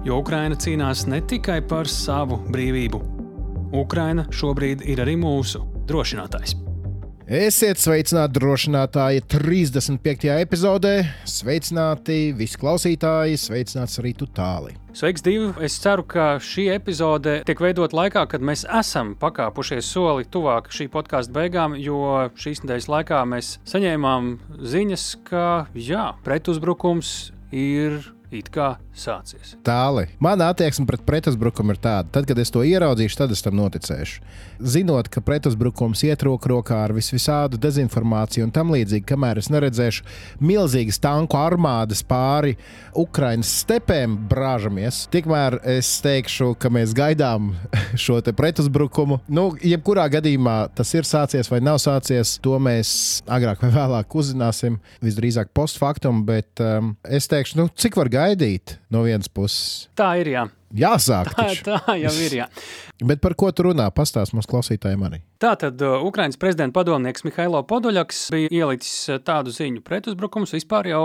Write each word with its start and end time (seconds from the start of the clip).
Jo 0.00 0.16
Ukraina 0.22 0.56
cīnās 0.56 1.02
ne 1.12 1.18
tikai 1.20 1.58
par 1.68 1.88
savu 1.88 2.38
brīvību. 2.48 2.98
Ukraina 3.76 4.24
šobrīd 4.32 4.80
ir 4.88 5.02
arī 5.04 5.12
mūsu 5.20 5.60
drošinātājs. 5.90 6.54
Esiet 7.30 7.78
sveicināti 7.78 8.40
drošinātāji 8.40 9.20
35. 9.28 10.30
epizodē. 10.40 10.94
Sveicināti 11.28 12.32
visi 12.34 12.56
klausītāji, 12.58 13.36
sveicināts 13.38 14.00
arī 14.00 14.14
tu 14.18 14.26
tālāk. 14.34 14.78
Sveiks, 14.96 15.22
divi! 15.22 15.50
Es 15.62 15.76
ceru, 15.78 16.02
ka 16.08 16.30
šī 16.42 16.70
epizode 16.74 17.36
tiek 17.46 17.60
veidota 17.60 17.98
laikā, 18.00 18.24
kad 18.32 18.42
mēs 18.42 18.64
esam 18.80 19.12
pakāpušies 19.20 19.90
soli 19.94 20.24
tuvāk 20.26 20.72
šī 20.74 20.88
podkāstu 20.90 21.36
beigām, 21.36 21.76
jo 21.76 22.30
šīs 22.40 22.64
nedēļas 22.64 22.88
laikā 22.96 23.20
mēs 23.36 23.58
saņēmām 23.68 24.32
ziņas, 24.72 25.04
ka 25.28 25.44
jā, 25.76 26.08
pretuzbrukums 26.24 27.12
ir 27.52 28.00
it 28.30 28.50
kā 28.54 28.74
sācies. 28.94 29.54
Tāli. 29.66 30.06
Mana 30.22 30.50
attieksme 30.52 30.86
pret 30.88 31.02
pretuzbrukumu 31.06 31.74
ir 31.74 31.80
tāda, 31.82 32.08
tad, 32.14 32.26
kad 32.28 32.38
es 32.38 32.52
to 32.52 32.62
ieraudzīšu, 32.66 33.18
tad 33.18 33.34
es 33.34 33.42
tam 33.42 33.56
noticēšu. 33.58 34.22
Zinot, 34.60 35.08
ka 35.10 35.22
pretuzbrukums 35.24 36.02
iet 36.06 36.22
roku 36.26 36.50
rokā 36.52 36.82
ar 36.84 36.94
visvisādu 36.94 37.58
dezinformāciju 37.60 38.46
un 38.46 38.52
tam 38.54 38.72
līdzīgi, 38.74 39.06
kamēr 39.08 39.40
es 39.40 39.50
neredzēšu 39.52 40.06
milzīgas 40.44 41.00
tanku 41.02 41.38
armādas 41.40 42.04
pāri 42.06 42.56
Ukraiņas 42.98 43.52
stepēm 43.64 44.16
brāžamies, 44.30 45.02
tikmēr 45.12 45.58
es 45.76 45.90
teikšu, 46.04 46.52
ka 46.60 46.70
mēs 46.72 46.94
gaidām 46.96 47.52
šo 48.04 48.20
pretuzbrukumu. 48.20 49.20
Nu, 49.32 49.48
jebkurā 49.64 50.06
gadījumā 50.12 50.58
tas 50.76 50.92
ir 50.94 51.08
sācies 51.08 51.50
vai 51.50 51.62
nav 51.64 51.80
sācies, 51.82 52.36
to 52.44 52.58
mēs 52.62 52.92
agrāk 53.30 53.64
vai 53.64 53.72
vēlāk 53.74 54.18
uzzināsim. 54.20 54.78
Visdrīzāk 55.02 55.54
postfaktum, 55.56 56.22
bet 56.28 56.60
um, 56.62 56.94
es 57.08 57.26
teikšu, 57.30 57.58
nu, 57.62 57.68
cik 57.74 57.96
var 57.98 58.10
gaidīt 58.12 58.19
no 58.90 59.04
vienas 59.06 59.28
puses. 59.28 59.88
Tā 59.98 60.14
ir 60.20 60.34
jā. 60.34 60.46
Jāsāk. 60.76 61.32
Tā, 61.34 61.48
tā 61.66 61.96
jau 61.98 62.12
ir. 62.22 62.36
Jā. 62.42 62.46
Bet 63.10 63.22
par 63.24 63.34
ko 63.38 63.50
tu 63.50 63.66
runā? 63.70 63.88
Pastāst 63.94 64.34
mums 64.36 64.48
klausītājiem 64.50 65.02
arī. 65.08 65.20
Tātad 65.42 65.80
uh, 65.82 65.98
Ukraiņas 66.06 66.38
prezidenta 66.40 66.76
padomnieks 66.78 67.26
Mihailo 67.26 67.62
Podoļaks 67.66 68.26
bija 68.34 68.52
ielicis 68.62 69.08
uh, 69.10 69.18
tādu 69.24 69.54
ziņu 69.54 69.82
pretuzbrukums 69.86 70.54
vispār 70.54 70.92
jau 70.92 71.04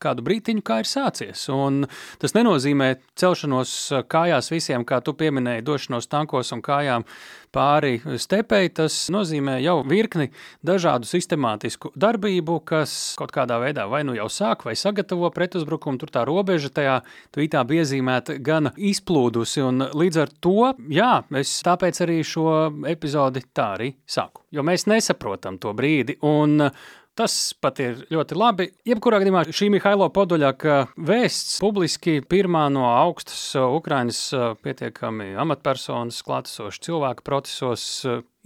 kādu 0.00 0.24
brīdiņu, 0.24 0.62
kā 0.64 0.80
ir 0.80 0.88
sācies. 0.88 1.42
Un 1.52 1.82
tas 2.22 2.36
nenozīmē 2.36 2.92
celšanos 3.20 3.74
uh, 3.90 4.04
kājās 4.06 4.52
visiem, 4.52 4.86
kā 4.86 5.02
tu 5.04 5.16
pieminēji, 5.18 5.66
došanos 5.66 6.08
tankos 6.12 6.54
un 6.56 6.62
kājām 6.64 7.06
pāri 7.54 8.00
stepei. 8.20 8.70
Tas 8.74 8.96
nozīmē 9.12 9.58
jau 9.62 9.80
virkni 9.86 10.30
dažādu 10.66 11.08
sistemātisku 11.08 11.92
darbību, 11.98 12.60
kas 12.66 12.94
kaut 13.18 13.34
kādā 13.34 13.60
veidā 13.62 13.86
vai 13.90 14.02
nu 14.06 14.14
jau 14.16 14.28
sāk 14.32 14.64
vai 14.68 14.76
sagatavo 14.78 15.30
pretuzbrukumu. 15.34 16.00
Tur 16.00 16.12
tā 16.14 16.24
robeža 16.28 16.72
tajā 16.74 16.96
tvītā 17.34 17.64
bija 17.68 17.86
iezīmēta 17.86 18.38
gan 18.44 18.72
izplūdusi, 18.76 19.64
un 19.66 19.88
līdz 19.90 20.22
ar 20.24 20.34
to, 20.42 20.72
jā, 20.92 21.12
es 21.40 21.56
tāpēc 21.66 22.02
arī 22.06 22.20
šo 22.26 22.46
epizodi 22.90 23.44
tā 23.54 23.72
arī 23.78 23.92
saku. 24.06 24.44
Jo 24.50 24.64
mēs 24.66 24.88
nesaprotam 24.90 25.60
to 25.62 25.74
brīdi, 25.76 26.18
un 26.26 26.70
Tas 27.20 27.34
pat 27.60 27.76
ir 27.84 27.98
ļoti 28.08 28.36
labi. 28.38 28.64
Jebkurā 28.88 29.18
gadījumā 29.20 29.42
šī 29.52 29.66
Mihailo 29.74 30.06
Podoļaka 30.08 30.76
vēsts 31.04 31.58
publiski 31.60 32.22
pirmā 32.24 32.62
no 32.72 32.86
augstas 32.88 33.42
Ukrainas 33.60 34.22
pietiekami 34.64 35.34
amatpersonas 35.44 36.22
klātesošas 36.24 36.80
cilvēku 36.86 37.26
procesos 37.26 37.84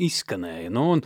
izskanēja. 0.00 0.72
Nu, 0.74 0.98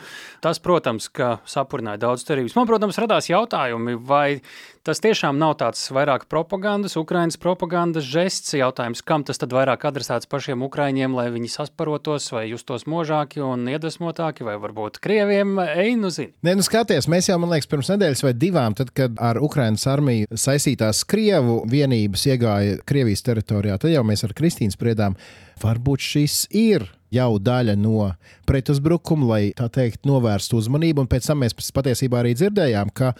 tas, 0.45 0.61
protams, 0.63 1.11
sapurināja 1.49 2.01
daudz 2.07 2.25
cerības. 2.29 2.57
Man, 2.57 2.69
protams, 2.69 2.99
radās 3.01 3.29
jautājumi, 3.29 3.99
vai 4.09 4.41
tas 4.87 5.03
tiešām 5.05 5.37
nav 5.37 5.59
tāds 5.61 5.83
vairāk 5.93 6.25
propagandas, 6.33 6.97
Ukraiņas 6.97 7.37
propagandas 7.43 8.07
žests. 8.09 8.55
Jautājums, 8.57 9.03
kam 9.05 9.27
tas 9.29 9.41
tad 9.41 9.53
vairāk 9.53 9.85
adresēts 9.91 10.31
pašiem 10.31 10.65
Ukraiņiem, 10.65 11.17
lai 11.17 11.29
viņi 11.35 11.53
sasparotos, 11.53 12.31
vai 12.33 12.47
justos 12.49 12.87
možāki 12.89 13.45
un 13.45 13.69
iedvesmotāki, 13.69 14.47
vai 14.49 14.57
varbūt 14.61 15.01
Krieviem, 15.05 15.59
ej, 15.69 15.95
nu 16.01 16.13
zini. 16.15 16.33
Nē, 16.47 16.57
nu 16.59 16.65
skaties, 16.65 17.11
mēs 17.13 17.29
jau, 17.29 17.37
man 17.43 17.53
liekas, 17.53 17.69
pirms 17.71 17.93
nedēļas 17.93 18.25
vai 18.25 18.35
divām, 18.41 18.77
tad, 18.79 18.95
kad 18.97 19.21
ar 19.21 19.41
Ukraiņas 19.45 19.89
armiju 19.93 20.33
saistītās 20.33 21.05
Krievu 21.09 21.61
vienības 21.69 22.25
iegāja 22.33 22.81
Krievijas 22.89 23.27
teritorijā, 23.29 23.77
tad 23.83 23.93
jau 23.93 24.07
mēs 24.09 24.25
ar 24.25 24.37
Kristīnu 24.39 24.73
spriedām, 24.73 25.19
varbūt 25.61 26.09
šis 26.15 26.47
ir 26.57 26.89
jau 27.15 27.31
daļa 27.41 27.77
no 27.81 28.11
pretuzbrukuma, 28.49 29.29
lai 29.33 29.43
tā 29.57 29.69
teikt, 29.73 30.05
novērstu 30.09 30.61
uzmanību. 30.61 31.05
Un 31.05 31.11
pēc 31.11 31.31
tam 31.31 31.43
mēs 31.45 31.57
patiesībā 31.57 32.23
arī 32.23 32.35
dzirdējām, 32.39 32.93
ka 32.95 33.15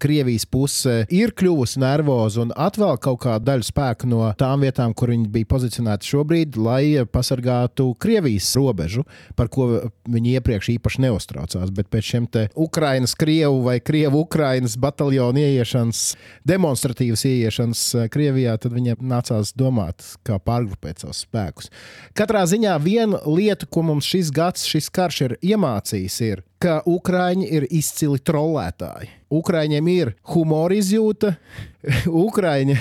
Krievijas 0.00 0.46
puse 0.48 1.04
ir 1.12 1.34
kļuvusi 1.36 1.80
nervoza 1.82 2.44
un 2.44 2.54
atvēl 2.56 2.96
kaut 3.02 3.20
kādu 3.24 3.46
daļu 3.50 3.66
spēku 3.66 4.08
no 4.10 4.22
tām 4.40 4.64
vietām, 4.64 4.94
kur 4.96 5.12
viņi 5.12 5.28
bija 5.32 5.48
pozicionēti 5.50 6.08
šobrīd, 6.08 6.56
lai 6.60 7.04
pasargātu 7.04 7.90
Krievijas 8.00 8.48
robežu, 8.58 9.04
par 9.36 9.50
ko 9.52 9.68
viņi 10.08 10.36
iepriekš 10.38 10.72
īpaši 10.76 11.04
neuztraucās. 11.04 11.72
Bet 11.76 11.90
pēc 11.92 12.12
šiem 12.12 12.28
te 12.32 12.46
Ukrainas, 12.56 13.14
Krievu 13.18 13.62
vai 13.66 13.78
Krievu 13.84 14.24
Ukrainas 14.24 14.78
bataljonu 14.80 15.42
ieiešanas, 15.44 16.02
demonstratīvas 16.48 17.26
ieiešanas 17.28 17.86
eh, 17.94 18.10
Krievijā, 18.12 18.56
tad 18.60 18.76
viņiem 18.76 19.04
nācās 19.10 19.54
domāt, 19.58 20.04
kā 20.26 20.40
pārgrupēt 20.42 21.04
savus 21.04 21.24
spēkus. 21.26 21.70
Katrā 22.16 22.46
ziņā 22.48 22.76
viena 22.82 23.20
lieta, 23.28 23.68
ko 23.68 23.84
mums 23.90 24.08
šis 24.08 24.32
gads, 24.34 24.64
šis 24.70 24.90
karš 24.94 25.24
ir 25.28 25.36
iemācījis, 25.52 26.20
ir, 26.30 26.44
ka 26.60 26.80
Ukrāņi 26.88 27.48
ir 27.56 27.66
izcili 27.72 28.20
trollētāji. 28.20 29.08
Ukrāņiem 29.32 29.86
ir 29.88 30.10
humora 30.32 30.76
izjūta, 30.76 31.34
Ukrāņi. 32.26 32.76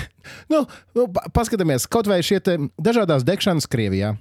Nu, 0.52 0.62
nu, 0.98 1.06
paskatāmies, 1.34 1.88
kaut 1.90 2.10
vai 2.10 2.20
šie 2.26 2.40
dažādas 2.78 3.24
degšanas 3.26 3.68
Krievijā, 3.72 4.14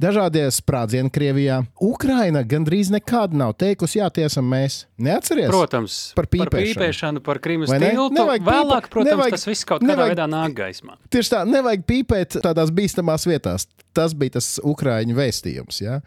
dažādie 0.00 0.46
sprādzieni 0.54 1.12
Krievijā. 1.12 1.60
Ukraina 1.82 2.42
gandrīz 2.46 2.92
nekad 2.94 3.34
nav 3.36 3.56
teikusi, 3.60 3.98
jā, 4.00 4.08
tie 4.14 4.26
esam 4.28 4.48
mēs. 4.50 4.84
Neatceries? 5.00 5.50
Protams, 5.50 5.98
par 6.16 6.30
pīpēšanu, 6.30 6.54
par, 6.54 6.66
pīpēšanu, 6.70 7.24
par 7.26 7.42
Krimas 7.44 7.74
tiltu. 7.74 8.26
Vēlāk, 8.46 8.90
protams, 8.92 9.12
nevajag, 9.12 9.36
tas 9.36 9.46
viss 9.48 9.68
kaut 9.68 9.82
kādā 9.82 9.94
nevajag, 9.94 10.14
veidā 10.14 10.28
nāk 10.30 10.58
gaismā. 10.58 10.98
Tieši 11.12 11.34
tā, 11.34 11.44
nevajag 11.48 11.86
pīpēt 11.88 12.40
tādās 12.44 12.72
bīstamās 12.74 13.28
vietās. 13.28 13.68
Tas 13.96 14.12
bija 14.14 14.38
tas 14.38 14.54
Ukrāņu 14.62 15.16
vēstījums. 15.18 15.80
Ja? 15.82 15.98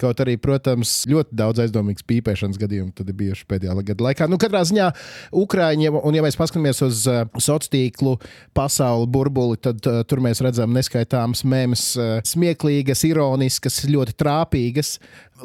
Kaut 0.00 0.20
arī, 0.22 0.36
protams, 0.40 1.02
ļoti 1.08 1.36
daudz 1.36 1.60
aizdomīgas 1.64 2.04
pīpēšanas 2.08 2.60
gadījumu 2.60 2.92
tad 2.96 3.10
ir 3.12 3.16
bijuši 3.18 3.46
pēdējā 3.48 3.74
gada 3.92 4.06
laikā. 4.06 4.28
Nu, 4.32 4.38
katrā 4.40 4.62
ziņā 4.68 4.88
Ukrāņiem, 5.36 5.98
un 6.00 6.16
ja 6.16 6.24
mēs 6.24 6.38
paskatāmies 6.40 6.80
uz 6.86 7.04
uh, 7.08 7.26
sociālo 7.36 7.69
tīklu 7.72 8.16
pasauli 8.56 9.08
burbuli, 9.10 9.58
tad 9.62 9.86
uh, 9.88 10.02
tur 10.08 10.22
mēs 10.24 10.42
redzam 10.44 10.74
neskaitāmas 10.76 11.44
mēmas, 11.48 11.86
uh, 11.98 12.12
smieklīgas, 12.26 13.04
ironiskas, 13.08 13.82
ļoti 13.90 14.16
trāpīgas. 14.20 14.96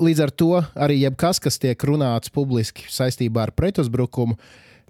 Līdz 0.02 0.25
ar 0.25 0.36
to 0.36 0.52
arī 0.88 1.00
jebkas, 1.06 1.40
kas 1.44 1.62
tiek 1.62 1.88
runāts 1.88 2.34
publiski 2.34 2.90
saistībā 2.91 3.47
ar 3.47 3.56
pretuzbrukumu, 3.56 4.38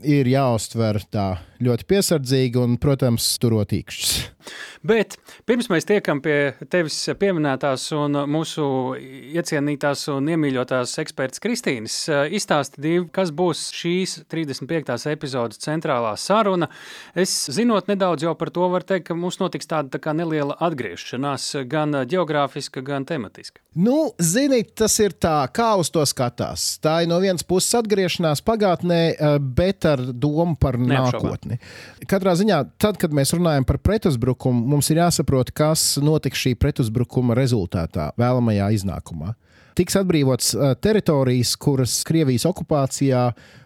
ir 0.04 0.28
jāuztver 0.28 1.00
tā 1.12 1.28
ļoti 1.64 1.88
piesardzīgi 1.88 2.60
un, 2.60 2.80
protams, 2.82 3.28
turot 3.40 3.72
īkšķus. 3.76 4.16
Bet 4.86 5.16
pirms 5.50 5.70
mēs 5.72 5.88
tiekam 5.90 6.20
pie 6.22 6.54
tevis 6.70 6.98
pieminētās 7.18 7.88
un 7.98 8.20
mūsu 8.30 8.66
iecienītās 9.00 10.04
un 10.14 10.28
iemīļotās 10.36 10.94
eksperts 11.02 11.42
Kristīnas, 11.42 11.96
izstāsti 12.36 12.84
divi, 12.84 13.08
kas 13.16 13.32
būs 13.34 13.64
šīs 13.74 14.20
35. 14.30 15.00
epizodes 15.10 15.64
centrālā 15.64 16.14
saruna. 16.22 16.70
Es 17.18 17.34
zinot 17.56 17.90
nedaudz 17.90 18.28
jau 18.28 18.36
par 18.38 18.52
to, 18.54 18.68
var 18.74 18.86
teikt, 18.86 19.08
ka 19.10 19.18
mums 19.18 19.40
notiks 19.42 19.72
tāda 19.72 19.96
tā 19.96 20.04
kā 20.04 20.14
neliela 20.18 20.58
atgriešanās, 20.68 21.48
gan 21.72 22.04
geogrāfiska, 22.06 22.86
gan 22.86 23.08
tematiska. 23.10 23.64
Nu, 23.76 24.12
zini, 24.22 24.62
tas 24.64 24.94
ir 25.04 25.18
tā, 25.18 25.40
kā 25.56 25.74
uz 25.82 25.90
to 25.92 26.06
skatās. 26.08 26.76
Tā 26.84 27.02
ir 27.04 27.10
no 27.12 27.18
vienas 27.24 27.44
puses 27.44 27.74
atgriešanās 27.82 28.46
pagātnē, 28.46 29.02
bet 29.58 29.85
ar 29.90 30.04
domu 30.12 30.58
par 30.60 30.78
nākotni. 30.82 31.60
Katrā 32.10 32.36
ziņā, 32.38 32.62
tad, 32.82 33.00
kad 33.02 33.16
mēs 33.16 33.34
runājam 33.36 33.68
par 33.68 33.80
pretuzbrukumu, 33.84 34.66
mums 34.76 34.92
ir 34.92 35.02
jāsaprot, 35.04 35.54
kas 35.56 35.96
notiks 36.04 36.42
šī 36.42 36.56
pretuzbrukuma 36.60 37.38
rezultātā, 37.38 38.12
vēlamajā 38.20 38.70
iznākumā. 38.80 39.36
Tiks 39.76 39.98
atbrīvotas 40.00 40.54
teritorijas, 40.80 41.52
kuras 41.60 41.98
Krievijas 42.08 42.46
okupācijā 42.48 43.26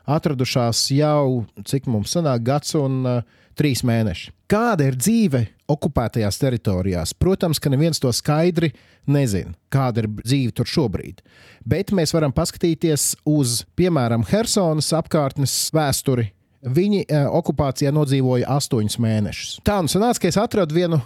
atradušās 0.10 0.88
jau, 0.95 1.44
cik 1.69 1.86
mums 1.92 2.16
sanāk, 2.16 2.42
gads 2.48 2.74
un 2.80 3.04
uh, 3.06 3.19
trīs 3.60 3.83
mēneši. 3.86 4.33
Kāda 4.50 4.89
ir 4.89 4.98
dzīve 4.98 5.44
okupētajās 5.69 6.39
teritorijās. 6.42 7.13
Protams, 7.18 7.62
ka 7.62 7.71
neviens 7.71 8.01
to 8.01 8.12
skaidri 8.16 8.71
nezina, 9.10 9.54
kāda 9.74 10.04
ir 10.04 10.10
dzīve 10.21 10.56
tur 10.57 10.69
šobrīd. 10.69 11.21
Bet 11.68 11.94
mēs 11.95 12.13
varam 12.16 12.33
paskatīties 12.36 13.13
uz, 13.30 13.63
piemēram, 13.80 14.25
Helsonas 14.30 14.92
apkārtnes 14.98 15.56
vēsturi. 15.75 16.31
Viņi 16.60 17.06
uh, 17.06 17.30
okupācijā 17.39 17.94
nodzīvoja 17.95 18.50
astoņus 18.57 19.00
mēnešus. 19.00 19.54
Tā 19.63 19.77
nu 19.86 19.92
sanāca, 19.92 20.25
ka 20.25 20.31
es 20.31 20.39
atradu 20.42 20.75
vienu 20.75 21.00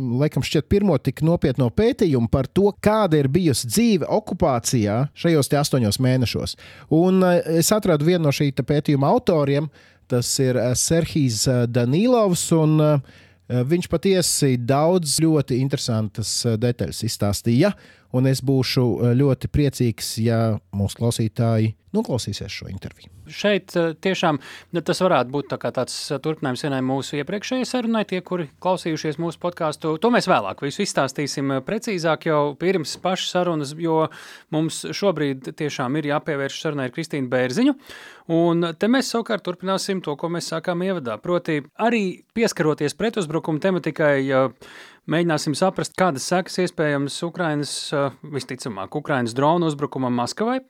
laikam, 0.00 0.44
šķiet, 0.44 0.68
pirmo 0.70 0.96
tik 1.02 1.22
nopietno 1.26 1.68
pētījumu 1.74 2.30
par 2.32 2.48
to, 2.48 2.70
kāda 2.82 3.20
ir 3.20 3.28
bijusi 3.32 3.68
dzīve 3.70 4.08
okupācijā 4.10 5.02
šajos 5.18 5.52
astoņos 5.60 6.00
mēnešos. 6.02 6.56
Un 6.96 7.24
es 7.24 7.72
atradu 7.74 8.08
vienu 8.08 8.28
no 8.28 8.34
šī 8.34 8.52
pētījuma 8.54 9.10
autoriem, 9.10 9.68
tas 10.10 10.30
ir 10.42 10.58
Serhijas 10.78 11.46
Danilovs. 11.70 12.48
Un, 12.56 12.78
Viņš 13.50 13.88
patiesi 13.90 14.52
daudz 14.62 15.16
ļoti 15.24 15.56
interesantas 15.58 16.30
detaļas 16.62 17.02
izstāstīja, 17.08 17.72
un 18.16 18.30
es 18.30 18.42
būšu 18.44 19.14
ļoti 19.18 19.50
priecīgs, 19.52 20.16
ja 20.24 20.40
mūsu 20.76 21.00
klausītāji 21.00 21.74
noklausīsies 21.94 22.52
šo 22.54 22.68
interviju. 22.70 23.10
Šeit 23.30 23.74
eh, 23.78 23.92
tiešām 24.02 24.38
nu, 24.74 24.82
tas 24.86 25.00
varētu 25.02 25.32
būt 25.34 25.50
tā 25.52 25.70
tāds 25.74 25.96
eh, 26.10 26.20
turpinājums 26.22 26.62
vienai 26.66 26.80
mūsu 26.86 27.18
iepriekšējai 27.20 27.66
sarunai, 27.66 28.04
tie, 28.08 28.20
kuri 28.26 28.48
klausījušies 28.62 29.18
mūsu 29.22 29.40
podkāstu. 29.42 29.96
To 30.02 30.12
mēs 30.14 30.28
vēlāk 30.30 30.62
visu 30.66 30.84
izstāstīsim 30.84 31.56
eh, 31.56 31.62
precīzāk 31.66 32.28
jau 32.30 32.40
pirms 32.60 32.96
pašas 33.02 33.34
sarunas, 33.34 33.74
jo 33.78 34.04
mums 34.54 34.84
šobrīd 34.96 35.52
tiešām 35.58 35.98
ir 35.98 36.12
jāpievērš 36.12 36.62
sarunai 36.62 36.88
ar 36.90 36.94
Kristīnu 36.94 37.30
Bērziņu. 37.32 37.76
Un 38.30 38.70
te 38.78 38.86
mēs 38.90 39.10
savukārt 39.10 39.42
turpināsim 39.46 40.02
to, 40.06 40.14
ko 40.18 40.30
mēs 40.30 40.52
sākām 40.52 40.84
ievadā. 40.86 41.16
Proti, 41.22 41.58
arī 41.82 42.04
pieskaroties 42.36 42.94
pretuzbrukuma 42.98 43.62
tematikai, 43.62 44.20
mēģināsim 45.10 45.56
saprast, 45.58 45.96
kādas 45.98 46.28
sekas 46.30 46.60
iespējams 46.64 47.18
Ukrainas, 47.26 47.74
visticamāk, 48.22 48.94
Ukrainas 48.96 49.36
dronu 49.36 49.70
uzbrukumam 49.70 50.14
Maskavai 50.22 50.60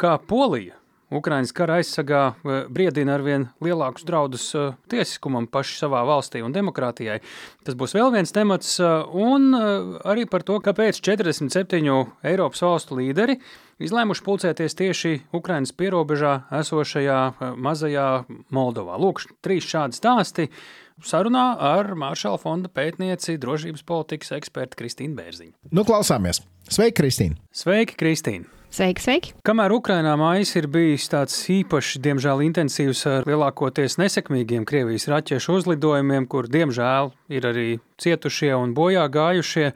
kā 0.00 0.16
Polija 0.28 0.78
Ukraiņas 1.14 1.52
kara 1.54 1.78
aizsargā 1.80 2.22
eh, 2.32 2.64
briedina 2.72 3.14
ar 3.18 3.24
vien 3.24 3.46
lielākus 3.62 4.06
draudus 4.08 4.46
eh, 4.56 4.72
tiesiskumam 4.90 5.46
paši 5.50 5.76
savā 5.82 6.00
valstī 6.08 6.42
un 6.44 6.54
demokrātijai. 6.54 7.20
Tas 7.66 7.76
būs 7.78 7.94
vēl 7.96 8.10
viens 8.14 8.32
temats, 8.34 8.78
eh, 8.80 8.94
un 9.12 9.54
arī 9.54 10.26
par 10.30 10.46
to, 10.46 10.58
kāpēc 10.64 11.02
47 11.04 12.08
Eiropas 12.24 12.64
valstu 12.64 12.98
līderi 12.98 13.38
izlēmuši 13.84 14.24
pulcēties 14.24 14.78
tieši 14.78 15.14
Ukraiņas 15.36 15.74
pierobežā 15.76 16.34
esošajā 16.62 17.20
mazajā 17.60 18.08
Moldovā. 18.54 18.98
Lūk, 19.00 19.26
trīs 19.44 19.66
šādi 19.68 19.98
stāsti. 19.98 20.48
Sarunā 21.02 21.56
ar 21.58 21.88
Māršala 21.98 22.38
fonda 22.38 22.68
pētnieci, 22.70 23.34
drošības 23.42 23.82
politikas 23.82 24.30
ekspertu 24.36 24.78
Kristīnu 24.78 25.16
Bērziņu. 25.18 25.54
Nu, 25.74 25.82
klausāmies! 25.86 26.44
Sveiki, 26.70 26.94
Kristīne! 27.00 27.40
Sveiki, 27.50 27.96
Kristīne! 27.98 28.46
Sveiki, 28.74 29.02
sveiki! 29.02 29.32
Kamēr 29.46 29.74
Ukrainā 29.74 30.14
mājas 30.18 30.54
ir 30.58 30.68
bijis 30.70 31.08
tāds 31.10 31.34
īpašs, 31.50 31.98
diemžēl 32.02 32.44
intensīvs 32.46 33.04
ar 33.10 33.26
lielākoties 33.26 33.98
nesekmīgiem 33.98 34.62
Krievijas 34.66 35.08
raķešu 35.10 35.58
uzlidojumiem, 35.58 36.28
kur 36.30 36.46
diemžēl 36.50 37.10
ir 37.34 37.50
arī 37.50 37.68
cietušie 38.02 38.54
un 38.54 38.74
bojā 38.78 39.08
gājušie, 39.10 39.72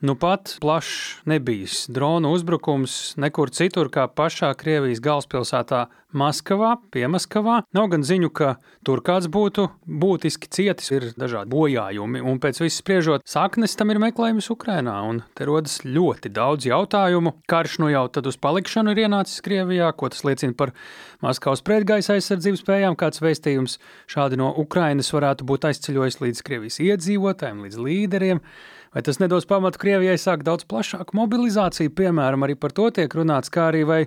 Nu 0.00 0.14
pat 0.14 0.56
plašs 0.60 1.16
nebijis 1.24 1.86
drona 1.88 2.30
uzbrukums 2.32 3.18
nekur 3.20 3.50
citur 3.52 3.90
kā 3.92 4.06
pašā 4.08 4.48
Krievijas 4.56 5.02
galvaspilsētā 5.04 5.82
Maskavā, 6.16 6.70
Piemaskavā. 6.88 7.58
Nav 7.76 7.90
gan 7.92 8.06
ziņu, 8.08 8.30
ka 8.32 8.54
tur 8.80 9.02
kāds 9.04 9.28
būtu 9.28 9.66
būtiski 9.84 10.48
cietis, 10.56 10.88
ir 10.96 11.10
dažādi 11.20 11.52
bojājumi, 11.52 12.24
un 12.24 12.40
pēc 12.40 12.62
viss 12.64 12.80
spriežot, 12.80 13.26
saknes 13.28 13.76
tam 13.76 13.92
ir 13.92 14.00
meklējums 14.00 14.48
Ukrainā, 14.56 14.96
un 15.04 15.20
te 15.36 15.44
rodas 15.44 15.82
ļoti 15.84 16.32
daudz 16.32 16.70
jautājumu. 16.70 17.36
Karš 17.52 17.76
nu 17.84 17.92
jau 17.92 18.06
tad 18.08 18.32
uz 18.32 18.40
palikšanu 18.40 18.96
ir 18.96 19.04
ienācis 19.04 19.44
Krievijā, 19.44 19.92
ko 19.92 20.08
tas 20.08 20.24
liecina 20.24 20.56
par 20.56 20.72
Maskavas 21.20 21.60
pretgaisa 21.60 22.16
aizsardzības 22.16 22.64
spējām, 22.64 22.96
kāds 22.96 23.20
vēstījums 23.20 23.76
šādi 24.08 24.40
no 24.40 24.48
Ukrainas 24.64 25.12
varētu 25.12 25.44
būt 25.44 25.68
aizceļojis 25.74 26.22
līdz 26.24 26.44
Krievijas 26.48 26.80
iedzīvotājiem, 26.88 27.66
līdz 27.68 27.82
līderiem. 27.84 28.46
Vai 28.90 29.02
tas 29.06 29.20
nedos 29.22 29.44
pamatu 29.46 29.78
Krievijai 29.78 30.16
sākt 30.18 30.42
daudz 30.42 30.64
plašāku 30.66 31.14
mobilizāciju, 31.14 31.92
piemēram, 31.94 32.42
arī 32.42 32.56
par 32.58 32.72
to 32.74 32.88
tiek 32.90 33.12
runāts, 33.14 33.52
kā 33.54 33.68
arī 33.70 33.84
vai 33.86 34.00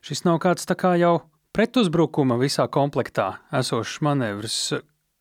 šis 0.00 0.24
nav 0.24 0.38
kāds 0.40 0.64
tā 0.64 0.78
kā 0.80 0.94
jau 0.96 1.18
pretuzbrukuma 1.52 2.38
visā 2.40 2.64
komplektā 2.72 3.34
esošs 3.58 3.98
manevrs. 4.06 4.60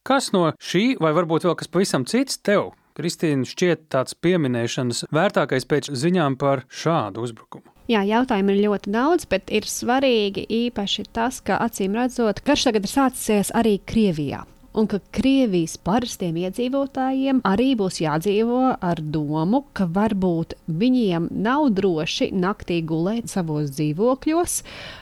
Kas 0.08 0.30
no 0.32 0.46
šī, 0.56 0.94
vai 1.04 1.12
varbūt 1.18 1.50
vēl 1.50 1.58
kas 1.60 1.68
pavisam 1.68 2.06
cits 2.08 2.40
tev, 2.40 2.72
Kristīna, 2.96 3.44
šķiet 3.48 3.90
tāds 3.92 4.16
pieminēšanas 4.24 5.10
vērtākais 5.16 5.68
pēc 5.68 5.92
ziņām 6.00 6.38
par 6.40 6.64
šādu 6.72 7.24
uzbrukumu? 7.28 7.68
Jā, 7.92 8.06
jautājumu 8.08 8.56
ir 8.56 8.62
ļoti 8.70 8.94
daudz, 8.94 9.28
bet 9.28 9.52
ir 9.52 9.68
svarīgi 9.68 10.46
īpaši 10.48 11.06
tas, 11.12 11.42
ka 11.44 11.60
acīm 11.66 12.00
redzot, 12.00 12.40
karš 12.48 12.70
tagad 12.70 12.88
ir 12.88 12.94
sācies 12.94 13.52
arī 13.52 13.82
Krievijā 13.84 14.46
un 14.78 14.88
ka 14.90 15.00
Krievijas 15.16 15.78
parastiem 15.82 16.38
iedzīvotājiem 16.44 17.42
arī 17.48 17.72
būs 17.80 18.00
jādzīvo 18.04 18.62
ar 18.80 19.02
domu, 19.02 19.64
ka 19.74 19.88
varbūt 19.90 20.56
viņiem 20.82 21.30
nav 21.46 21.70
droši 21.78 22.30
naktī 22.36 22.82
gulēt 22.86 23.32
savos 23.32 23.74
dzīvokļos, 23.78 24.60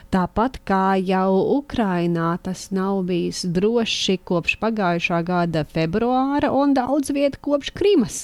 Tāpat 0.08 0.54
kā 0.64 0.96
jau 1.04 1.36
Ukrainā 1.58 2.30
tas 2.40 2.70
nav 2.72 3.02
bijis 3.10 3.42
droši 3.44 4.14
kopš 4.24 4.54
pagājušā 4.62 5.18
gada 5.28 5.66
februāra 5.68 6.48
un 6.56 6.72
daudz 6.72 7.12
vietu 7.12 7.42
kopš 7.44 7.74
Krimas 7.76 8.16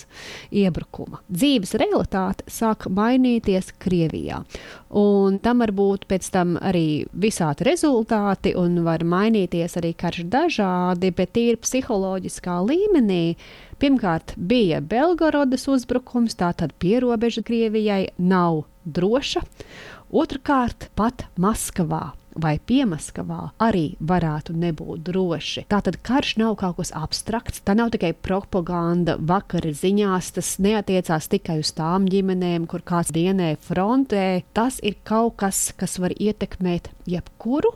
iebrukuma. 0.49 1.21
Dzīves 1.29 1.77
realitāte 1.77 2.49
sāk 2.49 2.89
mainīties 2.89 3.69
Krievijā. 3.85 4.41
Un 4.97 5.37
tam 5.45 5.61
var 5.61 5.75
būt 5.77 6.09
pēc 6.09 6.33
tam 6.33 6.57
arī 6.57 7.05
visādi 7.13 7.69
rezultāti, 7.69 8.57
un 8.57 8.81
var 8.87 9.05
mainīties 9.05 9.77
arī 9.77 9.93
karš 9.93 10.25
dažādi, 10.33 11.13
bet 11.13 11.37
tīri 11.37 11.61
psiholoģiskā 11.61 12.63
līmenī. 12.65 13.25
Pirmkārt, 13.77 14.39
bija 14.41 14.81
Belgorodas 14.81 15.69
uzbrukums, 15.69 16.39
tātad 16.41 16.73
pierobeža 16.81 17.45
Krievijai 17.45 18.07
nav 18.17 18.65
droša. 18.85 19.43
Otrakārt, 20.15 20.93
pat 20.95 21.25
Maskavā 21.43 22.13
vai 22.39 22.53
Piemaskavā 22.63 23.49
arī 23.63 23.97
varētu 23.99 24.55
nebūt 24.55 25.03
droši. 25.09 25.65
Tātad 25.71 25.97
karš 26.07 26.37
nav 26.39 26.55
kaut 26.61 26.77
kas 26.79 26.93
abstrakts, 26.95 27.63
tā 27.67 27.75
nav 27.75 27.91
tikai 27.95 28.13
propaganda, 28.15 29.17
vakara 29.19 29.73
ziņās, 29.75 30.33
tas 30.37 30.53
neatiecās 30.63 31.27
tikai 31.33 31.59
uz 31.65 31.73
tām 31.75 32.07
ģimenēm, 32.11 32.69
kur 32.71 32.85
kāds 32.87 33.11
dienē 33.15 33.57
frontē. 33.67 34.45
Tas 34.55 34.79
ir 34.87 35.01
kaut 35.03 35.35
kas, 35.43 35.73
kas 35.75 35.99
var 35.99 36.15
ietekmēt 36.15 36.93
jebkuru 37.11 37.75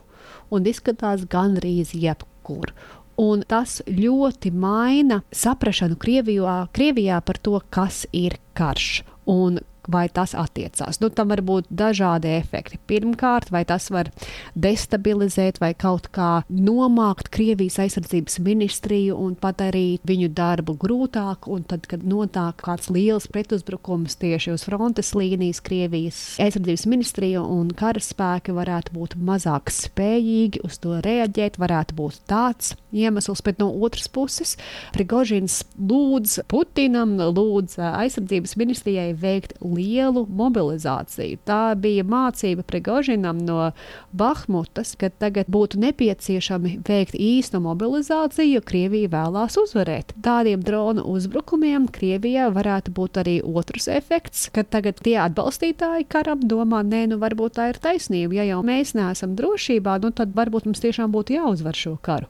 un 0.55 0.67
izskatās 0.71 1.25
gandrīz 1.27 1.91
jebkuru. 1.91 2.71
Un 3.19 3.43
tas 3.43 3.81
ļoti 3.83 4.53
maina 4.55 5.19
saprāšanu 5.35 5.99
Krievijā, 5.99 6.61
Krievijā 6.71 7.19
par 7.19 7.43
to, 7.43 7.59
kas 7.67 8.05
ir 8.15 8.39
karš. 8.55 9.01
Un 9.27 9.59
vai 9.91 10.07
tas 10.13 10.35
attiecās. 10.37 10.99
Nu, 11.01 11.09
tam 11.13 11.33
var 11.33 11.41
būt 11.45 11.69
dažādi 11.69 12.31
efekti. 12.37 12.79
Pirmkārt, 12.89 13.51
vai 13.53 13.63
tas 13.67 13.89
var 13.93 14.11
destabilizēt 14.55 15.59
vai 15.61 15.73
kaut 15.77 16.09
kā 16.15 16.29
nomākt 16.49 17.31
Krievijas 17.33 17.79
aizsardzības 17.83 18.39
ministriju 18.45 19.17
un 19.19 19.35
padarīt 19.39 20.05
viņu 20.07 20.31
darbu 20.37 20.75
grūtāku, 20.79 21.59
tad, 21.69 21.87
kad 21.89 22.05
nonāk 22.05 22.63
kāds 22.65 22.89
liels 22.93 23.27
pretuzbrukums 23.31 24.17
tieši 24.21 24.53
uz 24.55 24.65
frontes 24.67 25.13
līnijas, 25.17 25.61
Krievijas 25.65 26.21
aizsardzības 26.41 26.85
ministrija 26.89 27.43
un 27.43 27.71
karaspēki 27.75 28.55
varētu 28.55 28.95
būt 28.95 29.17
mazāk 29.19 29.73
spējīgi 29.73 30.63
uz 30.65 30.79
to 30.83 30.99
reaģēt, 31.05 31.59
varētu 31.61 31.97
būt 31.97 32.21
tāds 32.29 32.75
iemesls, 32.95 33.43
bet 33.45 33.59
no 33.61 33.69
otras 33.85 34.09
puses 34.11 34.55
Prigožins 34.95 35.61
lūdz 35.77 36.39
Putinam, 36.49 37.15
lūdz 37.19 37.77
aizsardzības 37.89 38.55
ministrijai 38.59 39.11
veikt 39.17 39.57
lielu 39.79 40.25
mobilizāciju. 40.27 41.39
Tā 41.47 41.73
bija 41.79 42.05
mācība 42.07 42.65
Prigožinam 42.67 43.39
no 43.45 43.71
Bahmutas, 44.11 44.95
ka 44.99 45.09
tagad 45.09 45.49
būtu 45.51 45.79
nepieciešami 45.81 46.79
veikt 46.87 47.15
īstu 47.15 47.61
mobilizāciju, 47.63 48.59
jo 48.59 48.63
Krievija 48.65 49.11
vēlās 49.13 49.57
uzvarēt. 49.61 50.13
Tādiem 50.25 50.63
dronu 50.65 51.05
uzbrukumiem 51.09 51.87
Krievijā 51.93 52.49
varētu 52.53 52.93
būt 52.95 53.21
arī 53.23 53.35
otrs 53.45 53.89
efekts, 53.91 54.47
ka 54.53 54.63
tagad 54.63 55.01
tie 55.05 55.17
atbalstītāji 55.23 56.07
karam 56.11 56.43
domā, 56.43 56.81
nē, 56.85 57.05
nu 57.13 57.19
varbūt 57.21 57.57
tā 57.59 57.69
ir 57.73 57.81
taisnība. 57.81 58.39
Ja 58.39 58.47
jau 58.51 58.61
mēs 58.65 58.95
neesam 58.97 59.35
drošībā, 59.39 59.99
nu 60.03 60.11
tad 60.15 60.33
varbūt 60.37 60.69
mums 60.69 60.83
tiešām 60.83 61.13
būtu 61.13 61.37
jāuzvar 61.37 61.77
šo 61.77 61.95
karu. 62.05 62.29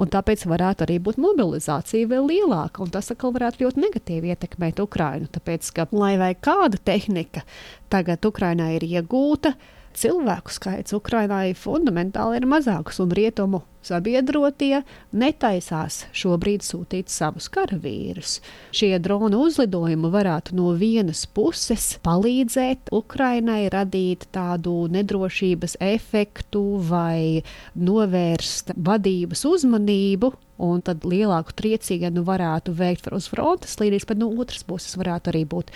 Un 0.00 0.10
tāpēc 0.12 0.46
varētu 0.50 0.86
arī 0.86 0.98
būt 1.02 1.20
mobilizācija 1.22 2.08
vēl 2.10 2.28
lielāka, 2.30 2.82
un 2.84 2.92
tas 2.92 3.10
atkal 3.12 3.34
varētu 3.36 3.64
ļoti 3.64 3.84
negatīvi 3.86 4.32
ietekmēt 4.34 4.82
Ukrainu. 4.82 5.28
Tāpēc, 5.32 5.70
ka, 5.76 5.86
lai 5.94 6.14
vai 6.20 6.32
kāda 6.34 6.79
tehnika 6.84 7.44
tagad 7.92 8.24
Ukrainā 8.26 8.70
ir 8.76 8.86
iegūta, 8.86 9.54
cilvēku 9.96 10.52
skaits 10.54 10.94
Ukrainai 10.94 11.52
fundamentāli 11.58 12.40
ir 12.40 12.46
mazāks 12.48 13.00
un 13.02 13.10
rietumu 13.14 13.64
sabiedrotie 13.84 14.82
netaisās 15.16 16.04
šobrīd 16.16 16.64
sūtīt 16.64 17.10
savus 17.12 17.48
karavīrus. 17.52 18.38
Šie 18.76 18.92
drona 19.02 19.40
uzlidojumi 19.40 20.10
varētu 20.12 20.56
no 20.58 20.74
vienas 20.78 21.24
puses 21.26 21.94
palīdzēt 22.04 22.92
Ukrainai 22.94 23.64
radīt 23.72 24.28
tādu 24.34 24.84
nedrošības 24.92 25.78
efektu 25.80 26.64
vai 26.90 27.42
novērst 27.74 28.74
vadības 28.76 29.46
uzmanību 29.48 30.34
un 30.60 30.82
tad 30.84 31.04
lielāku 31.08 31.54
triecienu 31.56 32.24
varētu 32.26 32.74
veikt 32.76 33.08
uz 33.14 33.28
frontes 33.32 33.78
līnijas, 33.80 34.06
bet 34.08 34.20
no 34.20 34.30
otras 34.30 34.64
puses 34.68 34.96
varētu 35.00 35.32
arī 35.32 35.44
būt 35.48 35.72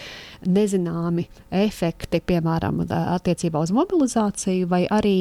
nezināmi 0.46 1.26
efekti, 1.64 2.20
piemēram, 2.20 2.84
attiecībā 2.88 3.64
uz 3.64 3.72
mobilizāciju 3.74 4.68
vai 4.70 4.84
arī 4.92 5.16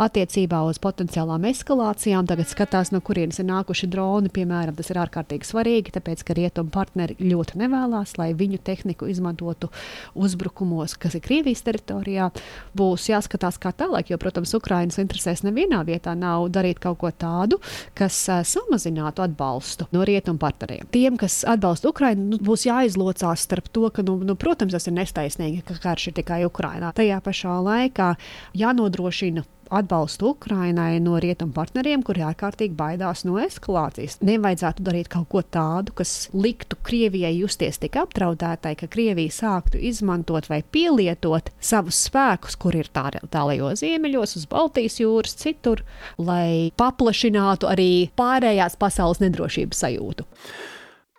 attiecībā 0.00 0.62
uz 0.68 0.80
potenciālām 0.82 1.44
eskalācijām. 1.50 2.28
Tagad 2.28 2.48
skatās, 2.50 2.92
no 2.94 3.02
kurienes 3.04 3.40
ir 3.40 3.48
nākuši 3.50 3.88
droni. 3.92 4.32
Piemēram, 4.32 4.76
tas 4.78 4.90
ir 4.92 5.00
ārkārtīgi 5.02 5.48
svarīgi, 5.48 5.94
tāpēc, 5.96 6.24
ka 6.26 6.36
rietumu 6.36 6.72
partneri 6.74 7.18
ļoti 7.20 7.60
nevēlas, 7.60 8.16
lai 8.20 8.30
viņu 8.36 8.60
tehniku 8.64 9.08
izmantotu 9.10 9.70
uzbrukumos, 10.18 10.96
kas 11.00 11.16
ir 11.18 11.24
Krievijas 11.24 11.64
teritorijā. 11.66 12.30
Būs 12.76 13.10
jāskatās, 13.10 13.60
kā 13.60 13.74
tālāk, 13.76 14.12
jo, 14.12 14.20
protams, 14.20 14.54
Ukraiņas 14.56 15.00
interesēs 15.02 15.44
nevienā 15.46 15.82
vietā 15.88 16.16
nav 16.18 16.48
darīt 16.54 16.80
kaut 16.82 17.00
ko 17.02 17.12
tādu, 17.12 17.60
kas 17.98 18.16
uh, 18.30 18.42
samazinātu 18.46 19.24
atbalstu 19.26 19.88
no 19.94 20.04
rietumu 20.08 20.40
partneriem. 20.40 20.88
Tiem, 20.94 21.20
kas 21.20 21.42
atbalsta 21.48 21.92
Ukraiņu, 21.92 22.26
nu, 22.32 22.40
būs 22.50 22.66
jāizlocās 22.68 23.46
starp 23.46 23.70
to, 23.74 23.88
ka, 23.94 24.04
nu, 24.06 24.18
nu, 24.24 24.36
protams, 24.40 24.74
tas 24.76 24.88
ir 24.88 24.96
nestaisnīgi, 24.96 25.64
ka 25.68 25.78
karš 25.82 26.10
ir 26.10 26.20
tikai 26.20 26.42
Ukrainā. 26.48 26.92
Tajā 26.96 27.20
pašā 27.24 27.56
laikā 27.64 28.14
jānodrošina 28.56 29.44
atbalstu 29.70 30.32
Ukrainai 30.34 30.98
no 31.02 31.18
rietumu 31.22 31.54
partneriem, 31.54 32.02
kuri 32.06 32.24
ārkārtīgi 32.26 32.76
baidās 32.78 33.24
no 33.26 33.38
eskalācijas. 33.42 34.18
Nevajadzētu 34.26 34.84
darīt 34.86 35.10
kaut 35.12 35.28
ko 35.32 35.42
tādu, 35.42 35.94
kas 36.00 36.28
liktu 36.34 36.78
Krievijai 36.86 37.32
justies 37.38 37.78
tik 37.82 37.98
apdraudētai, 38.00 38.74
ka 38.80 38.90
Krievija 38.90 39.34
sāktu 39.34 39.80
izmantot 39.90 40.48
vai 40.50 40.62
pielietot 40.62 41.52
savus 41.60 42.00
spēkus, 42.08 42.58
kur 42.60 42.76
ir 42.78 42.90
tālajos 42.90 43.84
ziemeļos, 43.84 44.36
uz 44.40 44.48
Baltijas 44.50 44.98
jūras, 45.00 45.38
citur, 45.40 45.84
lai 46.18 46.72
paplašinātu 46.80 47.70
arī 47.70 47.92
pārējās 48.18 48.78
pasaules 48.80 49.22
nedrošības 49.22 49.86
sajūtu. 49.86 50.28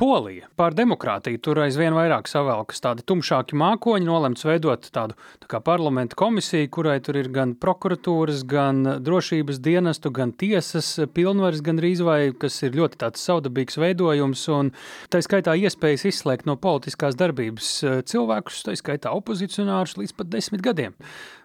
Polija 0.02 0.48
par 0.58 0.74
demokrātiju 0.74 1.38
tur 1.46 1.60
aizvien 1.62 1.94
vairāk 1.94 2.26
savelkas 2.26 2.82
tādi 2.82 3.04
tumšāki 3.06 3.54
mākoņi, 3.62 4.08
nolemts 4.08 4.48
veidot 4.48 4.88
tādu 4.96 5.14
tā 5.46 5.60
parlamentu 5.62 6.18
komisiju, 6.18 6.72
kurai 6.74 6.96
tur 7.06 7.20
ir 7.20 7.30
gan 7.30 7.52
prokuratūras, 7.54 8.40
gan 8.50 8.80
drošības 9.06 9.60
dienestu, 9.62 10.10
gan 10.10 10.34
tiesas 10.34 10.90
pilnvaras, 11.14 11.62
gan 11.62 11.78
arī 11.84 11.92
vai, 12.02 12.18
kas 12.34 12.58
ir 12.66 12.80
ļoti 12.80 12.98
tāds 13.04 13.28
saudabīgs 13.30 13.78
veidojums, 13.78 14.48
un 14.50 14.72
tā 15.14 15.22
skaitā 15.22 15.54
iespējas 15.68 16.08
izslēgt 16.10 16.50
no 16.50 16.58
politiskās 16.58 17.20
darbības 17.22 17.70
cilvēkus, 18.10 18.64
tā 18.66 18.74
skaitā 18.82 19.14
opozicionārus 19.14 20.00
līdz 20.02 20.18
pat 20.18 20.34
desmit 20.34 20.66
gadiem. 20.66 20.98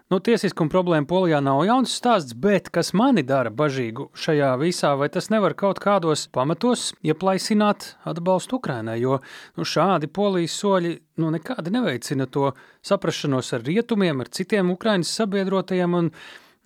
Nu, 0.07 0.21
tiesiskuma 0.23 0.71
problēma 0.71 1.03
Polijā 1.03 1.41
nav 1.43 1.65
jauns 1.67 1.91
stāsts, 1.99 2.31
bet 2.39 2.69
kas 2.71 2.93
mani 2.95 3.25
dara 3.27 3.49
bažīgu 3.51 4.05
šajā 4.15 4.53
visā, 4.61 4.93
vai 4.95 5.09
tas 5.11 5.27
nevar 5.33 5.51
kaut 5.59 5.81
kādos 5.83 6.29
pamatos 6.31 6.93
ieplaisināt 7.03 7.89
atbalstu 8.07 8.55
Ukrainai, 8.61 9.01
jo 9.01 9.17
nu, 9.59 9.67
šādi 9.67 10.07
Polijas 10.07 10.55
soļi 10.61 10.93
nu, 11.19 11.33
nekādi 11.35 11.75
neveicina 11.75 12.29
to 12.31 12.53
saprašanos 12.87 13.51
ar 13.57 13.67
rietumiem, 13.67 14.23
ar 14.23 14.31
citiem 14.31 14.71
Ukraiņas 14.77 15.15
sabiedrotajiem. 15.21 15.99
Un, 15.99 16.13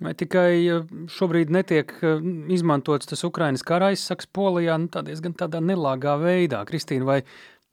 Vai 0.02 0.16
tikai 0.18 0.82
šobrīd 1.14 1.52
netiek 1.54 1.92
izmantots 2.50 3.06
tas 3.06 3.22
Ukraiņas 3.28 3.62
kara 3.62 3.92
aizsaks 3.92 4.26
Polijā 4.34 4.80
nu, 4.82 4.90
tā 4.90 5.04
diezgan 5.06 5.36
tādā 5.38 5.60
nelāgā 5.62 6.16
veidā? 6.18 6.64
Kristīna, 6.66 7.06
vai 7.06 7.20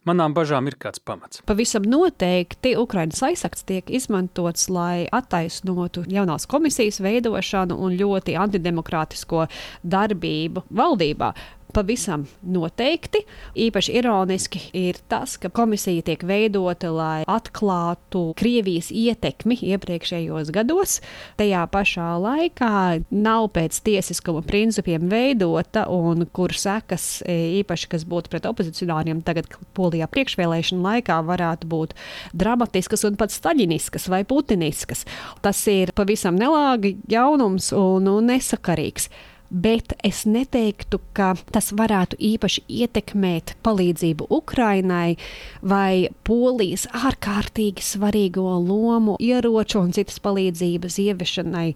Manām 0.06 0.32
bažām 0.34 0.68
ir 0.70 0.76
kāds 0.78 1.02
pamats. 1.02 1.42
Pavisam 1.48 1.84
noteikti 1.90 2.76
Ukraiņas 2.78 3.22
aizsakts 3.28 3.66
tiek 3.66 3.90
izmantots, 3.90 4.68
lai 4.70 5.08
attaisnotu 5.12 6.04
jaunās 6.08 6.46
komisijas 6.48 7.00
veidošanu 7.04 7.76
un 7.76 7.96
ļoti 7.98 8.36
antidemokrātisko 8.38 9.48
darbību 9.82 10.64
valdībā. 10.70 11.32
Pavisam 11.68 12.25
noteikti. 12.48 13.20
Īpaši 13.60 13.92
ironiski 14.00 14.60
ir 14.76 14.96
tas, 15.10 15.37
ka 15.37 15.50
komisija 15.52 16.00
tiek 16.06 16.22
veidota, 16.25 16.88
lai 16.94 17.26
atklātu 17.28 18.30
Krievijas 18.40 18.88
ietekmi 18.88 19.58
iepriekšējos 19.75 20.52
gados. 20.54 20.98
Tajā 21.37 21.66
pašā 21.68 22.08
laikā 22.25 22.72
nav 23.12 23.50
pēc 23.52 23.82
tiesiskuma 23.84 24.40
principiem 24.48 25.10
veidota, 25.12 25.84
un 25.92 26.25
kur 26.32 26.56
sekas 26.56 27.20
e, 27.28 27.37
īpaši, 27.60 27.92
kas 27.92 28.08
būtu 28.08 28.32
pret 28.32 28.48
opozicionāriem 28.48 29.20
tagad 29.26 29.52
Polijā 29.76 30.08
priekšvēlēšana 30.08 30.84
laikā, 30.88 31.20
varētu 31.28 31.68
būt 31.68 31.96
dramatiskas 32.32 33.04
un 33.04 33.20
pat 33.20 33.34
staļiniskas 33.34 34.08
vai 34.08 34.25
putiniskas. 34.28 35.04
Tas 35.44 35.60
ir 35.68 35.92
pavisam 35.92 36.40
nelāgi 36.40 36.96
jaunums 37.12 37.75
un, 37.76 38.08
un 38.08 38.32
nesakarīgs 38.32 39.12
bet 39.50 39.94
es 40.04 40.24
neteiktu, 40.28 41.00
ka 41.16 41.32
tas 41.52 41.70
varētu 41.76 42.18
īpaši 42.20 42.64
ietekmēt 42.68 43.54
palīdzību 43.64 44.28
Ukrainai 44.34 45.16
vai 45.62 46.08
Polijas 46.28 46.86
ārkārtīgi 46.92 47.84
svarīgo 47.84 48.44
lomu 48.60 49.16
ieroču 49.20 49.80
un 49.80 49.94
citas 49.96 50.20
palīdzības 50.24 51.00
ieviešanai 51.04 51.68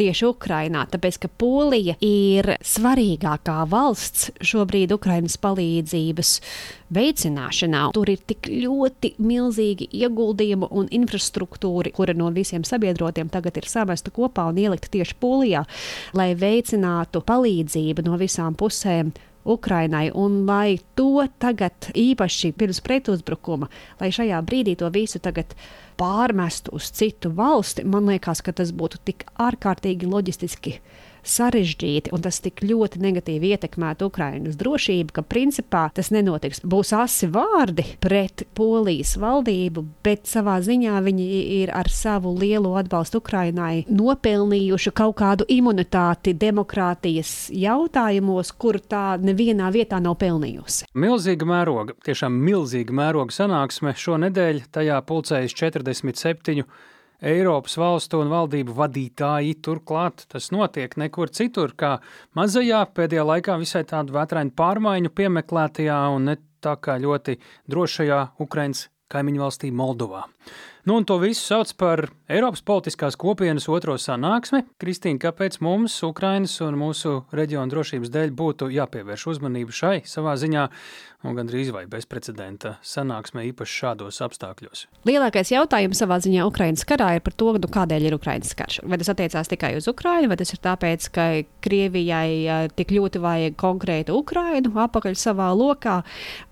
tieši 0.00 0.26
Ukrainā, 0.30 0.86
tāpēc 0.90 1.20
ka 1.22 1.30
Polija 1.40 1.96
ir 2.04 2.54
svarīgākā 2.64 3.58
valsts 3.70 4.30
šobrīd 4.50 4.94
Ukrainas 4.96 5.36
palīdzības 5.40 6.32
veicināšanā. 6.94 7.86
Tur 7.96 8.10
ir 8.12 8.22
tik 8.26 8.48
ļoti 8.50 9.14
milzīgi 9.22 9.90
ieguldījumi 10.00 10.70
un 10.74 10.90
infrastruktūra, 11.00 11.92
kura 11.94 12.16
no 12.16 12.30
visiem 12.34 12.64
sabiedrotiem 12.66 13.30
tagad 13.32 13.60
ir 13.60 13.68
samesta 13.70 14.12
kopā 14.14 14.48
un 14.50 14.60
ielikta 14.62 14.92
tieši 14.96 15.18
Polijā, 15.20 15.64
lai 16.16 16.32
veicinātu 16.38 17.22
palīdzību 17.26 18.08
no 18.08 18.20
visām 18.20 18.56
pusēm. 18.58 19.12
Ukrainai, 19.44 20.10
un 20.14 20.44
lai 20.46 20.78
to 20.98 21.24
tagad, 21.40 21.90
īpaši 21.96 22.52
pirms 22.52 22.82
pretuzbrukuma, 22.84 23.70
lai 24.00 24.10
šajā 24.12 24.40
brīdī 24.44 24.76
to 24.76 24.90
visu 24.92 25.20
tagad 25.22 25.54
pārmestu 26.00 26.74
uz 26.76 26.90
citu 26.96 27.32
valsti, 27.36 27.84
man 27.88 28.08
liekas, 28.10 28.42
ka 28.44 28.52
tas 28.52 28.72
būtu 28.72 29.00
tik 29.04 29.24
ārkārtīgi 29.40 30.08
loģistiski 30.08 30.76
sarežģīti 31.26 32.12
un 32.14 32.24
tas 32.24 32.40
tik 32.44 32.62
ļoti 32.64 33.00
negatīvi 33.02 33.52
ietekmētu 33.54 34.08
Ukraiņas 34.10 34.58
drošību, 34.60 35.14
ka 35.16 35.24
principā 35.26 35.86
tas 35.94 36.10
nenotiks. 36.14 36.62
Būs 36.64 36.92
asi 36.96 37.28
vārdi 37.30 37.84
pret 38.02 38.44
Polijas 38.56 39.16
valdību, 39.20 39.84
bet 40.04 40.30
savā 40.30 40.58
ziņā 40.64 41.00
viņi 41.04 41.28
ir 41.60 41.74
ar 41.76 41.90
savu 41.92 42.32
lielo 42.38 42.74
atbalstu 42.80 43.20
Ukraiņai 43.20 43.86
nopelnījuši 43.90 44.94
kaut 44.96 45.18
kādu 45.20 45.46
imunitāti 45.50 46.34
demokrātijas 46.38 47.50
jautājumos, 47.54 48.52
kur 48.60 48.80
tā 48.80 49.16
nevienā 49.20 49.70
vietā 49.74 50.00
nav 50.02 50.18
pelnījusi. 50.20 50.88
Milzīga 50.94 51.48
mēroga, 51.48 51.96
tiešām 52.06 52.38
milzīga 52.46 52.94
mēroga 52.96 53.34
sanāksme 53.34 53.94
šonadēļ 53.98 54.64
tajā 54.74 55.00
pulcējas 55.08 55.56
47 55.56 56.64
Eiropas 57.20 57.76
valstu 57.80 58.22
un 58.22 58.30
valdību 58.32 58.74
vadītāji. 58.76 59.58
Turklāt 59.64 60.24
tas 60.32 60.50
notiek 60.54 60.96
nekur 61.00 61.32
citur, 61.34 61.74
kā 61.76 61.98
mazajā 62.38 62.84
pēdējā 62.96 63.26
laikā 63.34 63.58
visai 63.60 63.84
tādu 63.88 64.16
vētrainu 64.16 64.54
pārmaiņu 64.56 65.12
piemeklētajā 65.12 66.00
un 66.14 66.30
ne 66.30 66.38
tā 66.64 66.76
kā 66.80 66.96
ļoti 67.00 67.36
drošajā 67.70 68.22
Ukraiņas 68.40 68.86
kaimiņu 69.10 69.42
valstī 69.42 69.72
Moldovā. 69.74 70.24
Nu, 70.86 70.96
un 70.96 71.04
to 71.04 71.18
visu 71.20 71.42
sauc 71.42 71.72
par 71.76 72.06
Eiropas 72.30 72.60
politiskās 72.62 73.16
kopienas 73.18 73.64
otro 73.66 73.96
sanāksmi. 73.98 74.60
Kristīna, 74.78 75.18
kāpēc 75.18 75.56
mums, 75.66 75.96
Ukrainas 76.06 76.52
un 76.62 76.76
mūsu 76.78 77.24
reģiona 77.34 77.66
drošības 77.72 78.12
dēļ, 78.14 78.30
būtu 78.38 78.68
jāpievērš 78.70 79.24
uzmanība 79.32 79.74
šai 79.74 79.96
savā 80.06 80.36
ziņā 80.38 80.68
un 81.26 81.34
gandrīz 81.36 81.68
vai 81.74 81.82
bezprecedenta 81.90 82.76
sanāksmē, 82.86 83.42
īpaši 83.50 83.74
šādos 83.82 84.20
apstākļos? 84.24 84.84
Lielākais 85.08 85.50
jautājums 85.52 86.00
savā 86.00 86.20
ziņā 86.22 86.46
Ukraiņas 86.48 86.86
karā 86.88 87.10
ir 87.18 87.24
par 87.26 87.34
to, 87.36 87.50
nu, 87.58 87.70
kādēļ 87.74 88.06
ir 88.08 88.16
Ukraiņas 88.16 88.54
karš. 88.56 88.78
Vai 88.88 89.00
tas 89.02 89.10
attiecās 89.12 89.50
tikai 89.50 89.74
uz 89.76 89.88
Ukraiņu, 89.90 90.30
vai 90.30 90.38
tas 90.40 90.54
ir 90.54 90.62
tāpēc, 90.64 91.08
ka 91.12 91.26
Krievijai 91.66 92.70
tik 92.78 92.94
ļoti 92.94 93.20
vajag 93.26 93.58
konkrētu 93.60 94.16
Ukraiņu 94.22 94.72
apakaļ 94.86 95.18
savā 95.18 95.50
lokā, 95.58 95.98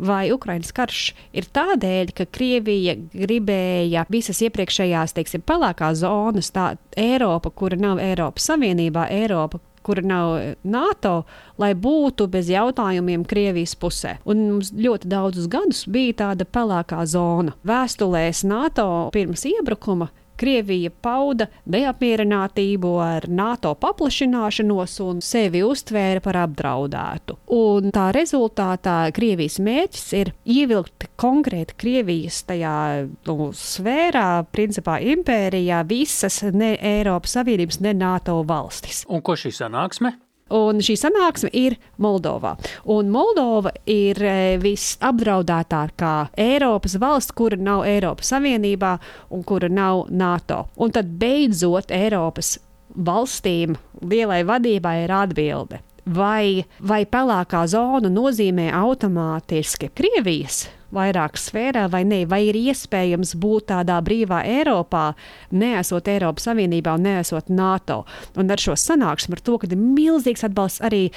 vai 0.02 0.26
Ukraiņas 0.34 0.74
karš 0.76 1.04
ir 1.38 1.48
tādēļ, 1.54 2.12
ka 2.18 2.28
Krievija 2.34 2.98
gribēja 3.14 4.04
visas 4.12 4.42
iepriekšējās, 4.44 5.16
teiksim, 5.16 5.46
pelēkās 5.68 6.00
zonas, 6.00 6.50
tā 6.50 6.76
Eiropa, 6.96 7.50
kura 7.50 7.76
nav 7.76 7.98
Eiropas 7.98 8.48
Savienībā, 8.48 9.08
Eiropa, 9.10 9.58
kura 9.82 10.02
nav 10.02 10.56
NATO, 10.64 11.24
lai 11.58 11.74
būtu 11.74 12.28
bez 12.28 12.48
jautājumiem 12.48 13.24
Krievijas 13.24 13.74
pusē. 13.76 14.18
Un 14.26 14.48
mums 14.50 14.72
ļoti 14.72 15.08
daudzus 15.08 15.48
gadus 15.48 15.86
bija 15.86 16.14
tāda 16.24 16.44
pelēkā 16.44 17.04
zona. 17.06 17.54
Vēstulēs 17.64 18.44
NATO 18.44 19.10
pirms 19.12 19.44
iebrukuma 19.44 20.10
Krievija 20.38 20.92
pauda 21.02 21.48
neapmierinātību 21.70 22.92
ar 23.02 23.28
NATO 23.28 23.74
paplašināšanos 23.80 24.98
un 25.04 25.22
sevi 25.24 25.64
uztvēra 25.66 26.22
par 26.24 26.40
apdraudētu. 26.44 27.38
Un 27.58 27.90
tā 27.94 28.08
rezultātā 28.16 28.98
Krievijas 29.16 29.58
mērķis 29.64 30.06
ir 30.20 30.32
ievilkt 30.48 31.08
konkrēti 31.20 31.76
Krievijas 31.82 32.42
tajā 32.48 32.76
nu, 33.28 33.50
sfērā, 33.56 34.28
principā 34.54 34.98
impērijā, 35.14 35.82
visas 35.88 36.42
ne 36.52 36.74
Eiropas 36.76 37.38
Savienības, 37.38 37.82
ne 37.84 37.96
NATO 37.98 38.40
valstis. 38.46 39.04
Un 39.08 39.24
ko 39.24 39.36
šī 39.38 39.54
sanāksme? 39.54 40.16
Un 40.54 40.80
šī 40.84 40.96
sanāksme 40.96 41.50
ir 41.52 41.76
Moldovā. 42.00 42.54
Un 42.88 43.10
Moldova 43.12 43.72
ir 43.88 44.20
e, 44.24 44.36
visapdraudētākā 44.62 46.14
Eiropas 46.40 46.96
valsts, 47.00 47.34
kura 47.36 47.58
nav 47.60 47.84
Eiropas 47.88 48.32
Savienībā 48.32 48.94
un 49.34 49.44
kura 49.44 49.68
nav 49.68 50.06
NATO. 50.08 50.64
Un 50.76 50.94
tad 50.94 51.12
beidzot 51.20 51.92
Eiropas 51.92 52.56
valstīm, 52.96 53.76
lielai 54.00 54.42
vadībai 54.48 54.96
ir 55.04 55.14
atbilde. 55.14 55.82
Vai, 56.08 56.64
vai 56.80 57.02
pelēkā 57.04 57.66
zona 57.68 58.08
nozīmē 58.08 58.70
automātiski 58.72 59.90
Krievijas 59.92 60.66
vairāk 60.94 61.36
sfērā, 61.36 61.84
vai 61.92 62.02
ne, 62.08 62.22
vai 62.28 62.40
ir 62.48 62.56
iespējams 62.56 63.34
būt 63.40 63.68
tādā 63.72 63.98
brīvā 64.04 64.40
Eiropā, 64.48 65.10
neesot 65.52 66.08
Eiropas 66.08 66.48
Savienībā 66.48 66.94
un 66.96 67.04
neesot 67.04 67.50
NATO. 67.52 68.04
Un 68.40 68.48
ar 68.52 68.62
šo 68.62 68.76
sanāksmu, 68.78 69.36
ar 69.36 69.44
to, 69.44 69.58
ka 69.60 69.68
ir 69.68 69.76
milzīgs 69.80 70.46
atbalsts 70.48 70.80
arī 70.88 71.08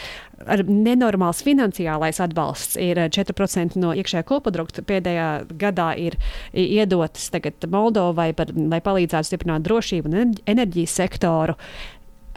ar 0.42 0.66
nenormāls 0.68 1.44
finansiālais 1.46 2.20
atbalsts, 2.24 2.76
ir 2.82 3.00
4% 3.14 3.80
no 3.80 3.94
iekšējā 3.96 4.26
koprodukta 4.28 4.84
pēdējā 4.84 5.30
gadā 5.62 5.92
ir 6.02 6.18
iedotas 6.52 7.30
Moldovai, 7.72 8.32
par, 8.36 8.52
lai 8.52 8.82
palīdzētu 8.84 9.30
stiprināt 9.30 9.64
drošību 9.68 10.12
un 10.12 10.36
enerģijas 10.50 11.00
sektoru 11.00 11.56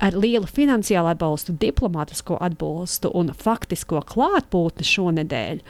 ar 0.02 0.16
lielu 0.18 0.46
finansiālu 0.50 1.12
atbalstu, 1.12 1.54
diplomātisko 1.60 2.38
atbalstu 2.42 3.10
un 3.14 3.30
faktisko 3.34 4.02
klātbūtni 4.10 4.86
šonadēļ, 4.88 5.60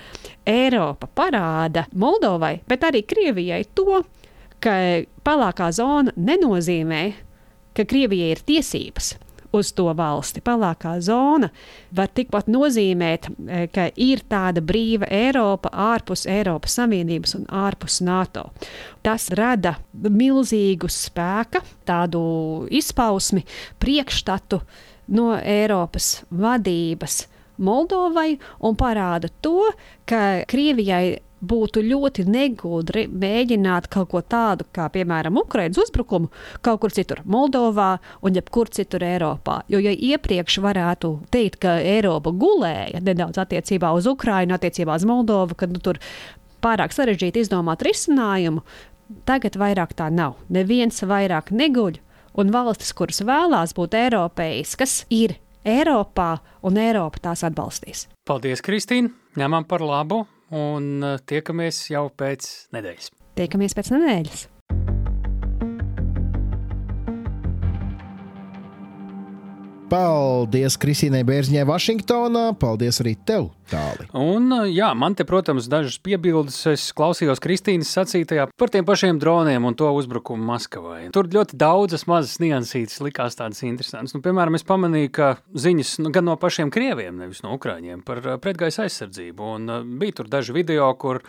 Eiropa 0.48 1.08
parāda 1.14 1.86
Moldovai, 1.92 2.58
bet 2.68 2.86
arī 2.88 3.04
Krievijai 3.08 3.64
to, 3.76 4.02
ka 4.64 4.76
pelēkā 5.26 5.70
zona 5.76 6.14
nenozīmē, 6.16 7.04
ka 7.76 7.86
Krievijai 7.88 8.32
ir 8.34 8.42
tiesības 8.46 9.14
uz 9.54 9.72
to 9.76 9.86
valsti. 9.96 10.42
Pelēkā 10.44 10.96
zona 11.04 11.50
var 11.94 12.10
tikpat 12.14 12.48
nozīmēt, 12.52 13.28
e, 13.30 13.66
ka 13.72 13.88
ir 13.96 14.24
tāda 14.30 14.62
brīva 14.64 15.08
Eiropa 15.10 15.72
ārpus 15.72 16.26
Eiropas 16.30 16.78
Savienības 16.78 17.36
un 17.38 17.46
ārpus 17.48 18.00
NATO. 18.04 18.48
Tas 19.04 19.28
rada 19.36 19.76
milzīgu 19.92 20.90
spēka, 20.90 21.62
tādu 21.86 22.24
izpausmi, 22.70 23.44
priekšstatu 23.82 24.60
no 25.14 25.34
Eiropas 25.38 26.24
vadības. 26.30 27.24
Moldovai 27.64 28.34
un 28.66 28.74
parāda 28.74 29.30
to, 29.42 29.70
ka 30.10 30.42
Krievijai 30.50 31.20
būtu 31.50 31.82
ļoti 31.84 32.24
negudri 32.30 33.04
mēģināt 33.10 33.88
kaut 33.92 34.10
ko 34.12 34.22
tādu, 34.22 34.66
kā 34.74 34.88
piemēram 34.94 35.38
Ukraiņas 35.44 35.82
uzbrukumu, 35.84 36.30
kaut 36.64 36.82
kur 36.82 36.94
citur, 36.94 37.22
Moldovā 37.24 37.98
un 38.24 38.38
jebkur 38.38 38.70
citur 38.74 39.04
Eiropā. 39.06 39.60
Jo, 39.72 39.82
ja 39.82 39.92
iepriekš 39.92 40.58
varētu 40.64 41.12
teikt, 41.34 41.60
ka 41.64 41.76
Eiropa 41.82 42.32
gulēja 42.32 43.02
nedaudz 43.04 43.40
attiecībā 43.44 43.92
uz 43.96 44.08
Ukraiņu, 44.10 44.56
attiecībā 44.56 44.96
uz 44.96 45.06
Moldovu, 45.08 45.58
kad 45.58 45.72
nu, 45.74 45.82
tur 45.84 46.00
pārāk 46.64 46.96
sarežģīti 46.96 47.44
izdomāt 47.44 47.84
risinājumu, 47.84 48.64
tagad 49.28 49.58
vairāk 49.60 49.94
tā 49.98 50.08
nav. 50.12 50.38
Neviens 50.52 51.02
vairāk 51.04 51.52
neguļ, 51.54 52.00
un 52.40 52.52
valstis, 52.54 52.94
kuras 52.96 53.22
vēlās 53.24 53.76
būt 53.76 53.96
eiropeiskas, 53.98 55.02
ir 55.12 55.38
Eiropā, 55.64 56.38
un 56.64 56.76
Eiropa 56.76 57.22
tās 57.30 57.44
atbalstīs. 57.46 58.06
Paldies, 58.28 58.60
Kristīne! 58.64 59.14
Ņemam 59.34 59.64
par 59.66 59.82
labu 59.82 60.22
un 60.52 61.04
eh, 61.04 61.20
tiekamies 61.26 61.84
jau 61.92 62.08
pēc 62.12 62.50
nedēļas. 62.74 63.12
Tiekamies 63.38 63.76
pēc 63.76 63.94
nedēļas! 63.94 64.48
Paldies 69.90 70.78
Kristīnai 70.80 71.24
Bērziņai 71.28 71.66
Vašingtonā. 71.68 72.46
Paldies 72.60 73.02
arī 73.04 73.14
tev, 73.28 73.50
Tāli. 73.64 74.04
Un, 74.12 74.50
jā, 74.68 74.90
man 74.98 75.14
te, 75.16 75.24
protams, 75.24 75.66
dažas 75.72 75.96
piebildes. 76.04 76.58
Es 76.68 76.84
klausījos 76.96 77.40
Kristīnas 77.42 77.92
sacītajā 77.96 78.46
par 78.60 78.72
tiem 78.72 78.84
pašiem 78.84 79.18
droniem 79.20 79.64
un 79.64 79.76
to 79.78 79.88
uzbrukumu 79.96 80.44
Maskavai. 80.50 81.06
Tur 81.14 81.30
ļoti 81.32 81.56
daudzas 81.60 82.04
mazas 82.10 82.36
niansītas 82.44 83.00
likās 83.04 83.38
tādas 83.38 83.62
interesantas. 83.64 84.12
Nu, 84.16 84.20
piemēram, 84.24 84.58
es 84.58 84.66
pamanīju, 84.68 85.12
ka 85.16 85.30
ziņas 85.56 85.94
nu, 86.04 86.12
gan 86.14 86.28
no 86.28 86.36
pašiem 86.40 86.72
krieviem, 86.74 87.16
nevis 87.22 87.40
no 87.44 87.54
ukrāņiem, 87.56 88.02
par 88.04 88.20
pretgaisa 88.44 88.84
aizsardzību. 88.84 89.52
Un, 89.56 89.76
bija 90.02 90.20
tur 90.20 90.28
daži 90.32 90.56
video, 90.56 90.90
kur 91.00 91.22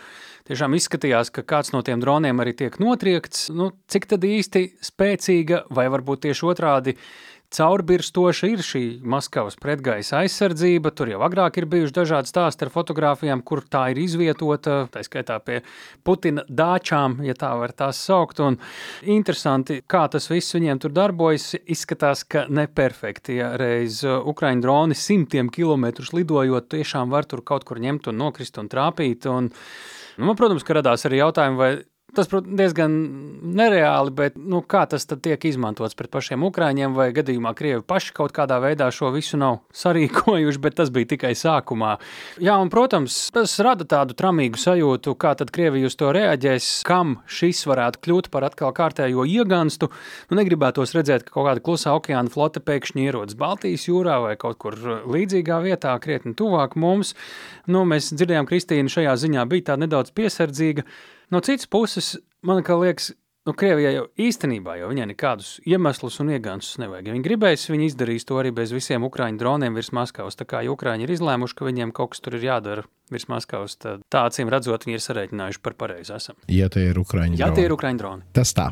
tiešām 0.50 0.76
izskatījās, 0.76 1.32
ka 1.32 1.46
kāds 1.46 1.72
no 1.72 1.80
tiem 1.86 2.04
droniem 2.04 2.44
arī 2.44 2.52
tiek 2.58 2.76
notriekts. 2.82 3.48
Nu, 3.56 3.72
cik 3.88 4.10
tad 4.12 4.28
īsti 4.28 4.68
spēcīga 4.84 5.64
vai 5.72 5.88
varbūt 5.94 6.28
tieši 6.28 6.52
otrādi? 6.52 6.98
Caurbirstoša 7.54 8.48
ir 8.50 8.62
šī 8.64 8.82
Maskavas 9.06 9.54
pretgaisa 9.60 10.20
aizsardzība. 10.24 10.90
Tur 10.96 11.12
jau 11.12 11.20
agrāk 11.26 11.60
ir 11.60 11.68
bijuši 11.70 11.94
dažādi 11.94 12.30
stāsti 12.30 12.66
ar 12.66 12.72
fotografijām, 12.74 13.42
kur 13.46 13.62
tā 13.62 13.84
ir 13.92 14.00
izvietota, 14.02 14.78
tā 14.92 15.04
skaitā 15.06 15.38
pie 15.44 15.60
Putina 16.06 16.42
dāčām, 16.48 17.20
ja 17.26 17.36
tā 17.38 17.52
var 17.60 17.74
tās 17.76 18.00
saukt. 18.02 18.42
Un 18.42 18.58
interesanti, 19.02 19.78
kā 19.86 20.06
tas 20.12 20.26
viss 20.30 20.56
viņiem 20.56 20.82
tur 20.82 20.94
darbojas. 20.96 21.52
Izskatās, 21.76 22.24
ka 22.26 22.46
neperfekti. 22.50 23.38
Ja 23.40 23.52
reiz 23.60 24.02
Ukraiņu 24.04 24.64
droni 24.64 24.98
simtiem 24.98 25.50
kilometrus 25.52 26.12
lidojot, 26.16 26.70
tiešām 26.74 27.14
var 27.14 27.28
tur 27.30 27.44
kaut 27.46 27.66
kur 27.68 27.82
ņemt 27.82 28.10
un 28.10 28.18
nokrist 28.26 28.58
un 28.58 28.70
trāpīt. 28.72 29.28
Un, 29.30 29.52
nu, 30.18 30.24
man, 30.26 30.38
protams, 30.38 30.66
ka 30.66 30.80
radās 30.80 31.06
arī 31.06 31.22
jautājumi, 31.22 31.60
vai 31.60 31.70
Tas, 32.16 32.30
protams, 32.32 32.56
diezgan 32.56 32.92
nereāli, 33.56 34.12
bet 34.16 34.36
nu, 34.40 34.62
kā 34.64 34.86
tas 34.88 35.04
tiek 35.04 35.42
izmantots 35.44 35.96
pret 35.98 36.08
pašiem 36.14 36.46
ukrāņiem, 36.48 36.94
vai 36.96 37.10
gadījumā 37.16 37.50
Krievi 37.58 37.82
paši 37.84 38.14
kaut 38.16 38.32
kādā 38.36 38.56
veidā 38.62 38.86
šo 38.94 39.10
visu 39.12 39.36
nav 39.36 39.58
sarīkojuši, 39.82 40.60
bet 40.64 40.78
tas 40.78 40.92
bija 40.94 41.10
tikai 41.12 41.34
sākumā. 41.36 41.96
Jā, 42.40 42.54
un, 42.62 42.70
protams, 42.72 43.18
tas 43.34 43.58
rada 43.60 43.84
tādu 43.88 44.16
tramīgu 44.16 44.60
sajūtu, 44.62 45.12
kā 45.20 45.34
tad 45.36 45.52
Krievija 45.52 45.90
uz 45.90 45.98
to 46.00 46.08
reaģēs, 46.16 46.70
kam 46.88 47.18
šis 47.28 47.60
varētu 47.68 48.00
kļūt 48.06 48.30
par 48.32 48.46
atkal 48.48 48.72
kārtējo 48.76 49.26
ieganstu. 49.28 49.90
Nu, 50.30 50.38
negribētos 50.40 50.96
redzēt, 50.96 51.26
ka 51.26 51.36
kaut 51.36 51.50
kāda 51.50 51.64
klusā 51.68 51.92
okeāna 51.98 52.32
flote 52.32 52.62
pēkšņi 52.64 53.04
ierodas 53.10 53.36
Baltijas 53.36 53.84
jūrā 53.90 54.22
vai 54.24 54.32
kaut 54.40 54.56
kur 54.64 54.78
līdzīgā 55.04 55.60
vietā, 55.66 55.92
krietni 56.00 56.32
tuvāk 56.38 56.78
mums. 56.80 57.12
Nu, 57.68 57.84
mēs 57.84 58.08
dzirdējām, 58.14 58.48
Kristīna 58.48 58.96
šajā 58.96 59.18
ziņā 59.26 59.44
bija 59.52 59.72
tā 59.72 59.78
nedaudz 59.84 60.16
piesardzīga. 60.16 60.86
No 61.30 61.40
citas 61.42 61.66
puses, 61.66 62.14
man 62.46 62.62
liekas, 62.62 63.10
nu, 63.46 63.54
Krievijai 63.54 63.94
jau 63.96 64.04
īstenībā 64.20 64.76
jau 64.80 64.90
viņai 64.90 65.08
nekādus 65.12 65.56
iemeslus 65.66 66.20
un 66.22 66.30
iegānsus 66.34 66.78
nevajag. 66.82 67.08
Ja 67.08 67.16
viņi 67.16 67.26
gribēs, 67.26 67.66
viņi 67.70 67.88
izdarīs 67.90 68.26
to 68.26 68.38
arī 68.40 68.52
bez 68.54 68.74
visiem 68.74 69.06
ukrāņu 69.06 69.40
droniem 69.40 69.78
virs 69.78 69.92
Maskavas. 69.96 70.38
Tā 70.38 70.46
kā 70.48 70.62
ja 70.66 70.74
ukrāņi 70.74 71.06
ir 71.06 71.14
izlēmuši, 71.16 71.58
ka 71.58 71.66
viņiem 71.66 71.94
kaut 71.96 72.14
kas 72.14 72.22
tur 72.22 72.38
ir 72.38 72.46
jādara 72.46 72.86
virs 73.10 73.28
Maskavas, 73.30 73.74
tad 73.78 74.06
tā 74.10 74.24
acīm 74.26 74.50
redzot, 74.50 74.86
viņi 74.86 74.98
ir 74.98 75.04
sarēķinājuši 75.04 75.62
par 75.62 75.78
pareizi 75.78 76.14
esam. 76.14 76.38
Ja 76.50 76.70
tie 76.70 76.88
ir 76.90 77.02
ukrāņu 77.02 77.38
ja 77.38 77.46
droni. 77.46 77.54
Ja 77.54 77.58
tie 77.58 77.66
ir 77.66 77.74
ukrāņu 77.74 78.02
droni. 78.02 78.26
Tas 78.34 78.54
tā, 78.54 78.70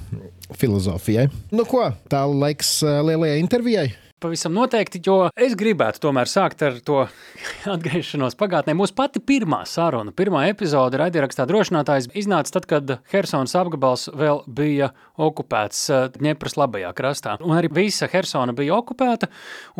filozofijai. 0.59 1.29
Nu 1.55 1.67
ko, 1.71 1.89
tā 2.11 2.25
laiks 2.31 2.81
eh, 2.87 2.99
lielajai 3.11 3.43
intervijai 3.43 3.89
pavisam 4.25 4.55
noteikti, 4.57 5.03
jo 5.05 5.29
es 5.37 5.53
gribētu 5.59 6.01
tomēr 6.07 6.31
sākt 6.31 6.63
ar 6.65 6.79
to 6.85 7.03
atgriešanos 7.75 8.37
pagātnē. 8.41 8.73
Mūsu 8.77 8.97
pati 8.97 9.21
pirmā 9.21 9.61
saruna, 9.69 10.15
pirmā 10.17 10.47
epizode 10.49 10.99
raidierakstā 11.01 11.45
drošinātājs 11.51 12.09
iznāca 12.17 12.57
tad, 12.57 12.69
kad 12.71 12.95
Hersons 13.13 13.57
apgabals 13.61 14.07
vēl 14.17 14.43
bija 14.49 14.93
okupēts 15.21 15.85
Dņepras 16.17 16.57
eh, 16.57 16.63
labajā 16.63 16.93
krastā. 16.97 17.37
Un 17.45 17.57
arī 17.59 17.69
visa 17.75 18.09
Hersona 18.11 18.57
bija 18.57 18.79
okupēta, 18.79 19.29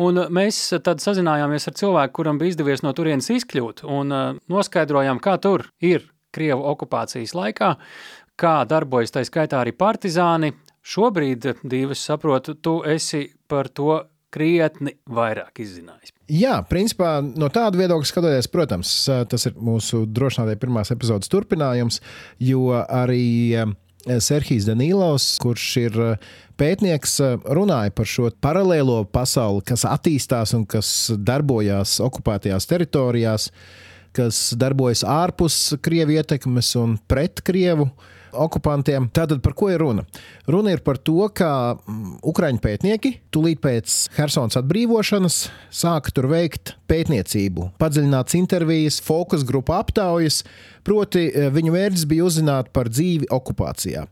un 0.05 0.21
mēs 0.37 0.61
tad 0.85 1.01
sazinājāmies 1.01 1.69
ar 1.71 1.79
cilvēku, 1.81 2.17
kuram 2.21 2.41
bija 2.41 2.53
izdevies 2.53 2.85
no 2.85 2.93
turienes 2.97 3.31
izkļūt, 3.33 3.85
un 3.89 4.13
eh, 4.13 4.25
noskaidrojām, 4.51 5.23
kā 5.25 5.39
tur 5.41 5.69
ir 5.81 6.05
Krievu 6.35 6.67
okupācijas 6.67 7.33
laikā, 7.33 7.75
kā 8.37 8.55
darbojas 8.69 9.15
tā 9.15 9.25
skaitā 9.25 9.63
arī 9.63 9.73
partizāni. 9.73 10.53
Šobrīd, 10.85 11.47
Dīvis, 11.65 12.03
saprotu, 12.11 12.53
tu 12.61 12.83
esi 12.85 13.23
par 13.49 13.71
to 13.73 14.03
krietni 14.35 14.95
vairāk 15.11 15.63
izzinājis. 15.63 16.13
Jā, 16.31 16.57
principā 16.65 17.19
no 17.21 17.49
tāda 17.53 17.79
viedokļa 17.79 18.09
skatoties, 18.09 18.49
protams, 18.51 18.91
tas 19.29 19.45
ir 19.45 19.57
mūsu 19.61 20.03
drošinātāja 20.09 20.61
pirmās 20.61 20.91
epizodes 20.93 21.29
turpinājums, 21.31 21.99
jo 22.41 22.71
arī 22.81 23.27
eh, 23.53 23.75
Serhijas 24.25 24.65
Danīlovs, 24.69 25.27
kurš 25.43 25.67
ir 25.83 25.99
eh, 26.07 26.27
pētnieks, 26.57 27.17
eh, 27.21 27.37
runāja 27.57 27.93
par 27.95 28.09
šo 28.09 28.31
paralēlo 28.41 29.03
pasauli, 29.13 29.61
kas 29.69 29.85
attīstās 29.89 30.55
un 30.57 30.65
kas 30.69 30.89
darbojas 31.15 31.99
okupētajās 32.05 32.69
teritorijās, 32.73 33.51
kas 34.15 34.41
darbojas 34.57 35.05
ārpus 35.05 35.75
Krievijas 35.85 36.25
ietekmes 36.25 36.73
un 36.81 36.97
pret 37.11 37.43
Krievu 37.45 37.91
okupantiem. 38.41 39.09
Tātad 39.15 39.41
par 39.45 39.55
ko 39.57 39.69
ir 39.71 39.81
runa? 39.83 40.05
Runa 40.49 40.75
ir 40.75 40.83
par 40.85 40.99
to, 41.01 41.27
ka 41.35 41.49
mm, 41.75 42.19
Ukrāņu 42.25 42.61
pētnieki 42.63 43.11
tūlīt 43.33 43.61
pēc 43.63 43.97
Helsinas 44.17 44.59
atbrīvošanas 44.61 45.39
sāka 45.73 46.13
tur 46.15 46.29
veikt 46.31 46.75
pētniecību, 46.91 47.71
padziļināts 47.81 48.37
intervijas, 48.39 49.01
fokus 49.03 49.45
grupu 49.47 49.75
aptaujas. 49.77 50.43
Proti, 50.85 51.27
eh, 51.29 51.51
viņu 51.53 51.75
mērķis 51.75 52.07
bija 52.09 52.27
uzzināt 52.27 52.73
par 52.75 52.91
dzīvi 52.91 53.31
okupācijā. 53.33 54.05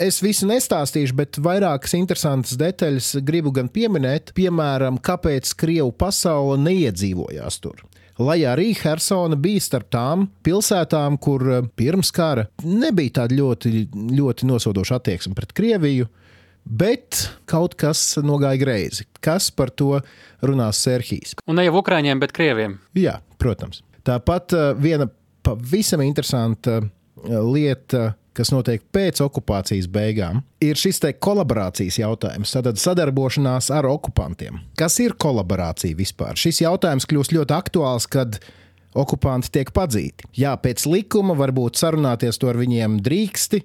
Es 0.00 0.20
visu 0.24 0.46
nestāstīšu, 0.48 1.12
bet 1.18 1.36
vairākas 1.42 1.92
interesantas 1.98 2.56
detaļas 2.60 3.18
gribu 3.26 3.52
gan 3.52 3.68
pieminēt. 3.68 4.32
Piemēram, 4.36 5.00
kāpēc 5.02 5.52
Krievu 5.60 5.92
pasaule 5.92 6.56
neiedzīvojās 6.62 7.60
tur 7.60 7.82
lai 8.20 8.40
arī 8.48 8.70
Helsona 8.76 9.38
bija 9.40 9.62
starp 9.64 9.90
tām 9.92 10.26
pilsētām, 10.46 11.18
kur 11.22 11.44
eh, 11.48 11.68
pirms 11.76 12.12
kara 12.14 12.46
nebija 12.64 13.20
tāda 13.22 13.38
ļoti, 13.40 13.86
ļoti 14.16 14.48
nosodoša 14.50 15.00
attieksme 15.00 15.36
pret 15.38 15.54
Krieviju. 15.56 16.08
Bet 16.60 17.16
kaut 17.48 17.72
kas 17.80 18.18
nogāja 18.22 18.60
greizi. 18.60 19.06
Kas 19.24 19.48
par 19.50 19.72
to 19.72 19.96
runās 20.44 20.82
Serhijas? 20.84 21.32
Un 21.48 21.56
ne 21.56 21.64
jau 21.64 21.78
Ukrāņiem, 21.80 22.20
bet 22.20 22.34
Krieviem. 22.36 22.76
Jā, 22.98 23.16
protams. 23.40 23.80
Tāpat 24.06 24.56
eh, 24.56 24.70
viena 24.78 25.08
pavisam 25.46 26.04
interesanta 26.04 26.80
eh, 26.80 27.40
lieta 27.40 28.10
kas 28.36 28.52
notiek 28.54 28.82
pēc 28.94 29.20
okupācijas 29.24 29.88
beigām, 29.90 30.42
ir 30.62 30.78
šis 30.78 31.02
te 31.02 31.12
kolaborācijas 31.12 32.00
jautājums, 32.00 32.54
tad 32.54 32.80
sadarbošanās 32.80 33.70
ar 33.74 33.88
okupantiem. 33.90 34.60
Kas 34.78 34.98
ir 35.02 35.16
kolaborācija 35.20 35.98
vispār? 35.98 36.38
Šis 36.38 36.62
jautājums 36.64 37.08
kļūst 37.10 37.34
ļoti 37.36 37.56
aktuāls, 37.56 38.08
kad 38.10 38.40
okupanti 38.94 39.52
tiek 39.54 39.70
padzīti. 39.74 40.30
Jā, 40.38 40.56
pēc 40.60 40.86
likuma 40.90 41.36
varbūt 41.38 41.78
sarunāties 41.80 42.40
to 42.40 42.50
ar 42.50 42.58
viņiem 42.58 42.98
drīksti, 43.06 43.62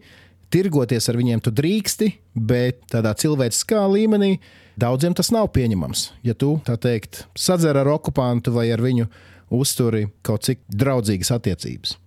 tirgoties 0.54 1.10
ar 1.10 1.20
viņiem 1.20 1.42
tu 1.46 1.54
drīksti, 1.56 2.12
bet 2.36 2.84
tādā 2.94 3.16
cilvēciskā 3.18 3.82
līmenī 3.92 4.36
daudziem 4.80 5.16
tas 5.18 5.32
nav 5.34 5.50
pieņemams. 5.56 6.10
Ja 6.26 6.38
tu, 6.38 6.56
tā 6.68 6.78
teikt, 6.82 7.26
sadzer 7.38 7.78
ar 7.82 7.90
okupantu 7.96 8.54
vai 8.56 8.70
ar 8.74 8.84
viņu 8.86 9.10
uzturi 9.56 10.08
kaut 10.26 10.46
cik 10.48 10.64
draudzīgas 10.70 11.34
attiecības. 11.36 11.98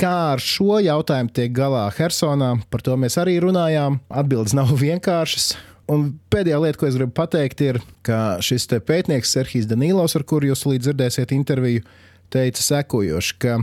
Kā 0.00 0.32
ar 0.32 0.40
šo 0.40 0.78
jautājumu 0.80 1.28
tiek 1.36 1.50
galā 1.52 1.82
Helsonā, 1.92 2.54
par 2.72 2.80
to 2.80 2.94
mēs 2.96 3.18
arī 3.20 3.34
runājām. 3.44 3.98
Atbildes 4.08 4.54
nav 4.56 4.72
vienkāršas. 4.80 5.50
Un 5.92 6.06
pēdējā 6.32 6.60
lieta, 6.62 6.78
ko 6.80 6.88
es 6.88 6.96
gribu 6.96 7.12
pateikt, 7.18 7.60
ir, 7.66 7.80
ka 8.06 8.38
šis 8.40 8.64
pētnieks 8.88 9.34
Serhijas 9.36 9.68
Danilovs, 9.68 10.16
ar 10.16 10.24
kuru 10.24 10.48
jūs 10.48 10.64
līdz 10.70 10.88
dzirdēsiet 10.88 11.36
interviju, 11.36 11.84
teica 12.32 12.64
sekojoši, 12.64 13.36
ka, 13.44 13.58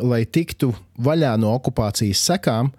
lai 0.00 0.22
tiktu 0.24 0.72
vaļā 0.96 1.34
no 1.42 1.52
okupācijas 1.58 2.24
sekām, 2.24 2.72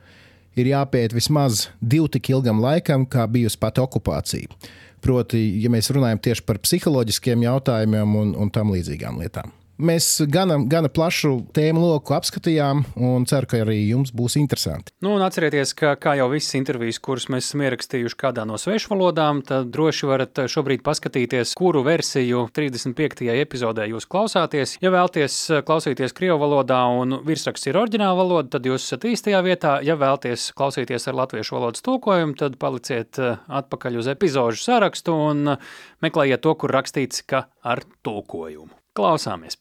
ir 0.57 0.73
jāpiet 0.73 1.13
vismaz 1.13 1.67
divu 1.81 2.09
tik 2.09 2.33
ilgam 2.33 2.65
laikam, 2.65 3.05
kā 3.05 3.27
bijusi 3.29 3.61
pati 3.61 3.83
okupācija. 3.83 4.63
Proti, 5.05 5.51
ja 5.61 5.69
mēs 5.69 5.93
runājam 5.93 6.17
tieši 6.31 6.47
par 6.47 6.63
psiholoģiskiem 6.65 7.45
jautājumiem 7.45 8.17
un, 8.23 8.33
un 8.39 8.49
tam 8.49 8.73
līdzīgām 8.73 9.21
lietām. 9.21 9.53
Mēs 9.83 10.05
gana, 10.31 10.55
gana 10.69 10.87
plašu 10.87 11.33
tēmu 11.51 11.81
loku 11.81 12.13
apskatījām, 12.15 12.85
un 13.03 13.25
ceru, 13.27 13.49
ka 13.51 13.59
arī 13.65 13.81
jums 13.81 14.13
būs 14.15 14.37
interesanti. 14.39 14.93
Nu, 15.03 15.17
atcerieties, 15.25 15.73
ka 15.75 15.97
kā 15.99 16.13
jau 16.15 16.29
visas 16.31 16.55
intervijas, 16.55 17.01
kuras 17.03 17.25
mēs 17.33 17.49
esam 17.49 17.65
ierakstījuši 17.65 18.15
kādā 18.21 18.45
no 18.47 18.55
svešu 18.61 18.93
valodām, 18.93 19.41
tad 19.43 19.73
droši 19.73 20.07
varat 20.07 20.39
šobrīd 20.53 20.85
paskatīties, 20.85 21.51
kuru 21.59 21.81
versiju 21.83 22.45
35. 22.55 23.27
epizodē 23.43 23.89
jūs 23.91 24.07
klausāties. 24.07 24.77
Ja 24.83 24.93
vēlaties 24.93 25.39
klausīties 25.67 26.15
krievu 26.15 26.39
valodā 26.45 26.79
un 26.87 27.17
virsraksts 27.27 27.67
ir 27.67 27.79
oriģināla 27.81 28.15
valoda, 28.21 28.53
tad 28.55 28.69
jūs 28.69 28.85
esat 28.87 29.09
īstajā 29.09 29.41
vietā. 29.43 29.73
Ja 29.83 29.97
vēlaties 29.99 30.53
klausīties 30.55 31.09
ar 31.11 31.19
latviešu 31.19 31.57
valodas 31.57 31.83
tulkojumu, 31.83 32.37
tad 32.39 32.55
paliciet 32.61 33.19
atpakaļ 33.19 33.99
uz 33.99 34.07
epizodu 34.15 34.63
sarakstu 34.63 35.17
un 35.25 35.57
meklējiet 36.03 36.45
to, 36.47 36.55
kur 36.55 36.71
rakstīts, 36.71 37.25
ka 37.27 37.49
ar 37.67 37.83
tulkojumu. 38.07 38.71
Klausāmies! 38.95 39.57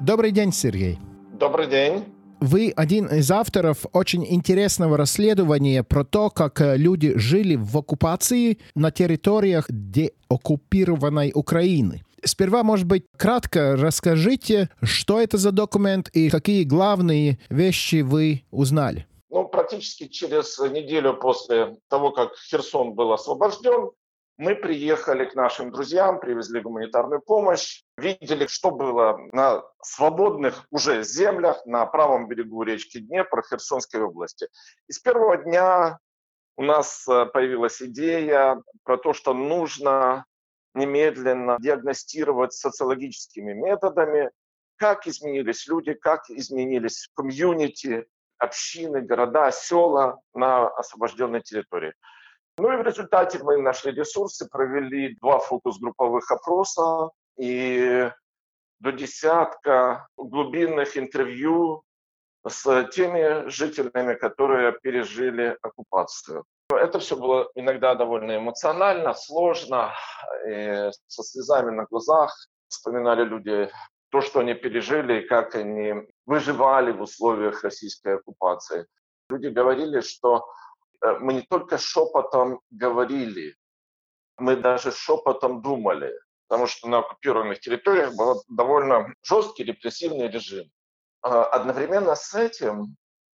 Добрый 0.00 0.32
день, 0.32 0.52
Сергей. 0.52 0.98
Добрый 1.32 1.66
день. 1.66 2.04
Вы 2.40 2.70
один 2.76 3.06
из 3.06 3.30
авторов 3.30 3.86
очень 3.94 4.26
интересного 4.26 4.98
расследования 4.98 5.82
про 5.82 6.04
то, 6.04 6.28
как 6.28 6.60
люди 6.60 7.16
жили 7.16 7.54
в 7.56 7.74
оккупации 7.78 8.58
на 8.74 8.90
территориях 8.90 9.64
деоккупированной 9.70 11.32
Украины. 11.34 12.02
Сперва, 12.22 12.62
может 12.64 12.86
быть, 12.86 13.06
кратко 13.16 13.76
расскажите, 13.76 14.68
что 14.82 15.22
это 15.22 15.38
за 15.38 15.52
документ 15.52 16.10
и 16.10 16.28
какие 16.28 16.64
главные 16.64 17.38
вещи 17.48 18.02
вы 18.02 18.42
узнали. 18.50 19.06
Ну, 19.30 19.48
практически 19.48 20.06
через 20.08 20.58
неделю 20.58 21.14
после 21.14 21.78
того, 21.88 22.10
как 22.10 22.36
Херсон 22.50 22.92
был 22.92 23.10
освобожден, 23.14 23.90
мы 24.36 24.56
приехали 24.56 25.26
к 25.26 25.34
нашим 25.34 25.70
друзьям, 25.70 26.18
привезли 26.18 26.60
гуманитарную 26.60 27.20
помощь, 27.20 27.84
видели, 27.96 28.46
что 28.46 28.70
было 28.70 29.18
на 29.32 29.62
свободных 29.82 30.66
уже 30.70 31.04
землях 31.04 31.64
на 31.66 31.86
правом 31.86 32.26
берегу 32.26 32.62
речки 32.64 32.98
Днепр 32.98 33.42
Херсонской 33.42 34.02
области. 34.02 34.48
И 34.88 34.92
с 34.92 34.98
первого 34.98 35.36
дня 35.36 35.98
у 36.56 36.62
нас 36.62 37.06
э, 37.08 37.26
появилась 37.26 37.80
идея 37.82 38.60
про 38.82 38.96
то, 38.96 39.12
что 39.12 39.34
нужно 39.34 40.24
немедленно 40.74 41.56
диагностировать 41.60 42.52
социологическими 42.52 43.52
методами, 43.52 44.30
как 44.76 45.06
изменились 45.06 45.68
люди, 45.68 45.94
как 45.94 46.28
изменились 46.28 47.08
комьюнити, 47.14 48.06
общины, 48.38 49.00
города, 49.00 49.52
села 49.52 50.20
на 50.34 50.66
освобожденной 50.68 51.40
территории. 51.40 51.94
Ну 52.56 52.72
и 52.72 52.76
в 52.76 52.82
результате 52.82 53.42
мы 53.42 53.60
нашли 53.60 53.92
ресурсы, 53.92 54.48
провели 54.48 55.16
два 55.16 55.38
фокус-групповых 55.38 56.30
опроса 56.30 57.10
и 57.36 58.10
до 58.78 58.92
десятка 58.92 60.06
глубинных 60.16 60.96
интервью 60.96 61.82
с 62.46 62.84
теми 62.90 63.48
жителями, 63.48 64.14
которые 64.14 64.72
пережили 64.72 65.56
оккупацию. 65.62 66.44
Это 66.70 66.98
все 66.98 67.16
было 67.16 67.50
иногда 67.54 67.94
довольно 67.94 68.36
эмоционально, 68.36 69.14
сложно, 69.14 69.92
и 70.48 70.90
со 71.08 71.22
слезами 71.22 71.70
на 71.70 71.84
глазах 71.84 72.34
вспоминали 72.68 73.24
люди 73.24 73.70
то, 74.10 74.20
что 74.20 74.40
они 74.40 74.54
пережили, 74.54 75.20
и 75.20 75.26
как 75.26 75.56
они 75.56 75.94
выживали 76.26 76.92
в 76.92 77.02
условиях 77.02 77.64
российской 77.64 78.16
оккупации. 78.16 78.86
Люди 79.28 79.48
говорили, 79.48 80.00
что 80.00 80.46
мы 81.20 81.34
не 81.34 81.42
только 81.42 81.78
шепотом 81.78 82.60
говорили, 82.70 83.56
мы 84.36 84.56
даже 84.56 84.90
шепотом 84.90 85.62
думали, 85.62 86.12
потому 86.48 86.66
что 86.66 86.88
на 86.88 86.98
оккупированных 86.98 87.60
территориях 87.60 88.14
был 88.14 88.42
довольно 88.48 89.14
жесткий 89.22 89.64
репрессивный 89.64 90.28
режим. 90.28 90.66
А 91.22 91.44
одновременно 91.44 92.14
с 92.14 92.34
этим 92.34 92.96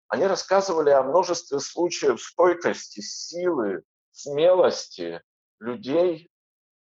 они 0.09 0.27
рассказывали 0.27 0.91
о 0.91 1.03
множестве 1.03 1.59
случаев 1.61 2.23
стойкости, 2.23 3.01
силы, 3.01 3.83
смелости 4.13 5.21
людей, 5.61 6.31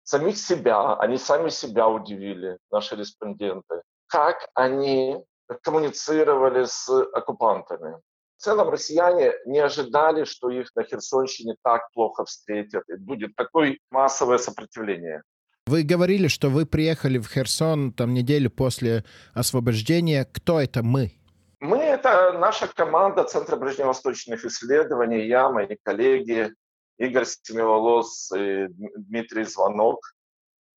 самих 0.04 0.38
себя. 0.38 0.95
Они 0.95 1.17
сами 1.17 1.50
себя 1.50 1.88
удивили, 1.88 2.60
наши 2.71 2.95
респонденты. 2.95 3.82
Как 4.08 4.48
они 4.54 5.24
коммуницировали 5.62 6.65
с 6.65 6.88
оккупантами. 6.89 8.00
Целом 8.45 8.69
россияне 8.69 9.34
не 9.47 9.58
ожидали, 9.58 10.23
что 10.23 10.51
их 10.51 10.69
на 10.75 10.84
Херсонщине 10.84 11.55
так 11.63 11.89
плохо 11.93 12.25
встретят, 12.25 12.84
и 12.89 12.95
будет 12.95 13.36
такое 13.36 13.79
массовое 13.89 14.38
сопротивление. 14.38 15.23
Вы 15.65 15.81
говорили, 15.81 16.27
что 16.27 16.49
вы 16.49 16.67
приехали 16.67 17.17
в 17.17 17.27
Херсон 17.27 17.91
там 17.91 18.13
неделю 18.13 18.51
после 18.51 19.03
освобождения. 19.34 20.27
Кто 20.31 20.62
это 20.62 20.84
мы? 20.84 21.13
Мы— 21.60 21.77
это 21.79 22.34
наша 22.34 22.67
команда 22.67 23.23
Центра 23.23 23.55
ближневосточных 23.55 24.45
исследований, 24.45 25.25
я, 25.25 25.49
мои 25.49 25.75
коллеги, 25.81 26.53
Игорь 26.99 27.25
Семиволос 27.25 28.31
и 28.38 28.67
Дмитрий 28.69 29.45
Звонок. 29.45 30.01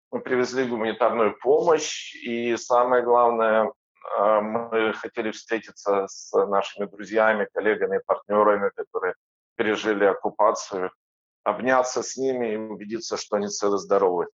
Мы 0.09 0.21
привезли 0.21 0.65
гуманитарную 0.65 1.37
помощь, 1.39 2.15
и 2.15 2.57
самое 2.57 3.03
главное, 3.03 3.71
мы 4.17 4.93
хотели 4.93 5.31
встретиться 5.31 6.05
с 6.07 6.31
нашими 6.47 6.85
друзьями, 6.85 7.47
коллегами, 7.53 7.99
партнерами, 8.05 8.69
которые 8.75 9.13
пережили 9.55 10.05
оккупацию, 10.05 10.91
обняться 11.43 12.01
с 12.01 12.17
ними 12.17 12.53
и 12.53 12.57
убедиться, 12.57 13.17
что 13.17 13.35
они 13.37 13.47
целы-здоровы. 13.47 14.27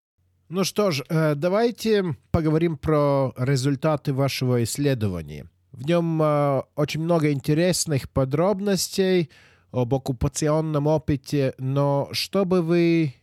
Ну 0.48 0.62
что 0.62 0.92
ж, 0.92 1.02
э, 1.08 1.34
давайте 1.34 2.16
поговорим 2.30 2.78
про 2.78 3.32
результаты 3.36 4.12
вашего 4.12 4.62
исследования. 4.62 5.46
В 5.72 5.84
нем 5.84 6.22
э, 6.22 6.62
очень 6.76 7.02
много 7.02 7.32
интересных 7.32 8.08
подробностей 8.08 9.30
об 9.72 9.92
оккупационном 9.92 10.86
опыте, 10.86 11.54
но 11.58 12.08
что 12.12 12.44
бы 12.44 12.62
вы 12.62 13.14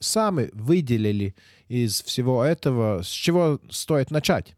сами 0.00 0.50
выделили 0.52 1.36
из 1.68 2.02
всего 2.02 2.44
этого, 2.44 3.02
с 3.02 3.08
чего 3.08 3.60
стоит 3.70 4.10
начать? 4.10 4.56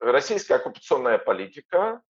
Российская 0.00 0.56
оккупационная 0.56 1.18
политика 1.18 2.00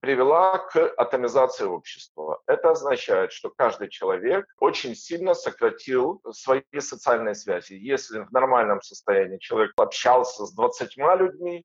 привела 0.00 0.58
к 0.58 0.76
атомизации 0.96 1.64
общества. 1.64 2.42
Это 2.46 2.70
означает, 2.70 3.32
что 3.32 3.50
каждый 3.50 3.88
человек 3.88 4.46
очень 4.58 4.94
сильно 4.94 5.34
сократил 5.34 6.22
свои 6.32 6.62
социальные 6.78 7.34
связи. 7.34 7.74
Если 7.74 8.20
в 8.20 8.32
нормальном 8.32 8.80
состоянии 8.82 9.38
человек 9.38 9.72
общался 9.76 10.46
с 10.46 10.54
20 10.54 10.96
людьми, 10.96 11.64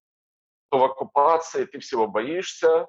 то 0.69 0.79
в 0.79 0.83
оккупации 0.83 1.65
ты 1.65 1.79
всего 1.79 2.07
боишься, 2.07 2.87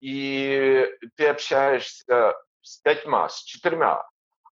и 0.00 0.88
ты 1.16 1.28
общаешься 1.28 2.36
с 2.62 2.78
пятьма, 2.78 3.28
с 3.28 3.42
четырьмя, 3.42 4.04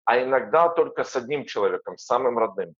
а 0.04 0.22
иногда 0.22 0.68
только 0.68 1.04
с 1.04 1.16
одним 1.16 1.44
человеком, 1.44 1.96
самым 1.98 2.38
родным. 2.38 2.74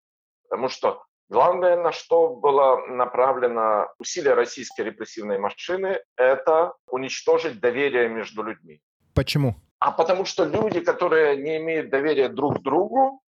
Потому 0.49 0.69
что 0.69 1.05
Главное, 1.31 1.77
на 1.77 1.93
что 1.93 2.35
было 2.35 2.85
направлено 2.89 3.87
усилие 4.01 4.35
российской 4.35 4.81
репрессивной 4.81 5.39
машины, 5.39 6.01
это 6.17 6.75
уничтожить 6.89 7.61
доверие 7.61 8.09
между 8.09 8.43
людьми. 8.43 8.83
Почему? 9.15 9.55
А 9.79 9.93
потому 9.93 10.25
что 10.25 10.45
люди, 10.45 10.81
которые 10.81 11.37
не 11.37 11.59
имеют 11.59 11.89
доверия 11.89 12.29
друг 12.29 12.59
к 12.59 12.63
другу, 12.63 13.23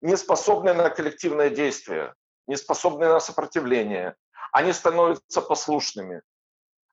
не 0.00 0.16
способны 0.16 0.72
на 0.72 0.88
коллективное 0.88 1.50
действие, 1.50 2.14
не 2.46 2.56
способны 2.56 3.08
на 3.08 3.18
сопротивление. 3.18 4.14
Они 4.52 4.72
становятся 4.72 5.42
послушными. 5.42 6.22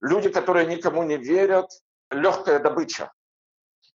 Люди, 0.02 0.30
которые 0.30 0.66
никому 0.66 1.04
не 1.04 1.18
верят, 1.18 1.70
легкая 2.10 2.58
добыча. 2.58 3.12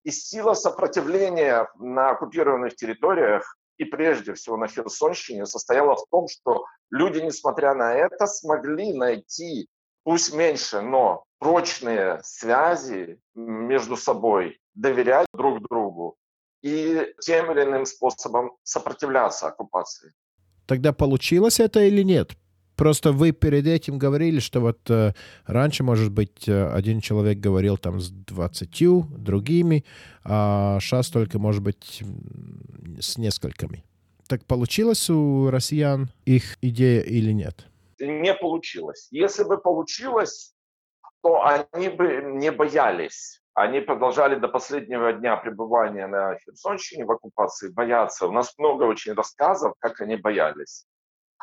И 0.05 0.11
сила 0.11 0.53
сопротивления 0.53 1.67
на 1.79 2.11
оккупированных 2.11 2.77
территориях 2.77 3.58
и 3.79 3.85
прежде 3.85 4.35
всего 4.35 4.57
на 4.57 4.69
Херсонщине 4.69 5.47
состояла 5.47 5.97
в 5.97 6.05
том, 6.11 6.27
что 6.29 6.67
люди, 6.91 7.19
несмотря 7.19 7.75
на 7.75 7.95
это, 7.95 8.27
смогли 8.27 8.93
найти, 8.93 9.69
пусть 10.03 10.35
меньше, 10.35 10.81
но 10.81 11.25
прочные 11.39 12.21
связи 12.23 13.21
между 13.35 13.97
собой, 13.97 14.61
доверять 14.75 15.27
друг 15.33 15.63
другу 15.69 16.17
и 16.63 17.15
тем 17.21 17.53
или 17.53 17.63
иным 17.63 17.87
способом 17.87 18.57
сопротивляться 18.65 19.47
оккупации. 19.47 20.13
Тогда 20.67 20.93
получилось 20.93 21.61
это 21.61 21.81
или 21.81 22.03
нет? 22.03 22.37
Просто 22.79 23.11
вы 23.11 23.33
перед 23.33 23.67
этим 23.67 23.99
говорили, 23.99 24.39
что 24.39 24.61
вот 24.61 24.89
э, 24.89 25.13
раньше, 25.47 25.83
может 25.83 26.13
быть, 26.13 26.49
э, 26.49 26.71
один 26.73 27.01
человек 27.01 27.39
говорил 27.39 27.77
там 27.77 27.99
с 27.99 28.11
двадцатью 28.11 29.09
другими, 29.11 29.85
а 30.23 30.79
сейчас 30.81 31.11
только, 31.11 31.41
может 31.41 31.61
быть, 31.61 32.05
с 33.01 33.19
несколькими. 33.19 33.85
Так 34.29 34.45
получилось 34.45 35.11
у 35.11 35.51
россиян 35.51 36.09
их 36.25 36.57
идея 36.63 37.01
или 37.01 37.33
нет? 37.33 37.67
Не 37.99 38.33
получилось. 38.33 39.09
Если 39.11 39.43
бы 39.43 39.59
получилось, 39.59 40.55
то 41.21 41.43
они 41.45 41.89
бы 41.89 42.23
не 42.23 42.53
боялись. 42.53 43.43
Они 43.55 43.81
продолжали 43.81 44.37
до 44.37 44.47
последнего 44.47 45.13
дня 45.13 45.37
пребывания 45.37 46.07
на 46.07 46.39
Херсонщине 46.39 47.05
в 47.05 47.11
оккупации 47.11 47.73
бояться. 47.73 48.29
У 48.29 48.31
нас 48.31 48.55
много 48.57 48.85
очень 48.85 49.15
рассказов, 49.15 49.73
как 49.81 50.01
они 50.01 50.15
боялись. 50.15 50.87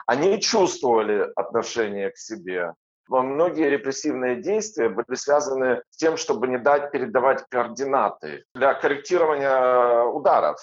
Они 0.06 0.40
чувствовали 0.40 1.32
отношение 1.36 2.12
к 2.12 2.18
себе. 2.18 2.74
Но 3.08 3.22
многие 3.22 3.70
репрессивные 3.70 4.42
действия 4.42 4.90
были 4.90 5.16
связаны 5.16 5.82
с 5.90 5.98
тем, 5.98 6.18
чтобы 6.18 6.48
не 6.48 6.58
дать 6.58 6.92
передавать 6.92 7.46
координаты 7.50 8.46
для 8.56 8.74
корректирования 8.74 10.04
ударов 10.04 10.58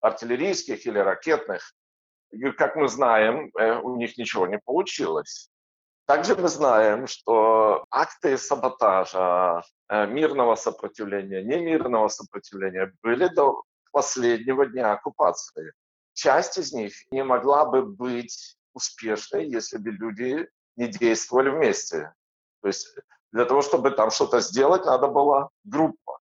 артиллерийских 0.00 0.86
или 0.86 0.98
ракетных. 0.98 1.72
И, 2.30 2.50
как 2.52 2.76
мы 2.76 2.88
знаем, 2.88 3.50
э, 3.58 3.78
у 3.78 3.96
них 3.96 4.16
ничего 4.16 4.46
не 4.46 4.58
получилось. 4.58 5.50
Также 6.06 6.34
мы 6.34 6.48
знаем, 6.48 7.06
что 7.06 7.84
акты 7.90 8.36
саботажа, 8.36 9.62
э, 9.88 10.06
мирного 10.06 10.56
сопротивления, 10.56 11.42
немирного 11.42 12.08
сопротивления 12.08 12.92
были 13.02 13.28
до 13.28 13.62
последнего 13.92 14.66
дня 14.66 14.92
оккупации. 14.92 15.72
Часть 16.14 16.58
из 16.58 16.72
них 16.72 16.92
не 17.10 17.22
могла 17.22 17.64
бы 17.64 17.82
быть 17.82 18.56
успешной, 18.74 19.46
если 19.46 19.78
бы 19.78 19.90
люди 19.90 20.48
не 20.76 20.88
действовали 20.88 21.50
вместе. 21.50 22.12
То 22.62 22.68
есть 22.68 22.96
для 23.32 23.44
того, 23.44 23.62
чтобы 23.62 23.90
там 23.90 24.10
что-то 24.10 24.40
сделать, 24.40 24.84
надо 24.84 25.08
была 25.08 25.50
группа. 25.64 26.18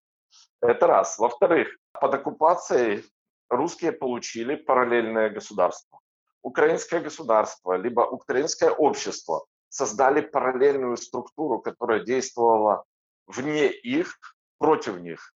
Это 0.62 0.88
раз. 0.88 1.18
Во-вторых, 1.18 1.68
под 1.94 2.14
оккупацией 2.14 3.06
русские 3.50 3.92
получили 3.92 4.56
параллельное 4.56 5.30
государство. 5.30 6.00
Украинское 6.42 7.02
государство, 7.02 7.74
либо 7.74 8.02
украинское 8.02 8.72
общество 8.72 9.46
создали 9.70 10.22
параллельную 10.22 10.98
структуру, 10.98 11.60
которая 11.60 12.04
действовала 12.04 12.84
вне 13.28 13.68
их, 13.68 14.18
против 14.58 15.00
них. 15.00 15.34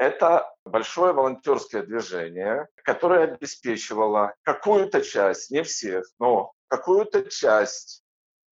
Это 0.00 0.50
большое 0.64 1.12
волонтерское 1.12 1.82
движение, 1.82 2.68
которое 2.84 3.34
обеспечивало 3.34 4.34
какую-то 4.44 5.02
часть, 5.02 5.50
не 5.50 5.62
всех, 5.62 6.06
но 6.18 6.52
какую-то 6.68 7.30
часть 7.30 8.02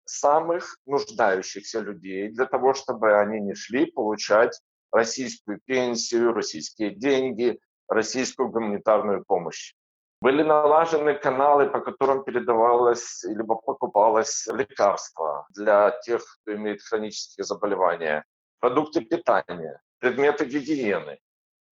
самых 0.05 0.77
нуждающихся 0.85 1.81
людей 1.81 2.29
для 2.29 2.45
того, 2.45 2.75
чтобы 2.75 3.19
они 3.19 3.41
не 3.41 3.55
шли 3.55 3.87
получать 3.87 4.61
российскую 4.93 5.59
пенсию, 5.65 6.35
российские 6.35 6.91
деньги, 6.91 7.59
российскую 7.89 8.51
гуманитарную 8.51 9.25
помощь. 9.25 9.73
Были 10.21 10.43
налажены 10.43 11.15
каналы, 11.15 11.71
по 11.71 11.81
которым 11.81 12.25
передавалось 12.25 13.25
либо 13.25 13.55
покупалось 13.55 14.47
лекарства 14.49 15.47
для 15.55 15.99
тех, 16.03 16.23
кто 16.43 16.55
имеет 16.57 16.83
хронические 16.83 17.47
заболевания, 17.47 18.27
продукты 18.61 19.01
питания, 19.01 19.81
предметы 19.99 20.45
гигиены 20.45 21.19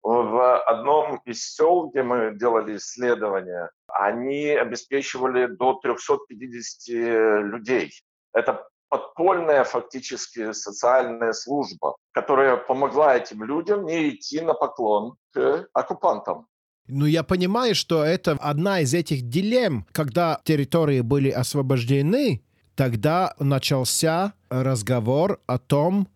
в 0.05 0.59
одном 0.59 1.19
из 1.25 1.43
сел, 1.43 1.89
где 1.89 2.03
мы 2.03 2.35
делали 2.35 2.77
исследования, 2.77 3.71
они 3.87 4.49
обеспечивали 4.49 5.47
до 5.47 5.73
350 5.81 7.43
людей. 7.43 7.91
Это 8.31 8.67
подпольная 8.89 9.63
фактически 9.63 10.51
социальная 10.53 11.33
служба, 11.33 11.95
которая 12.11 12.57
помогла 12.57 13.17
этим 13.17 13.43
людям 13.43 13.85
не 13.85 14.09
идти 14.09 14.41
на 14.41 14.53
поклон 14.53 15.15
к 15.33 15.67
оккупантам. 15.73 16.45
Ну, 16.87 17.07
я 17.07 17.23
понимаю, 17.23 17.73
что 17.73 18.03
это 18.03 18.37
одна 18.39 18.81
из 18.81 18.93
этих 18.93 19.23
дилемм. 19.23 19.87
Когда 19.91 20.39
территории 20.43 21.01
были 21.01 21.31
освобождены, 21.31 22.43
тогда 22.75 23.33
начался 23.39 24.33
разговор 24.49 25.39
о 25.47 25.57
том, 25.57 26.07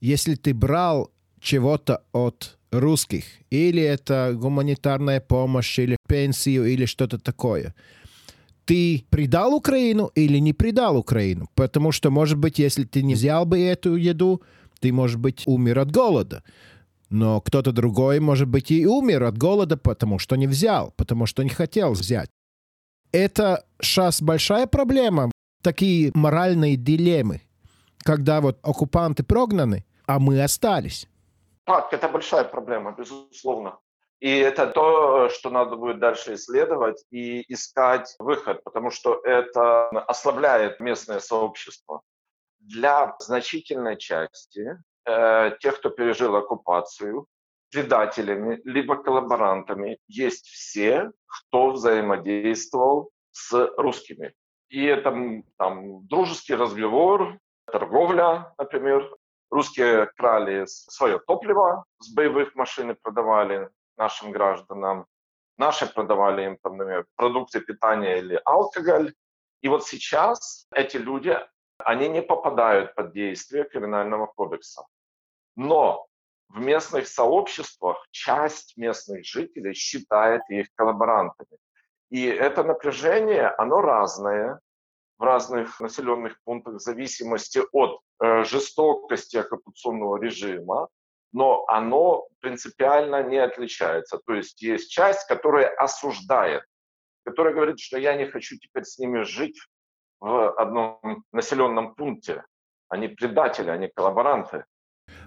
если 0.00 0.34
ты 0.34 0.52
брал 0.52 1.10
чего-то 1.40 2.02
от 2.12 2.58
русских, 2.70 3.24
или 3.50 3.82
это 3.82 4.32
гуманитарная 4.34 5.20
помощь, 5.20 5.78
или 5.78 5.96
пенсию, 6.06 6.66
или 6.66 6.84
что-то 6.84 7.18
такое. 7.18 7.74
Ты 8.64 9.04
предал 9.08 9.54
Украину 9.54 10.10
или 10.14 10.38
не 10.38 10.52
предал 10.52 10.98
Украину? 10.98 11.48
Потому 11.54 11.90
что, 11.90 12.10
может 12.10 12.36
быть, 12.36 12.58
если 12.58 12.84
ты 12.84 13.02
не 13.02 13.14
взял 13.14 13.46
бы 13.46 13.58
эту 13.58 13.96
еду, 13.96 14.42
ты, 14.80 14.92
может 14.92 15.18
быть, 15.18 15.42
умер 15.46 15.78
от 15.78 15.90
голода. 15.90 16.42
Но 17.08 17.40
кто-то 17.40 17.72
другой, 17.72 18.20
может 18.20 18.48
быть, 18.48 18.70
и 18.70 18.86
умер 18.86 19.24
от 19.24 19.38
голода, 19.38 19.78
потому 19.78 20.18
что 20.18 20.36
не 20.36 20.46
взял, 20.46 20.92
потому 20.96 21.24
что 21.24 21.42
не 21.42 21.48
хотел 21.48 21.92
взять. 21.92 22.28
Это 23.10 23.64
сейчас 23.80 24.20
большая 24.20 24.66
проблема, 24.66 25.32
такие 25.62 26.10
моральные 26.14 26.76
дилеммы, 26.76 27.40
когда 28.00 28.42
вот 28.42 28.58
оккупанты 28.62 29.22
прогнаны, 29.22 29.86
а 30.06 30.18
мы 30.18 30.42
остались. 30.42 31.08
Так, 31.68 31.92
это 31.92 32.08
большая 32.08 32.44
проблема, 32.44 32.92
безусловно. 32.92 33.78
И 34.20 34.38
это 34.38 34.66
то, 34.68 35.28
что 35.28 35.50
надо 35.50 35.76
будет 35.76 35.98
дальше 35.98 36.32
исследовать 36.32 37.04
и 37.10 37.44
искать 37.52 38.16
выход, 38.18 38.64
потому 38.64 38.90
что 38.90 39.20
это 39.22 39.90
ослабляет 40.08 40.80
местное 40.80 41.20
сообщество. 41.20 42.00
Для 42.58 43.14
значительной 43.18 43.98
части 43.98 44.78
э, 45.04 45.50
тех, 45.60 45.78
кто 45.78 45.90
пережил 45.90 46.36
оккупацию, 46.36 47.26
предателями 47.70 48.62
либо 48.64 48.96
коллаборантами 48.96 49.98
есть 50.08 50.46
все, 50.46 51.10
кто 51.26 51.72
взаимодействовал 51.72 53.10
с 53.30 53.74
русскими. 53.76 54.32
И 54.70 54.86
это 54.86 55.14
там, 55.58 56.06
дружеский 56.06 56.54
разговор, 56.54 57.38
торговля, 57.70 58.54
например, 58.56 59.17
Русские 59.50 60.06
крали 60.16 60.66
свое 60.66 61.18
топливо 61.18 61.84
с 62.00 62.12
боевых 62.12 62.54
машин 62.54 62.90
и 62.90 62.94
продавали 62.94 63.70
нашим 63.96 64.30
гражданам. 64.30 65.06
Наши 65.56 65.86
продавали 65.92 66.44
им, 66.44 66.58
там, 66.62 66.76
например, 66.76 67.06
продукты 67.16 67.60
питания 67.60 68.18
или 68.18 68.40
алкоголь. 68.44 69.14
И 69.62 69.68
вот 69.68 69.86
сейчас 69.86 70.66
эти 70.70 70.98
люди, 70.98 71.36
они 71.78 72.08
не 72.08 72.22
попадают 72.22 72.94
под 72.94 73.12
действие 73.12 73.64
криминального 73.64 74.26
кодекса. 74.26 74.84
Но 75.56 76.06
в 76.48 76.60
местных 76.60 77.08
сообществах 77.08 78.06
часть 78.10 78.76
местных 78.76 79.24
жителей 79.24 79.74
считает 79.74 80.42
их 80.48 80.68
коллаборантами. 80.74 81.58
И 82.10 82.24
это 82.26 82.64
напряжение, 82.64 83.48
оно 83.48 83.80
разное. 83.80 84.60
В 85.18 85.22
разных 85.22 85.80
населенных 85.80 86.36
пунктах 86.44 86.74
в 86.74 86.80
зависимости 86.80 87.60
от 87.72 88.00
э, 88.22 88.44
жестокости 88.44 89.36
оккупационного 89.36 90.22
режима, 90.22 90.88
но 91.32 91.64
оно 91.66 92.28
принципиально 92.40 93.22
не 93.22 93.38
отличается. 93.38 94.18
То 94.24 94.34
есть 94.34 94.62
есть 94.62 94.90
часть, 94.90 95.26
которая 95.26 95.68
осуждает, 95.76 96.62
которая 97.24 97.52
говорит, 97.52 97.80
что 97.80 97.98
я 97.98 98.16
не 98.16 98.26
хочу 98.26 98.56
теперь 98.56 98.84
с 98.84 98.98
ними 98.98 99.22
жить 99.22 99.58
в 100.20 100.52
одном 100.52 101.24
населенном 101.32 101.94
пункте. 101.94 102.44
Они 102.88 103.08
предатели, 103.08 103.70
они 103.70 103.88
коллаборанты. 103.88 104.64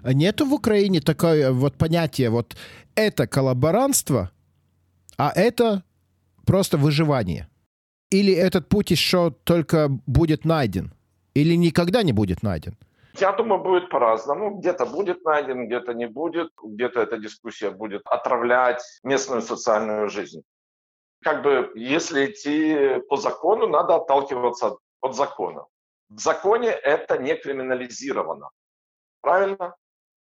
А 0.02 0.12
нету 0.12 0.46
в 0.46 0.54
Украине 0.54 1.00
такое 1.00 1.52
вот 1.52 1.76
понятие, 1.76 2.30
вот 2.30 2.56
это 2.94 3.26
коллаборантство, 3.26 4.30
а 5.16 5.32
это 5.34 5.84
просто 6.46 6.76
выживание? 6.76 7.48
Или 8.12 8.34
этот 8.34 8.68
путь 8.68 8.90
еще 8.90 9.30
только 9.44 9.88
будет 10.06 10.44
найден? 10.44 10.92
Или 11.34 11.56
никогда 11.56 12.02
не 12.02 12.12
будет 12.12 12.42
найден? 12.42 12.76
Я 13.18 13.32
думаю, 13.32 13.62
будет 13.62 13.88
по-разному. 13.88 14.58
Где-то 14.58 14.84
будет 14.84 15.24
найден, 15.24 15.66
где-то 15.66 15.94
не 15.94 16.06
будет. 16.06 16.50
Где-то 16.62 17.00
эта 17.00 17.16
дискуссия 17.18 17.70
будет 17.70 18.02
отравлять 18.04 18.82
местную 19.02 19.40
социальную 19.40 20.08
жизнь. 20.10 20.42
Как 21.22 21.42
бы, 21.42 21.72
если 21.74 22.26
идти 22.26 23.00
по 23.08 23.16
закону, 23.16 23.66
надо 23.66 23.94
отталкиваться 23.94 24.76
от 25.00 25.14
закона. 25.14 25.64
В 26.10 26.20
законе 26.20 26.68
это 26.68 27.16
не 27.16 27.34
криминализировано. 27.34 28.50
Правильно? 29.22 29.74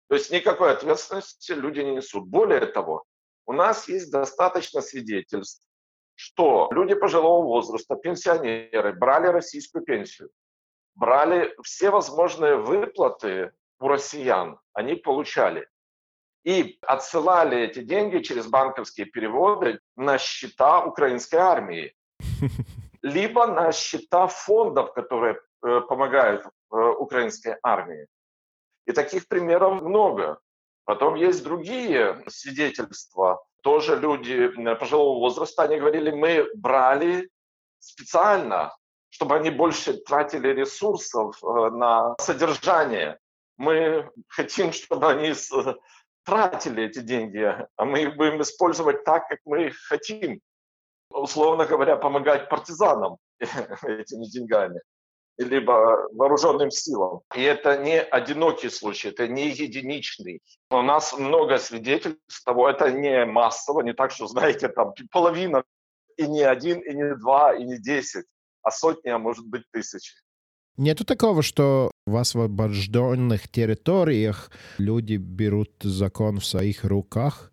То 0.10 0.16
есть 0.16 0.32
никакой 0.32 0.72
ответственности 0.72 1.52
люди 1.52 1.82
не 1.82 1.96
несут. 1.96 2.26
Более 2.26 2.66
того, 2.66 3.04
у 3.46 3.54
нас 3.54 3.88
есть 3.88 4.12
достаточно 4.12 4.82
свидетельств, 4.82 5.66
что 6.17 6.67
люди 6.71 6.95
пожилого 6.95 7.43
возраста, 7.43 7.95
пенсионеры, 7.95 8.93
брали 8.93 9.27
российскую 9.27 9.86
пенсию, 9.86 10.30
брали 10.95 11.53
все 11.63 11.91
возможные 11.91 12.56
выплаты 12.56 13.51
у 13.80 13.88
россиян, 13.88 14.60
они 14.73 14.95
получали. 14.95 15.67
И 16.43 16.80
отсылали 16.82 17.60
эти 17.60 17.84
деньги 17.84 18.23
через 18.23 18.47
банковские 18.47 19.06
переводы 19.06 19.80
на 19.95 20.17
счета 20.17 20.84
украинской 20.84 21.36
армии, 21.36 21.93
либо 23.03 23.45
на 23.45 23.71
счета 23.71 24.25
фондов, 24.27 24.93
которые 24.93 25.36
э, 25.36 25.82
помогают 25.82 26.45
э, 26.45 26.77
украинской 26.77 27.58
армии. 27.62 28.08
И 28.88 28.91
таких 28.91 29.27
примеров 29.27 29.84
много. 29.84 30.39
Потом 30.88 31.15
есть 31.15 31.43
другие 31.43 32.23
свидетельства. 32.28 33.43
Тоже 33.62 34.00
люди 34.00 34.47
пожилого 34.76 35.19
возраста, 35.19 35.63
они 35.63 35.80
говорили, 35.80 36.12
мы 36.12 36.47
брали 36.56 37.30
специально, 37.80 38.73
чтобы 39.10 39.36
они 39.36 39.50
больше 39.50 39.97
тратили 39.97 40.47
ресурсов 40.47 41.43
э, 41.43 41.71
на 41.71 42.15
содержание. 42.21 43.19
Мы 43.58 44.10
хотим, 44.30 44.71
чтобы 44.71 45.10
они 45.10 45.34
тратили 46.23 46.84
эти 46.86 47.00
деньги, 47.00 47.67
а 47.76 47.86
мы 47.86 48.04
их 48.04 48.15
будем 48.15 48.41
использовать 48.41 49.04
так, 49.04 49.28
как 49.28 49.39
мы 49.43 49.71
хотим. 49.89 50.39
Условно 51.10 51.65
говоря, 51.65 51.97
помогать 51.97 52.47
партизанам 52.47 53.17
этими 53.39 54.26
деньгами 54.32 54.80
либо 55.38 56.08
вооруженным 56.13 56.71
силам. 56.71 57.21
И 57.36 57.41
это 57.41 57.78
не 57.78 58.00
одинокий 58.00 58.69
случай, 58.69 59.10
это 59.10 59.28
не 59.28 59.50
единичный. 59.50 60.41
У 60.71 60.82
нас 60.82 61.17
много 61.17 61.58
свидетельств 61.58 62.43
того, 62.43 62.69
это 62.69 62.91
не 62.91 63.26
массово, 63.26 63.82
не 63.82 63.93
так, 63.93 64.12
что, 64.12 64.28
знаете, 64.28 64.67
там 64.67 64.93
половина, 65.12 65.63
и 66.17 66.28
не 66.28 66.41
один, 66.41 66.80
и 66.80 66.93
не 66.93 67.15
два, 67.15 67.56
и 67.56 67.63
не 67.63 67.78
десять, 67.78 68.26
а 68.63 68.71
сотни, 68.71 69.10
а 69.10 69.19
может 69.19 69.45
быть 69.47 69.63
тысячи. 69.71 70.13
Нету 70.78 71.06
такого, 71.06 71.41
что 71.41 71.91
в 72.06 72.15
освобожденных 72.15 73.47
территориях 73.47 74.52
люди 74.78 75.15
берут 75.15 75.71
закон 75.82 76.39
в 76.39 76.45
своих 76.45 76.84
руках 76.84 77.52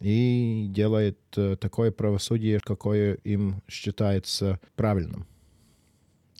и 0.00 0.66
делают 0.68 1.18
э, 1.36 1.56
такое 1.56 1.92
правосудие, 1.92 2.58
какое 2.58 3.14
им 3.24 3.62
считается 3.68 4.58
правильным. 4.74 5.26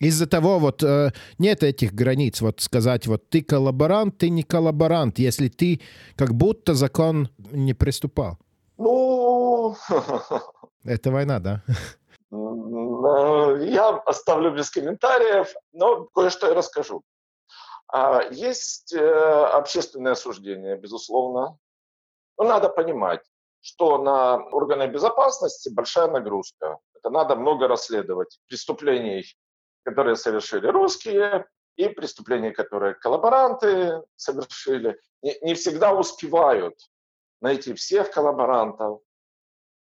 Из-за 0.00 0.26
того 0.26 0.58
вот 0.58 0.82
э, 0.82 1.12
нет 1.38 1.62
этих 1.62 1.92
границ, 1.92 2.40
вот 2.40 2.60
сказать, 2.60 3.06
вот 3.06 3.28
ты 3.30 3.42
коллаборант, 3.42 4.18
ты 4.18 4.28
не 4.28 4.42
коллаборант, 4.42 5.18
если 5.18 5.48
ты 5.48 5.80
как 6.16 6.34
будто 6.34 6.74
закон 6.74 7.28
не 7.52 7.74
приступал. 7.74 8.38
Ну... 8.76 9.76
Это 10.84 11.10
война, 11.10 11.38
да? 11.38 11.62
Я 12.30 13.90
оставлю 14.06 14.52
без 14.52 14.70
комментариев, 14.70 15.54
но 15.72 16.06
кое-что 16.14 16.48
я 16.48 16.54
расскажу. 16.54 17.02
А, 17.86 18.22
есть 18.32 18.92
э, 18.92 18.98
общественное 18.98 20.12
осуждение, 20.12 20.76
безусловно. 20.76 21.56
Но 22.36 22.44
надо 22.44 22.68
понимать, 22.68 23.20
что 23.60 23.98
на 23.98 24.36
органы 24.36 24.88
безопасности 24.88 25.68
большая 25.68 26.08
нагрузка. 26.08 26.78
Это 26.94 27.10
надо 27.10 27.36
много 27.36 27.68
расследовать 27.68 28.40
преступлений 28.48 29.36
которые 29.84 30.16
совершили 30.16 30.66
русские, 30.66 31.46
и 31.76 31.88
преступления, 31.88 32.52
которые 32.52 32.94
коллаборанты 32.94 34.02
совершили, 34.16 34.98
не, 35.22 35.36
не 35.42 35.54
всегда 35.54 35.92
успевают 35.92 36.78
найти 37.40 37.74
всех 37.74 38.10
коллаборантов, 38.10 39.00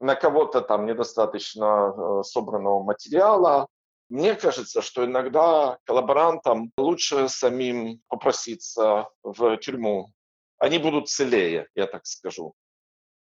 на 0.01 0.17
кого-то 0.17 0.63
там 0.63 0.87
недостаточно 0.87 1.95
э, 1.95 2.23
собранного 2.25 2.83
материала. 2.83 3.69
Мне 4.09 4.35
кажется, 4.35 4.83
что 4.83 5.05
иногда 5.05 5.79
коллаборантам 5.85 6.73
лучше 6.77 7.29
самим 7.29 8.01
попроситься 8.09 9.09
в 9.23 9.57
тюрьму. 9.59 10.13
Они 10.59 10.79
будут 10.79 11.09
целее, 11.09 11.69
я 11.75 11.87
так 11.87 12.05
скажу. 12.05 12.55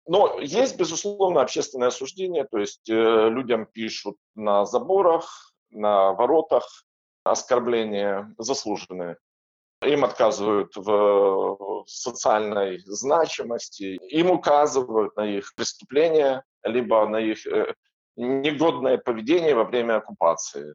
Но 0.06 0.38
есть, 0.40 0.76
безусловно, 0.78 1.42
общественное 1.42 1.88
осуждение, 1.88 2.44
то 2.44 2.58
есть 2.58 2.88
э, 2.88 3.28
людям 3.28 3.66
пишут 3.66 4.16
на 4.34 4.64
заборах, 4.64 5.49
на 5.70 6.12
воротах, 6.12 6.64
оскорбления 7.24 8.34
заслуженные. 8.38 9.16
Им 9.82 10.04
отказывают 10.04 10.76
в 10.76 11.84
социальной 11.86 12.80
значимости, 12.84 13.98
им 14.08 14.30
указывают 14.30 15.16
на 15.16 15.24
их 15.24 15.54
преступления, 15.54 16.44
либо 16.62 17.06
на 17.08 17.16
их 17.16 17.46
э, 17.46 17.74
негодное 18.16 18.98
поведение 18.98 19.54
во 19.54 19.64
время 19.64 19.96
оккупации. 19.96 20.74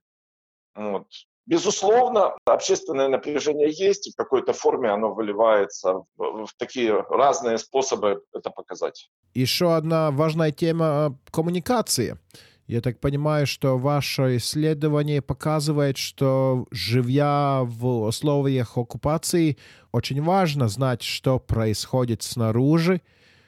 Вот. 0.76 1.08
Безусловно, 1.48 2.36
общественное 2.46 3.08
напряжение 3.08 3.70
есть, 3.70 4.08
и 4.08 4.12
в 4.12 4.16
какой-то 4.16 4.54
форме 4.54 4.90
оно 4.90 5.14
выливается 5.14 6.04
в, 6.18 6.48
в 6.48 6.54
такие 6.58 7.06
разные 7.08 7.60
способы 7.60 8.24
это 8.34 8.50
показать. 8.50 9.12
Еще 9.36 9.76
одна 9.76 10.10
важная 10.10 10.52
тема 10.52 11.20
коммуникации. 11.32 12.18
Я 12.68 12.82
так 12.82 13.00
понимаю, 13.00 13.46
что 13.46 13.78
ваше 13.78 14.38
исследование 14.38 15.22
показывает, 15.22 15.98
что 15.98 16.66
живя 16.72 17.62
в 17.64 18.08
условиях 18.08 18.78
оккупации, 18.78 19.58
очень 19.92 20.22
важно 20.24 20.68
знать, 20.68 21.04
что 21.04 21.40
происходит 21.40 22.24
снаружи, 22.24 23.02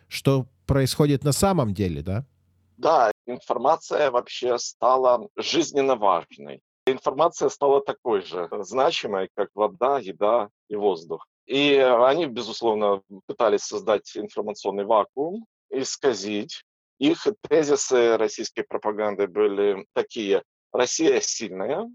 что 0.08 0.45
происходит 0.67 1.23
на 1.23 1.32
самом 1.32 1.73
деле, 1.73 2.03
да? 2.03 2.25
Да, 2.77 3.12
информация 3.25 4.12
вообще 4.12 4.60
стала 4.60 5.27
жизненно 5.36 5.95
важной. 5.95 6.62
Информация 6.86 7.49
стала 7.49 7.82
такой 7.82 8.21
же 8.21 8.47
значимой, 8.60 9.30
как 9.36 9.49
вода, 9.56 9.97
еда 9.97 10.49
и 10.69 10.75
воздух. 10.75 11.25
И 11.47 11.75
они, 11.75 12.27
безусловно, 12.27 13.01
пытались 13.25 13.62
создать 13.62 14.15
информационный 14.15 14.86
вакуум, 14.86 15.45
исказить 15.71 16.63
их 17.00 17.28
тезисы 17.48 18.18
российской 18.18 18.64
пропаганды 18.64 19.28
были 19.28 19.86
такие. 19.94 20.44
Россия 20.72 21.22
сильная, 21.22 21.88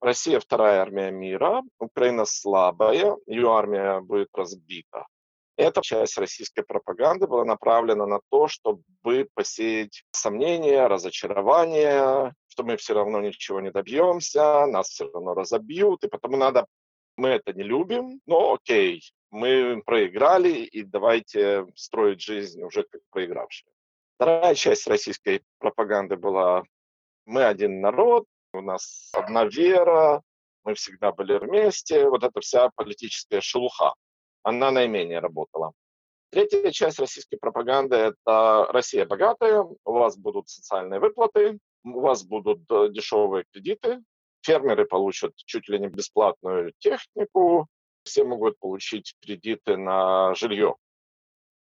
Россия 0.00 0.40
вторая 0.40 0.80
армия 0.80 1.10
мира, 1.10 1.62
Украина 1.78 2.24
слабая, 2.26 3.16
ее 3.26 3.52
армия 3.52 4.00
будет 4.00 4.28
разбита. 4.34 5.06
Эта 5.56 5.80
часть 5.80 6.18
российской 6.18 6.62
пропаганды 6.62 7.26
была 7.26 7.44
направлена 7.46 8.06
на 8.06 8.20
то, 8.30 8.46
чтобы 8.46 8.82
посеять 9.32 10.04
сомнения, 10.10 10.86
разочарование, 10.86 12.34
что 12.48 12.62
мы 12.62 12.76
все 12.76 12.92
равно 12.92 13.22
ничего 13.22 13.60
не 13.60 13.70
добьемся, 13.70 14.66
нас 14.66 14.88
все 14.88 15.10
равно 15.10 15.32
разобьют, 15.32 16.04
и 16.04 16.08
потому 16.08 16.36
надо, 16.36 16.66
мы 17.16 17.30
это 17.30 17.54
не 17.54 17.62
любим, 17.62 18.20
но 18.26 18.54
окей, 18.54 19.00
мы 19.30 19.82
проиграли, 19.84 20.50
и 20.50 20.82
давайте 20.82 21.66
строить 21.74 22.20
жизнь 22.20 22.62
уже 22.62 22.82
как 22.82 23.00
проигравшие. 23.10 23.70
Вторая 24.16 24.54
часть 24.54 24.86
российской 24.86 25.42
пропаганды 25.58 26.16
была 26.16 26.64
«мы 27.26 27.44
один 27.44 27.82
народ», 27.82 28.24
у 28.54 28.62
нас 28.62 29.10
одна 29.12 29.44
вера, 29.44 30.22
мы 30.64 30.72
всегда 30.72 31.12
были 31.12 31.36
вместе. 31.36 32.08
Вот 32.08 32.24
эта 32.24 32.40
вся 32.40 32.70
политическая 32.74 33.42
шелуха, 33.42 33.92
она 34.42 34.70
наименее 34.70 35.18
работала. 35.18 35.72
Третья 36.30 36.70
часть 36.70 36.98
российской 36.98 37.36
пропаганды– 37.36 37.94
это 37.96 38.66
Россия 38.70 39.04
богатая, 39.04 39.60
у 39.60 39.92
вас 39.92 40.16
будут 40.16 40.48
социальные 40.48 40.98
выплаты, 40.98 41.58
у 41.84 42.00
вас 42.00 42.24
будут 42.24 42.62
э, 42.70 42.88
дешевые 42.88 43.44
кредиты, 43.52 44.00
фермеры 44.40 44.86
получат 44.86 45.36
чуть 45.36 45.68
ли 45.68 45.78
не 45.78 45.88
бесплатную 45.88 46.72
технику, 46.78 47.68
все 48.02 48.24
могут 48.24 48.58
получить 48.58 49.14
кредиты 49.20 49.76
на 49.76 50.34
жилье. 50.34 50.76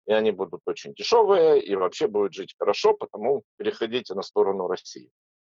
И 0.08 0.14
они 0.14 0.32
будут 0.32 0.62
очень 0.66 0.94
дешевые, 0.94 1.62
и 1.62 1.76
вообще 1.76 2.08
будет 2.08 2.34
жить 2.34 2.56
хорошо, 2.60 2.94
потому 2.94 3.44
переходите 3.58 4.14
на 4.14 4.22
сторону 4.22 4.68
России. 4.68 5.10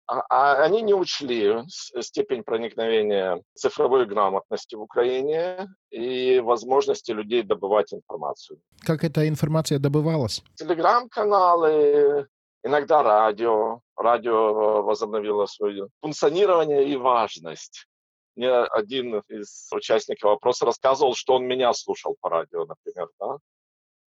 А, 0.09 0.23
а 0.31 0.65
они 0.65 0.81
не 0.81 0.95
учли 0.95 1.55
степень 2.01 2.43
проникновения 2.43 3.43
цифровой 3.55 4.07
грамотности 4.07 4.75
в 4.75 4.81
Украине 4.81 5.69
и 5.91 6.41
возможности 6.41 7.13
людей 7.13 7.43
добывать 7.43 7.93
информацию. 7.93 8.59
Как 8.81 9.05
эта 9.05 9.29
информация 9.29 9.79
добывалась? 9.79 10.43
Телеграм-каналы, 10.55 12.27
иногда 12.65 13.03
радио. 13.03 13.81
Радио 13.97 14.83
возобновило 14.83 15.45
свое 15.45 15.89
функционирование 16.01 16.89
и 16.89 16.97
важность. 16.97 17.87
Мне 18.35 18.51
один 18.51 19.19
из 19.29 19.69
участников 19.73 20.31
вопроса 20.31 20.65
рассказывал, 20.65 21.15
что 21.15 21.35
он 21.35 21.45
меня 21.45 21.73
слушал 21.75 22.17
по 22.21 22.31
радио, 22.31 22.65
например. 22.65 23.09
Да? 23.21 23.37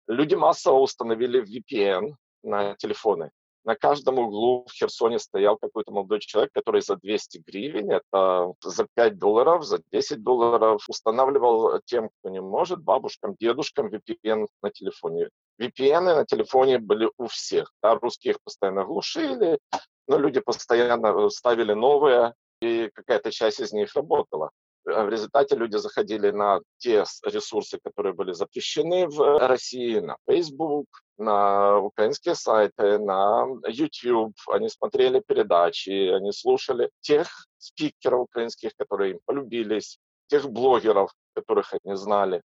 Люди 0.06 0.34
массово 0.34 0.78
установили 0.78 1.42
VPN 1.42 2.14
на 2.42 2.74
телефоны 2.76 3.30
на 3.64 3.74
каждом 3.76 4.18
углу 4.18 4.66
в 4.68 4.72
Херсоне 4.72 5.18
стоял 5.18 5.56
какой-то 5.56 5.90
молодой 5.90 6.20
человек, 6.20 6.52
который 6.52 6.82
за 6.82 6.96
200 6.96 7.42
гривен, 7.46 7.90
это 7.90 8.52
за 8.62 8.86
5 8.94 9.18
долларов, 9.18 9.64
за 9.64 9.80
10 9.90 10.22
долларов 10.22 10.84
устанавливал 10.88 11.80
тем, 11.86 12.10
кто 12.10 12.30
не 12.30 12.40
может, 12.40 12.82
бабушкам, 12.82 13.34
дедушкам 13.40 13.88
VPN 13.88 14.46
на 14.62 14.70
телефоне. 14.70 15.30
VPN 15.60 16.00
на 16.00 16.24
телефоне 16.26 16.78
были 16.78 17.10
у 17.16 17.26
всех. 17.26 17.72
Да, 17.82 17.94
русские 17.94 18.32
их 18.32 18.38
постоянно 18.44 18.84
глушили, 18.84 19.58
но 20.06 20.18
люди 20.18 20.40
постоянно 20.40 21.30
ставили 21.30 21.72
новые, 21.72 22.34
и 22.60 22.90
какая-то 22.94 23.30
часть 23.30 23.60
из 23.60 23.72
них 23.72 23.94
работала. 23.94 24.50
В 24.84 25.08
результате 25.08 25.56
люди 25.56 25.76
заходили 25.76 26.30
на 26.30 26.60
те 26.76 27.04
ресурсы, 27.24 27.78
которые 27.82 28.12
были 28.12 28.32
запрещены 28.32 29.08
в 29.08 29.38
России, 29.48 29.98
на 30.00 30.16
Facebook, 30.28 30.86
на 31.16 31.78
украинские 31.78 32.34
сайты, 32.34 32.98
на 32.98 33.46
YouTube. 33.66 34.36
Они 34.48 34.68
смотрели 34.68 35.22
передачи, 35.26 36.10
они 36.10 36.32
слушали 36.32 36.90
тех 37.00 37.28
спикеров 37.56 38.22
украинских, 38.22 38.72
которые 38.76 39.12
им 39.12 39.20
полюбились, 39.24 39.98
тех 40.26 40.50
блогеров, 40.50 41.12
которых 41.34 41.72
они 41.82 41.96
знали. 41.96 42.42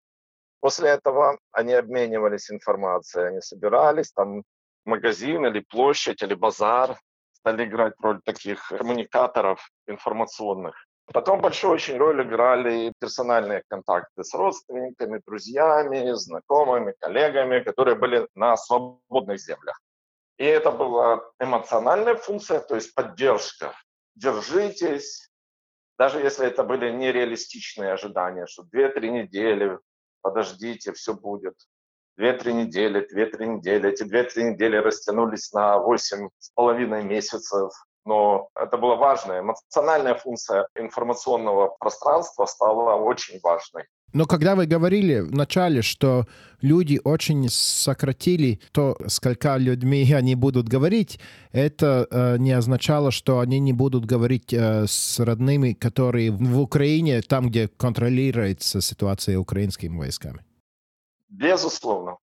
После 0.61 0.89
этого 0.89 1.39
они 1.53 1.75
обменивались 1.75 2.51
информацией, 2.51 3.27
они 3.29 3.41
собирались, 3.43 4.11
там 4.11 4.43
магазин 4.85 5.47
или 5.47 5.61
площадь 5.61 6.23
или 6.23 6.35
базар 6.35 6.99
стали 7.33 7.65
играть 7.65 7.95
роль 8.01 8.21
таких 8.25 8.69
коммуникаторов 8.69 9.71
информационных. 9.87 10.75
Потом 11.13 11.41
большую 11.41 11.75
очень 11.75 11.99
роль 11.99 12.23
играли 12.23 12.93
персональные 12.99 13.63
контакты 13.69 14.25
с 14.25 14.33
родственниками, 14.35 15.21
друзьями, 15.27 16.13
знакомыми, 16.13 16.95
коллегами, 16.99 17.61
которые 17.61 17.95
были 17.95 18.27
на 18.35 18.57
свободных 18.57 19.39
землях. 19.39 19.81
И 20.39 20.45
это 20.45 20.71
была 20.73 21.23
эмоциональная 21.39 22.17
функция, 22.17 22.61
то 22.61 22.75
есть 22.75 22.95
поддержка. 22.95 23.75
Держитесь, 24.17 25.31
даже 25.99 26.21
если 26.21 26.47
это 26.47 26.65
были 26.65 26.91
нереалистичные 26.91 27.93
ожидания, 27.93 28.47
что 28.47 28.65
2-3 28.65 29.11
недели, 29.11 29.79
подождите, 30.23 30.93
все 30.93 31.15
будет. 31.15 31.55
2-3 32.19 32.53
недели, 32.53 33.07
2-3 33.15 33.47
недели. 33.57 33.91
Эти 33.91 34.05
2-3 34.05 34.53
недели 34.53 34.77
растянулись 34.77 35.53
на 35.53 35.77
8,5 35.77 37.03
месяцев 37.03 37.73
но 38.05 38.49
это 38.55 38.77
была 38.77 38.97
важная 38.97 39.41
эмоциональная 39.41 40.15
функция 40.15 40.67
информационного 40.75 41.75
пространства 41.79 42.47
стала 42.47 42.95
очень 42.97 43.41
важной. 43.43 43.85
Но 44.15 44.27
когда 44.27 44.55
вы 44.55 44.67
говорили 44.67 45.21
в 45.21 45.35
начале, 45.35 45.83
что 45.83 46.27
люди 46.63 47.01
очень 47.03 47.49
сократили 47.49 48.61
то, 48.73 48.97
сколько 49.09 49.57
людьми 49.57 50.13
они 50.17 50.37
будут 50.37 50.69
говорить, 50.69 51.19
это 51.53 52.07
э, 52.11 52.37
не 52.39 52.53
означало, 52.53 53.11
что 53.11 53.41
они 53.41 53.59
не 53.59 53.73
будут 53.73 54.07
говорить 54.07 54.53
э, 54.53 54.87
с 54.87 55.19
родными, 55.19 55.73
которые 55.73 56.31
в 56.31 56.61
Украине, 56.61 57.23
там, 57.23 57.49
где 57.49 57.69
контролируется 57.69 58.81
ситуация 58.81 59.39
украинскими 59.39 59.99
войсками. 59.99 60.45
Безусловно, 61.29 62.19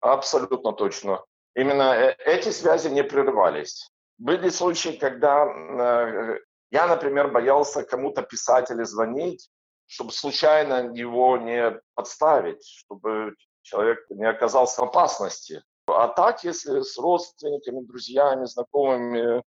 абсолютно 0.00 0.72
точно. 0.72 1.24
Именно 1.56 1.94
э, 1.94 2.16
эти 2.26 2.50
связи 2.50 2.88
не 2.88 3.02
прерывались. 3.02 3.90
Были 4.18 4.48
случаи, 4.48 4.96
когда 5.00 5.44
э, 5.44 6.38
я, 6.70 6.86
например, 6.86 7.30
боялся 7.30 7.82
кому-то 7.82 8.22
писать 8.22 8.70
или 8.70 8.84
звонить, 8.84 9.50
чтобы 9.86 10.12
случайно 10.12 10.92
его 10.94 11.36
не 11.36 11.80
подставить, 11.94 12.64
чтобы 12.66 13.34
человек 13.62 13.98
не 14.10 14.24
оказался 14.24 14.80
в 14.80 14.84
опасности. 14.84 15.62
А 15.86 16.08
так, 16.08 16.44
если 16.44 16.80
с 16.80 16.98
родственниками, 16.98 17.84
друзьями, 17.84 18.46
знакомыми, 18.46 19.42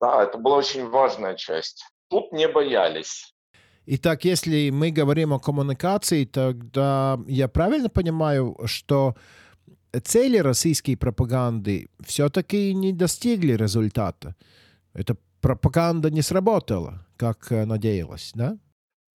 да, 0.00 0.24
это 0.24 0.38
была 0.38 0.56
очень 0.58 0.88
важная 0.88 1.34
часть. 1.36 1.84
Тут 2.08 2.32
не 2.32 2.48
боялись. 2.48 3.34
Итак, 3.86 4.24
если 4.24 4.70
мы 4.70 4.90
говорим 4.90 5.32
о 5.32 5.38
коммуникации, 5.38 6.24
тогда 6.24 7.18
я 7.28 7.46
правильно 7.46 7.88
понимаю, 7.88 8.56
что 8.64 9.14
цели 10.00 10.38
российской 10.38 10.96
пропаганды 10.96 11.88
все-таки 12.04 12.74
не 12.74 12.92
достигли 12.92 13.52
результата. 13.52 14.34
Эта 14.94 15.16
пропаганда 15.40 16.10
не 16.10 16.22
сработала, 16.22 17.06
как 17.16 17.52
э, 17.52 17.64
надеялась, 17.64 18.32
да? 18.34 18.58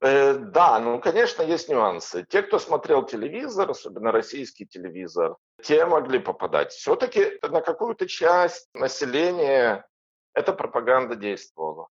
Э, 0.01 0.33
да, 0.33 0.79
ну, 0.79 0.99
конечно, 0.99 1.41
есть 1.41 1.69
нюансы. 1.69 2.25
Те, 2.29 2.41
кто 2.41 2.59
смотрел 2.59 3.05
телевизор, 3.05 3.69
особенно 3.69 4.11
российский 4.11 4.65
телевизор, 4.65 5.35
те 5.63 5.85
могли 5.85 6.19
попадать. 6.19 6.71
Все-таки 6.71 7.39
на 7.41 7.61
какую-то 7.61 8.07
часть 8.07 8.67
населения 8.73 9.85
эта 10.33 10.53
пропаганда 10.53 11.15
действовала. 11.15 11.87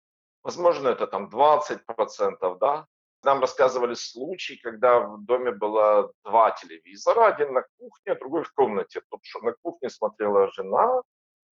Возможно, 0.44 0.90
это 0.90 1.06
там 1.06 1.30
20%, 1.30 2.58
да, 2.60 2.86
нам 3.24 3.42
рассказывали 3.42 3.94
случай, 3.94 4.58
когда 4.58 5.00
в 5.00 5.24
доме 5.26 5.52
было 5.52 6.12
два 6.24 6.52
телевизора, 6.52 7.28
один 7.28 7.54
на 7.54 7.64
кухне, 7.78 8.14
а 8.14 8.16
другой 8.16 8.44
в 8.44 8.54
комнате. 8.54 9.02
Тот, 9.10 9.20
что 9.24 9.40
на 9.42 9.54
кухне 9.62 9.90
смотрела 9.90 10.52
жена, 10.52 11.02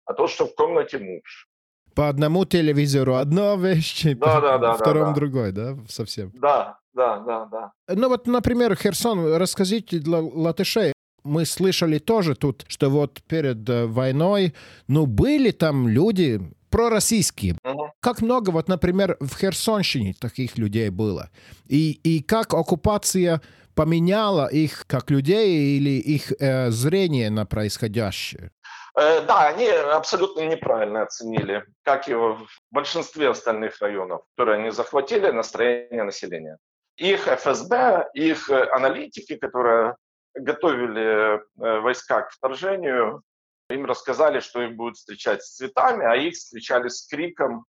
а 0.05 0.14
тот, 0.14 0.31
что 0.31 0.47
в 0.47 0.55
комнате 0.55 0.99
муж. 0.99 1.49
По 1.95 2.09
одному 2.09 2.45
телевизору 2.45 3.14
одна 3.14 3.57
вещь, 3.57 4.05
да, 4.14 4.35
по 4.37 4.41
да, 4.41 4.59
да, 4.59 4.75
втором 4.75 5.09
да, 5.09 5.12
другой, 5.14 5.53
да, 5.53 5.77
совсем? 5.89 6.31
Да, 6.35 6.79
да, 6.95 7.19
да, 7.19 7.45
да. 7.47 7.73
Ну 7.89 8.09
вот, 8.09 8.27
например, 8.27 8.77
Херсон, 8.77 9.35
расскажите 9.37 9.99
для 9.99 10.19
латышей, 10.21 10.93
мы 11.25 11.45
слышали 11.45 11.99
тоже 11.99 12.35
тут, 12.35 12.64
что 12.69 12.89
вот 12.89 13.21
перед 13.29 13.69
э, 13.69 13.87
войной, 13.87 14.55
ну, 14.87 15.07
были 15.07 15.51
там 15.51 15.89
люди, 15.89 16.41
пророссийские. 16.71 17.57
Угу. 17.64 17.93
Как 18.01 18.21
много, 18.21 18.51
вот, 18.51 18.69
например, 18.69 19.16
в 19.21 19.37
Херсонщине 19.39 20.14
таких 20.21 20.59
людей 20.59 20.91
было. 20.91 21.31
И, 21.66 21.93
и 22.03 22.23
как 22.23 22.55
оккупация 22.55 23.41
поменяла 23.75 24.49
их 24.49 24.87
как 24.87 25.11
людей 25.11 25.77
или 25.79 25.91
их 25.91 26.33
э, 26.41 26.71
зрение 26.71 27.31
на 27.31 27.47
происходящее? 27.47 28.51
Э, 28.99 29.21
да, 29.21 29.49
они 29.49 29.69
абсолютно 29.69 30.41
неправильно 30.47 31.03
оценили, 31.03 31.64
как 31.85 32.09
и 32.09 32.14
в 32.14 32.41
большинстве 32.71 33.29
остальных 33.29 33.81
районов, 33.81 34.23
которые 34.37 34.59
они 34.61 34.71
захватили, 34.71 35.31
настроение 35.31 36.03
населения. 36.03 36.59
Их 36.97 37.29
ФСБ, 37.29 38.09
их 38.14 38.51
аналитики, 38.51 39.37
которые 39.37 39.95
готовили 40.35 41.37
э, 41.37 41.81
войска 41.81 42.23
к 42.23 42.33
вторжению, 42.33 43.23
им 43.71 43.85
рассказали, 43.85 44.41
что 44.41 44.62
их 44.62 44.77
будут 44.77 44.97
встречать 44.97 45.43
с 45.43 45.57
цветами, 45.57 46.05
а 46.05 46.16
их 46.16 46.35
встречали 46.35 46.89
с 46.89 47.07
криком, 47.07 47.64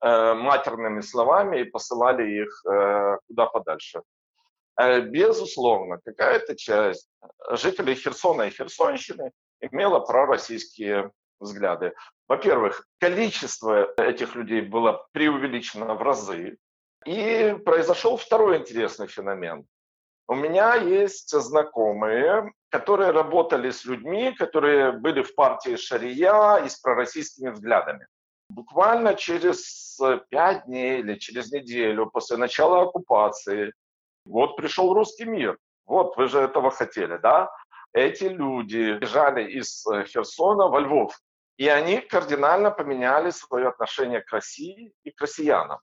э, 0.00 0.34
матерными 0.34 1.00
словами 1.00 1.60
и 1.60 1.64
посылали 1.64 2.42
их 2.42 2.62
э, 2.66 3.18
куда 3.28 3.46
подальше. 3.46 4.02
Э, 4.76 5.00
безусловно, 5.00 5.98
какая-то 6.04 6.56
часть 6.56 7.08
жителей 7.50 7.94
Херсона 7.94 8.42
и 8.42 8.50
Херсонщины 8.50 9.32
имела 9.60 10.00
пророссийские 10.00 11.12
взгляды. 11.38 11.92
Во-первых, 12.28 12.86
количество 12.98 13.92
этих 13.96 14.34
людей 14.34 14.62
было 14.62 15.06
преувеличено 15.12 15.94
в 15.94 16.02
разы. 16.02 16.56
И 17.04 17.56
произошел 17.64 18.16
второй 18.16 18.58
интересный 18.58 19.08
феномен. 19.08 19.66
У 20.32 20.34
меня 20.34 20.76
есть 20.76 21.28
знакомые, 21.28 22.54
которые 22.70 23.10
работали 23.10 23.70
с 23.70 23.84
людьми, 23.84 24.32
которые 24.32 24.92
были 24.92 25.22
в 25.22 25.34
партии 25.34 25.76
Шария 25.76 26.56
и 26.64 26.70
с 26.70 26.76
пророссийскими 26.80 27.50
взглядами. 27.50 28.06
Буквально 28.48 29.14
через 29.14 30.00
пять 30.30 30.64
дней 30.64 31.00
или 31.00 31.16
через 31.16 31.52
неделю 31.52 32.06
после 32.06 32.38
начала 32.38 32.80
оккупации, 32.80 33.74
вот 34.24 34.56
пришел 34.56 34.94
русский 34.94 35.26
мир. 35.26 35.58
Вот, 35.84 36.16
вы 36.16 36.28
же 36.28 36.38
этого 36.38 36.70
хотели, 36.70 37.18
да? 37.18 37.50
Эти 37.92 38.24
люди 38.24 38.96
бежали 38.98 39.44
из 39.52 39.84
Херсона 40.06 40.68
во 40.68 40.80
Львов. 40.80 41.20
И 41.58 41.68
они 41.68 42.00
кардинально 42.00 42.70
поменяли 42.70 43.28
свое 43.32 43.68
отношение 43.68 44.22
к 44.22 44.32
России 44.32 44.94
и 45.04 45.10
к 45.10 45.20
россиянам. 45.20 45.80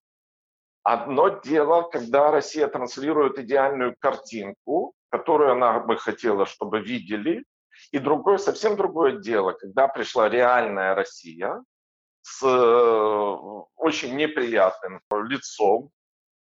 Одно 0.92 1.30
дело, 1.30 1.84
когда 1.84 2.32
Россия 2.32 2.68
транслирует 2.68 3.38
идеальную 3.38 3.96
картинку, 4.00 4.96
которую 5.12 5.52
она 5.52 5.82
бы 5.82 5.98
хотела, 5.98 6.48
чтобы 6.48 6.80
видели, 6.80 7.46
и 7.92 8.00
другое, 8.00 8.40
совсем 8.40 8.76
другое 8.76 9.20
дело, 9.20 9.52
когда 9.52 9.88
пришла 9.88 10.30
реальная 10.30 10.96
Россия 10.96 11.64
с 12.22 12.44
э, 12.44 13.66
очень 13.76 14.16
неприятным 14.16 15.00
лицом, 15.12 15.92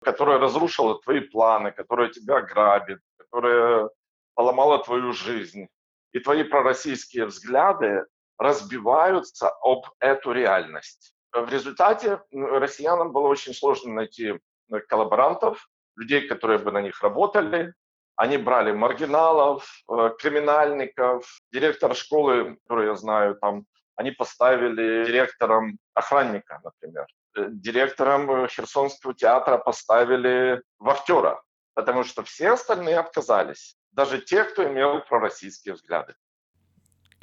которая 0.02 0.38
разрушила 0.38 1.00
твои 1.00 1.20
планы, 1.20 1.72
которая 1.72 2.10
тебя 2.10 2.42
грабит, 2.42 2.98
которая 3.16 3.88
поломала 4.34 4.84
твою 4.84 5.14
жизнь. 5.14 5.68
И 6.12 6.18
твои 6.18 6.42
пророссийские 6.42 7.24
взгляды 7.24 8.04
разбиваются 8.36 9.48
об 9.62 9.86
эту 10.00 10.32
реальность. 10.32 11.13
В 11.34 11.48
результате 11.50 12.20
россиянам 12.32 13.10
было 13.12 13.26
очень 13.26 13.54
сложно 13.54 13.92
найти 13.92 14.34
э, 14.70 14.80
коллаборантов, 14.88 15.68
людей, 15.96 16.28
которые 16.28 16.60
бы 16.60 16.70
на 16.70 16.80
них 16.80 17.02
работали. 17.02 17.74
Они 18.14 18.38
брали 18.38 18.70
маргиналов, 18.70 19.68
э, 19.90 20.10
криминальников, 20.16 21.40
директор 21.50 21.96
школы, 21.96 22.56
которую 22.62 22.88
я 22.88 22.94
знаю, 22.94 23.34
там, 23.34 23.64
они 23.96 24.12
поставили 24.12 25.04
директором 25.04 25.78
охранника, 25.92 26.60
например. 26.62 27.06
Э, 27.36 27.48
директором 27.50 28.46
Херсонского 28.46 29.12
театра 29.12 29.58
поставили 29.58 30.62
вахтера, 30.78 31.42
потому 31.74 32.04
что 32.04 32.22
все 32.22 32.50
остальные 32.50 33.00
отказались, 33.00 33.76
даже 33.90 34.20
те, 34.20 34.44
кто 34.44 34.62
имел 34.62 35.00
пророссийские 35.00 35.74
взгляды. 35.74 36.14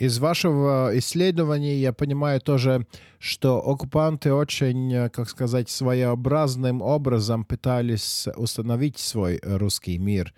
Из 0.02 0.18
вашего 0.18 0.89
исследования 0.95 1.80
я 1.80 1.93
понимаю 1.93 2.41
тоже, 2.41 2.88
что 3.20 3.60
оккупанты 3.60 4.34
очень, 4.34 5.12
как 5.12 5.30
сказать, 5.30 5.70
своеобразным 5.70 6.82
образом 6.82 7.45
пытались 7.45 8.28
установить 8.36 8.97
свой 8.97 9.39
русский 9.43 9.99
мир. 9.99 10.34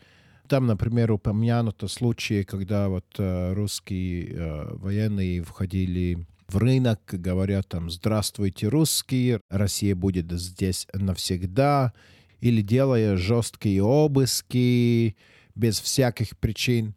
Там, 0.49 0.67
например, 0.67 1.13
упомянуто 1.13 1.87
случаи, 1.87 2.43
когда 2.43 2.89
вот 2.89 3.05
э, 3.17 3.53
русские 3.53 4.33
э, 4.33 4.75
военные 4.75 5.41
входили 5.43 6.27
в 6.49 6.57
рынок, 6.57 6.99
говорят 7.05 7.69
там 7.69 7.89
«Здравствуйте, 7.89 8.67
русские, 8.67 9.39
Россия 9.49 9.95
будет 9.95 10.29
здесь 10.33 10.87
навсегда», 10.91 11.93
или 12.41 12.61
делая 12.61 13.15
жесткие 13.15 13.81
обыски 13.81 15.15
без 15.55 15.79
всяких 15.79 16.37
причин. 16.37 16.95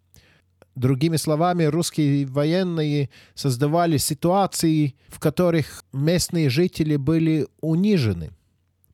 Другими 0.77 1.17
словами, 1.17 1.65
русские 1.65 2.27
военные 2.27 3.09
создавали 3.35 3.97
ситуации, 3.97 4.95
в 5.09 5.19
которых 5.19 5.85
местные 5.95 6.51
жители 6.51 6.97
были 6.97 7.49
унижены. 7.63 8.31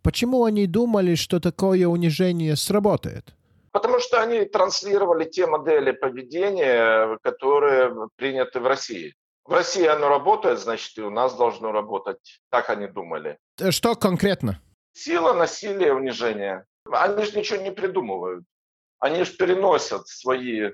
Почему 0.01 0.45
они 0.45 0.67
думали, 0.67 1.17
что 1.17 1.41
такое 1.41 1.89
унижение 1.89 2.55
сработает? 2.55 3.35
Потому 3.73 3.99
что 3.99 4.23
они 4.23 4.45
транслировали 4.45 5.25
те 5.25 5.47
модели 5.49 5.91
поведения, 5.91 7.19
которые 7.23 8.09
приняты 8.15 8.61
в 8.61 8.67
России. 8.67 9.15
В 9.45 9.53
России 9.53 9.85
оно 9.85 10.09
работает, 10.09 10.61
значит, 10.61 10.97
и 10.99 11.03
у 11.03 11.11
нас 11.11 11.35
должно 11.35 11.73
работать. 11.73 12.41
Так 12.51 12.71
они 12.71 12.87
думали. 12.87 13.39
Э, 13.59 13.73
что 13.73 13.97
конкретно? 13.97 14.61
Сила, 14.93 15.33
насилие, 15.33 15.95
унижение. 15.95 16.65
Они 16.93 17.25
же 17.25 17.37
ничего 17.37 17.61
не 17.61 17.73
придумывают. 17.73 18.45
Они 19.01 19.25
же 19.25 19.33
переносят 19.33 20.07
свои 20.07 20.71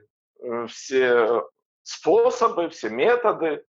все 0.69 1.43
способы, 1.83 2.69
все 2.69 2.91
методы 2.91 3.63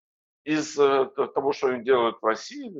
из 0.44 0.78
э, 0.78 1.06
того, 1.34 1.52
что 1.52 1.76
делают 1.76 2.16
в 2.20 2.24
России, 2.24 2.72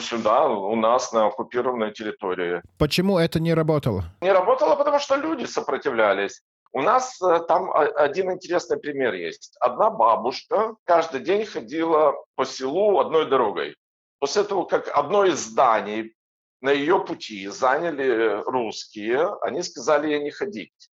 сюда, 0.00 0.46
у 0.48 0.76
нас 0.76 1.12
на 1.12 1.26
оккупированной 1.26 1.92
территории. 1.92 2.62
Почему 2.78 3.18
это 3.18 3.40
не 3.40 3.54
работало? 3.54 4.04
Не 4.20 4.32
работало, 4.32 4.76
потому 4.76 4.98
что 4.98 5.16
люди 5.16 5.46
сопротивлялись. 5.46 6.42
У 6.72 6.82
нас 6.82 7.20
э, 7.22 7.40
там 7.48 7.72
один 7.72 8.30
интересный 8.30 8.78
пример 8.78 9.14
есть. 9.14 9.56
Одна 9.60 9.90
бабушка 9.90 10.74
каждый 10.84 11.20
день 11.20 11.46
ходила 11.46 12.14
по 12.34 12.44
селу 12.44 12.98
одной 12.98 13.28
дорогой. 13.28 13.74
После 14.18 14.44
того, 14.44 14.64
как 14.64 14.88
одно 14.94 15.24
из 15.24 15.38
зданий 15.38 16.14
на 16.60 16.70
ее 16.72 17.04
пути 17.04 17.46
заняли 17.46 18.42
русские, 18.44 19.34
они 19.42 19.62
сказали 19.62 20.10
ей 20.10 20.22
не 20.22 20.30
ходить. 20.30 20.87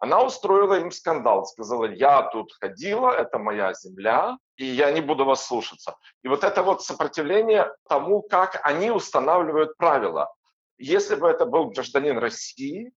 Она 0.00 0.22
устроила 0.22 0.78
им 0.78 0.90
скандал, 0.92 1.44
сказала, 1.44 1.86
я 1.86 2.22
тут 2.22 2.52
ходила, 2.60 3.10
это 3.10 3.38
моя 3.38 3.72
земля, 3.74 4.38
и 4.56 4.64
я 4.64 4.92
не 4.92 5.00
буду 5.00 5.24
вас 5.24 5.44
слушаться. 5.44 5.96
И 6.22 6.28
вот 6.28 6.44
это 6.44 6.62
вот 6.62 6.84
сопротивление 6.84 7.72
тому, 7.88 8.22
как 8.22 8.60
они 8.62 8.90
устанавливают 8.90 9.76
правила. 9.76 10.32
Если 10.78 11.16
бы 11.16 11.28
это 11.28 11.46
был 11.46 11.70
гражданин 11.70 12.18
России, 12.18 12.92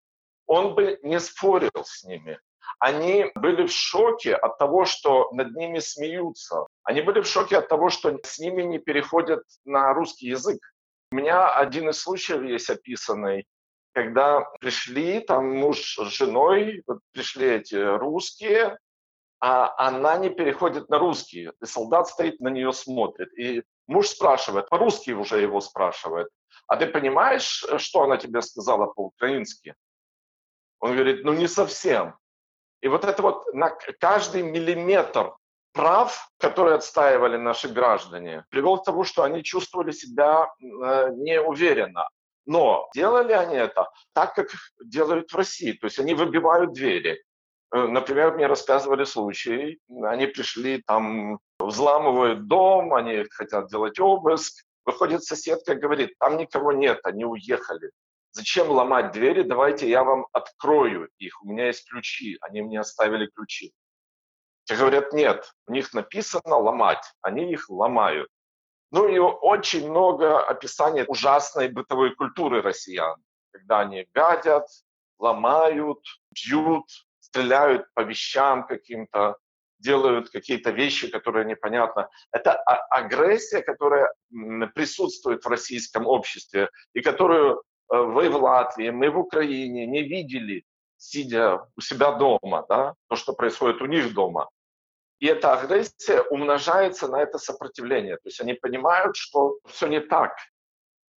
он 0.47 0.75
бы 0.75 0.99
не 1.03 1.19
спорил 1.21 1.71
с 1.85 2.05
ними. 2.05 2.39
Они 2.79 3.31
были 3.35 3.67
в 3.67 3.73
шоке 3.73 4.35
от 4.35 4.59
того, 4.59 4.85
что 4.85 5.31
над 5.33 5.55
ними 5.57 5.79
смеются. 5.79 6.67
Они 6.83 7.01
были 7.01 7.21
в 7.21 7.27
шоке 7.27 7.59
от 7.59 7.69
того, 7.69 7.89
что 7.89 8.19
с 8.23 8.39
ними 8.39 8.63
не 8.63 8.79
переходят 8.79 9.43
на 9.65 9.93
русский 9.95 10.29
язык. 10.29 10.59
У 11.13 11.17
меня 11.17 11.55
один 11.55 11.89
из 11.89 12.01
случаев 12.01 12.43
есть 12.43 12.69
описанный, 12.69 13.47
когда 13.93 14.41
пришли, 14.61 15.21
там 15.21 15.57
муж 15.57 15.97
с 15.99 16.11
женой, 16.11 16.83
вот 16.87 17.01
пришли 17.13 17.47
эти 17.47 17.75
русские, 17.75 18.79
а 19.41 19.75
она 19.79 20.17
не 20.19 20.31
переходит 20.31 20.89
на 20.91 20.99
русский. 20.99 21.51
И 21.63 21.67
солдат 21.67 22.09
стоит 22.09 22.41
на 22.41 22.49
нее 22.49 22.73
смотрит. 22.73 23.33
И 23.39 23.63
муж 23.87 24.09
спрашивает, 24.09 24.69
по-русски 24.69 25.11
уже 25.13 25.41
его 25.41 25.61
спрашивает, 25.61 26.29
а 26.67 26.77
ты 26.77 26.87
понимаешь, 26.87 27.65
что 27.79 28.03
она 28.03 28.17
тебе 28.17 28.43
сказала 28.43 28.87
по-украински? 28.87 29.75
Он 30.79 30.93
говорит, 30.93 31.25
ну 31.25 31.33
не 31.33 31.49
совсем. 31.49 32.15
И 32.81 32.89
вот 32.89 33.05
это 33.05 33.23
вот 33.23 33.53
на 33.53 33.71
каждый 33.99 34.43
миллиметр 34.43 35.35
прав, 35.73 36.31
которые 36.39 36.77
отстаивали 36.77 37.37
наши 37.37 37.69
граждане, 37.69 38.45
привел 38.51 38.79
к 38.79 38.85
тому, 38.85 39.05
что 39.05 39.23
они 39.23 39.43
чувствовали 39.43 39.93
себя 39.93 40.49
э, 40.61 41.11
неуверенно. 41.15 42.09
Но 42.47 42.89
делали 42.95 43.33
они 43.33 43.57
это 43.57 43.89
так, 44.13 44.35
как 44.35 44.49
делают 44.85 45.31
в 45.31 45.37
России. 45.37 45.73
То 45.73 45.87
есть 45.87 45.99
они 45.99 46.15
выбивают 46.15 46.73
двери. 46.73 47.23
Э, 47.73 47.87
например, 47.87 48.35
мне 48.35 48.47
рассказывали 48.47 49.05
случаи, 49.05 49.79
они 50.03 50.27
пришли 50.27 50.83
там, 50.83 51.39
взламывают 51.59 52.47
дом, 52.47 52.95
они 52.95 53.25
хотят 53.31 53.69
делать 53.69 53.99
обыск. 54.01 54.65
Выходит 54.85 55.23
соседка 55.23 55.75
и 55.75 55.79
говорит, 55.79 56.15
там 56.19 56.37
никого 56.37 56.73
нет, 56.73 57.01
они 57.05 57.25
уехали. 57.25 57.91
Зачем 58.33 58.71
ломать 58.71 59.13
двери? 59.13 59.43
Давайте 59.43 59.89
я 59.89 60.05
вам 60.05 60.27
открою 60.33 61.09
их. 61.19 61.43
У 61.43 61.49
меня 61.49 61.67
есть 61.67 61.89
ключи. 61.89 62.39
Они 62.41 62.63
мне 62.63 62.81
оставили 62.81 63.27
ключи. 63.27 63.73
Те 64.65 64.77
говорят, 64.77 65.13
нет, 65.13 65.53
у 65.67 65.73
них 65.73 65.93
написано 65.95 66.57
ломать. 66.57 67.05
Они 67.23 67.53
их 67.53 67.69
ломают. 67.69 68.29
Ну 68.91 69.09
и 69.09 69.19
очень 69.19 69.89
много 69.89 70.41
описаний 70.41 71.05
ужасной 71.07 71.69
бытовой 71.69 72.15
культуры 72.15 72.61
россиян, 72.61 73.17
когда 73.53 73.81
они 73.81 74.07
гадят, 74.13 74.67
ломают, 75.19 76.01
бьют, 76.31 76.87
стреляют 77.21 77.87
по 77.95 78.01
вещам 78.01 78.67
каким-то, 78.67 79.37
делают 79.79 80.31
какие-то 80.31 80.71
вещи, 80.71 81.09
которые 81.09 81.45
непонятно. 81.45 82.09
Это 82.33 82.55
агрессия, 82.55 83.63
которая 83.63 84.13
присутствует 84.75 85.45
в 85.45 85.49
российском 85.49 86.07
обществе 86.07 86.69
и 86.93 87.01
которую 87.01 87.63
э, 87.93 87.97
вы 87.97 88.29
в 88.29 88.37
Латвии, 88.37 88.91
мы 88.91 89.11
в 89.11 89.19
Украине 89.19 89.87
не 89.87 90.03
видели, 90.03 90.65
сидя 90.97 91.67
у 91.77 91.81
себя 91.81 92.13
дома, 92.13 92.67
да, 92.69 92.95
то, 93.09 93.17
что 93.17 93.33
происходит 93.33 93.81
у 93.81 93.87
них 93.87 94.13
дома. 94.13 94.49
И 95.21 95.27
эта 95.27 95.53
агрессия 95.53 96.23
умножается 96.31 97.07
на 97.07 97.21
это 97.21 97.39
сопротивление. 97.39 98.17
То 98.17 98.29
есть 98.29 98.41
они 98.41 98.55
понимают, 98.55 99.17
что 99.17 99.59
все 99.67 99.87
не 99.87 100.01
так. 100.01 100.33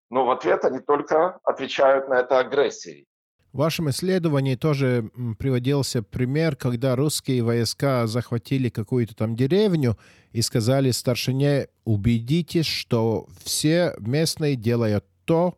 Но 0.09 0.25
в 0.25 0.31
ответ 0.31 0.65
они 0.65 0.79
только 0.79 1.39
отвечают 1.43 2.09
на 2.09 2.19
это 2.19 2.39
агрессией. 2.39 3.07
В 3.53 3.59
вашем 3.59 3.89
исследовании 3.89 4.55
тоже 4.55 5.09
приводился 5.39 6.03
пример, 6.03 6.55
когда 6.55 6.95
русские 6.95 7.43
войска 7.43 8.07
захватили 8.07 8.69
какую-то 8.69 9.15
там 9.15 9.35
деревню 9.35 9.97
и 10.31 10.41
сказали 10.41 10.91
старшине, 10.91 11.67
убедитесь, 11.85 12.65
что 12.65 13.27
все 13.43 13.93
местные 13.99 14.55
делают 14.55 15.05
то, 15.23 15.57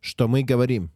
что 0.00 0.28
мы 0.28 0.42
говорим. 0.42 0.90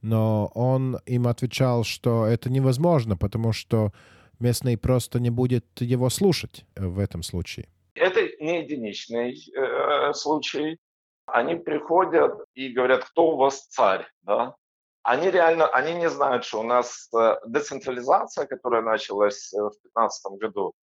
Но 0.00 0.50
он 0.54 0.98
им 1.04 1.26
отвечал, 1.26 1.84
что 1.84 2.26
это 2.26 2.48
невозможно, 2.48 3.16
потому 3.16 3.52
что 3.52 3.92
местный 4.40 4.76
просто 4.76 5.20
не 5.20 5.30
будет 5.30 5.64
его 5.80 6.10
слушать 6.10 6.64
в 6.76 6.98
этом 6.98 7.22
случае. 7.22 7.68
Это 7.94 8.20
не 8.40 8.62
единичный 8.62 9.36
э, 9.54 10.12
случай. 10.14 10.78
Они 11.26 11.54
приходят 11.54 12.32
и 12.54 12.68
говорят, 12.68 13.04
кто 13.04 13.32
у 13.32 13.36
вас 13.36 13.66
царь, 13.68 14.06
да? 14.22 14.54
Они 15.02 15.30
реально, 15.30 15.66
они 15.68 15.94
не 15.94 16.10
знают, 16.10 16.44
что 16.44 16.60
у 16.60 16.62
нас 16.62 17.08
э, 17.14 17.36
децентрализация, 17.46 18.46
которая 18.46 18.82
началась 18.82 19.52
э, 19.52 19.58
в 19.58 19.70
2015 19.70 20.32
году, 20.40 20.74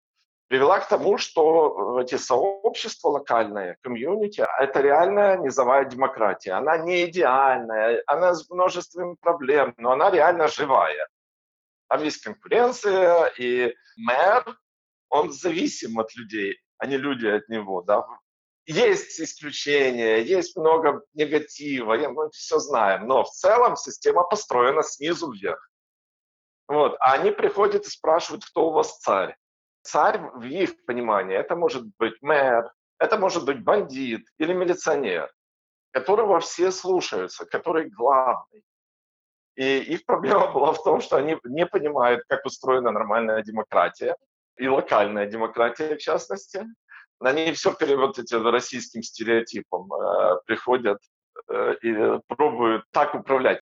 привела 0.47 0.79
к 0.79 0.87
тому, 0.87 1.17
что 1.17 1.99
эти 2.01 2.15
сообщества 2.15 3.09
локальные, 3.09 3.77
комьюнити, 3.81 4.45
это 4.59 4.81
реальная 4.81 5.37
низовая 5.37 5.85
демократия. 5.85 6.53
Она 6.53 6.77
не 6.77 7.05
идеальная, 7.05 8.01
она 8.07 8.33
с 8.33 8.49
множеством 8.49 9.17
проблем, 9.17 9.73
но 9.77 9.91
она 9.91 10.09
реально 10.09 10.47
живая. 10.47 11.07
Там 11.89 12.03
есть 12.03 12.21
конкуренция, 12.23 13.31
и 13.37 13.73
мэр, 13.95 14.57
он 15.09 15.31
зависим 15.31 15.99
от 15.99 16.13
людей, 16.15 16.59
а 16.77 16.85
не 16.85 16.97
люди 16.97 17.27
от 17.27 17.47
него. 17.49 17.81
Да? 17.81 18.05
Есть 18.65 19.19
исключения, 19.21 20.17
есть 20.17 20.57
много 20.57 21.01
негатива, 21.13 21.95
мы 22.09 22.29
все 22.31 22.59
знаем, 22.59 23.07
но 23.07 23.23
в 23.23 23.29
целом 23.29 23.77
система 23.77 24.23
построена 24.23 24.83
снизу 24.83 25.31
вверх. 25.31 25.69
Вот. 26.67 26.97
А 26.99 27.13
они 27.13 27.31
приходят 27.31 27.85
и 27.85 27.89
спрашивают, 27.89 28.43
кто 28.45 28.67
у 28.67 28.71
вас 28.73 28.99
царь. 28.99 29.37
Царь 29.83 30.19
в 30.19 30.43
их 30.43 30.83
понимании 30.85 31.37
это 31.37 31.55
может 31.55 31.85
быть 31.97 32.21
мэр, 32.21 32.69
это 32.99 33.17
может 33.17 33.45
быть 33.45 33.63
бандит 33.63 34.27
или 34.37 34.51
милиционер, 34.51 35.31
которого 35.91 36.41
все 36.41 36.71
слушаются, 36.71 37.45
который 37.45 37.89
главный. 37.89 38.63
И 39.57 39.79
их 39.79 40.05
проблема 40.05 40.47
была 40.53 40.71
в 40.71 40.83
том, 40.83 41.01
что 41.01 41.17
они 41.17 41.37
не 41.43 41.65
понимают, 41.65 42.23
как 42.29 42.45
устроена 42.45 42.91
нормальная 42.91 43.43
демократия, 43.43 44.15
и 44.55 44.67
локальная 44.67 45.25
демократия 45.25 45.95
в 45.95 45.99
частности. 45.99 46.65
Они 47.19 47.51
все 47.51 47.75
вот 47.95 48.19
этим 48.19 48.47
российским 48.47 49.01
стереотипом 49.01 49.91
э, 49.91 50.39
приходят 50.45 50.99
э, 51.49 51.75
и 51.81 52.19
пробуют 52.27 52.85
так 52.91 53.15
управлять. 53.15 53.59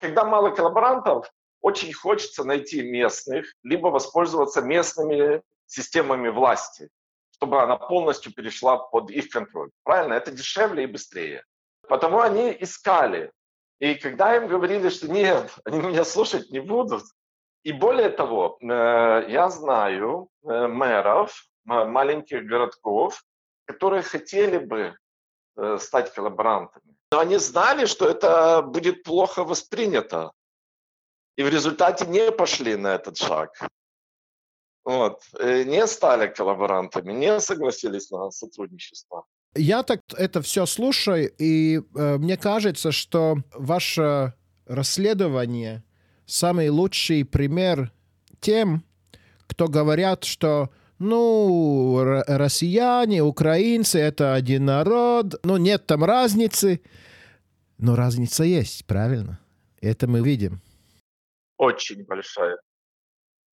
Когда 0.00 0.24
мало 0.24 0.50
коллаборантов, 0.50 1.30
очень 1.60 1.92
хочется 1.92 2.44
найти 2.44 2.82
местных, 2.82 3.46
либо 3.62 3.88
воспользоваться 3.88 4.62
местными 4.62 5.42
системами 5.66 6.28
власти, 6.28 6.88
чтобы 7.32 7.62
она 7.62 7.76
полностью 7.76 8.32
перешла 8.32 8.78
под 8.78 9.10
их 9.10 9.28
контроль. 9.28 9.70
Правильно? 9.84 10.14
Это 10.14 10.30
дешевле 10.30 10.84
и 10.84 10.86
быстрее. 10.86 11.44
Потому 11.88 12.20
они 12.20 12.56
искали. 12.60 13.30
И 13.78 13.94
когда 13.94 14.36
им 14.36 14.48
говорили, 14.48 14.88
что 14.88 15.08
нет, 15.08 15.52
они 15.64 15.80
меня 15.80 16.04
слушать 16.04 16.50
не 16.50 16.60
будут. 16.60 17.04
И 17.62 17.72
более 17.72 18.10
того, 18.10 18.58
э, 18.60 18.66
я 19.28 19.50
знаю 19.50 20.28
э, 20.44 20.66
мэров 20.68 21.46
маленьких 21.64 22.46
городков, 22.46 23.24
которые 23.66 24.02
хотели 24.02 24.58
бы 24.58 24.96
э, 25.56 25.78
стать 25.78 26.14
коллаборантами. 26.14 26.96
Но 27.10 27.18
они 27.18 27.38
знали, 27.38 27.86
что 27.86 28.08
это 28.08 28.62
будет 28.62 29.02
плохо 29.02 29.44
воспринято. 29.44 30.30
И 31.36 31.42
в 31.42 31.48
результате 31.48 32.06
не 32.06 32.30
пошли 32.32 32.76
на 32.76 32.94
этот 32.94 33.18
шаг. 33.18 33.50
Вот. 34.84 35.20
Не 35.32 35.86
стали 35.88 36.28
коллаборантами, 36.28 37.12
не 37.12 37.40
согласились 37.40 38.10
на 38.10 38.30
сотрудничество. 38.30 39.26
Я 39.56 39.82
так 39.82 40.00
это 40.16 40.42
все 40.42 40.66
слушаю, 40.66 41.32
и 41.38 41.80
э, 41.94 42.16
мне 42.18 42.36
кажется, 42.36 42.92
что 42.92 43.38
ваше 43.52 44.34
расследование 44.66 45.84
самый 46.26 46.68
лучший 46.68 47.24
пример 47.24 47.92
тем, 48.40 48.84
кто 49.46 49.68
говорят, 49.68 50.24
что 50.24 50.70
ну, 50.98 52.22
россияне, 52.26 53.22
украинцы— 53.22 53.98
это 54.00 54.34
один 54.34 54.64
народ, 54.64 55.34
ну, 55.44 55.56
нет 55.56 55.86
там 55.86 56.04
разницы. 56.04 56.80
Но 57.78 57.94
разница 57.94 58.44
есть, 58.44 58.86
правильно? 58.86 59.38
Это 59.80 60.06
мы 60.06 60.22
видим. 60.22 60.62
Очень 61.58 62.04
большая. 62.04 62.58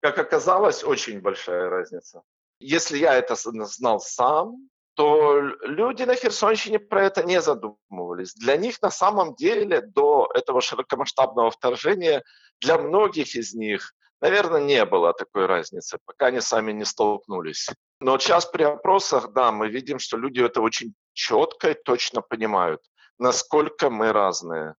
Как 0.02 0.18
оказалось, 0.20 0.84
очень 0.84 1.20
большая 1.20 1.70
разница. 1.70 2.22
Если 2.60 3.00
я 3.00 3.16
это 3.16 3.36
знал 3.36 4.00
сам, 4.00 4.70
то 4.96 5.40
люди 5.64 6.04
на 6.04 6.16
Херсонщине 6.16 6.80
про 6.80 7.06
это 7.06 7.24
не 7.24 7.42
задумывались. 7.42 8.34
Для 8.34 8.58
них 8.58 8.82
на 8.82 8.92
самом 8.92 9.36
деле 9.36 9.82
до 9.82 10.30
этого 10.34 10.62
широкомасштабного 10.62 11.52
вторжения, 11.52 12.24
для 12.60 12.78
многих 12.78 13.36
из 13.36 13.54
них 13.54 13.94
Наверное, 14.22 14.62
не 14.62 14.86
было 14.86 15.14
такой 15.14 15.48
разницы, 15.48 15.98
пока 16.06 16.28
они 16.28 16.42
сами 16.42 16.72
не 16.72 16.86
столкнулись. 16.86 17.70
Но 18.00 18.20
сейчас 18.20 18.46
при 18.46 18.64
опросах, 18.64 19.34
да, 19.34 19.52
мы 19.52 19.68
видим, 19.68 19.98
что 19.98 20.16
люди 20.16 20.40
это 20.42 20.62
очень 20.62 20.94
четко 21.14 21.72
и 21.72 21.84
точно 21.84 22.22
понимают, 22.22 22.82
насколько 23.18 23.90
мы 23.90 24.14
разные. 24.14 24.76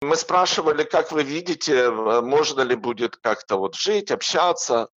Мы 0.00 0.14
спрашивали, 0.14 0.84
как 0.84 1.10
вы 1.10 1.24
видите, 1.24 1.90
можно 1.90 2.60
ли 2.60 2.76
будет 2.76 3.16
как-то 3.16 3.56
вот 3.56 3.74
жить, 3.74 4.12
общаться. 4.12 4.88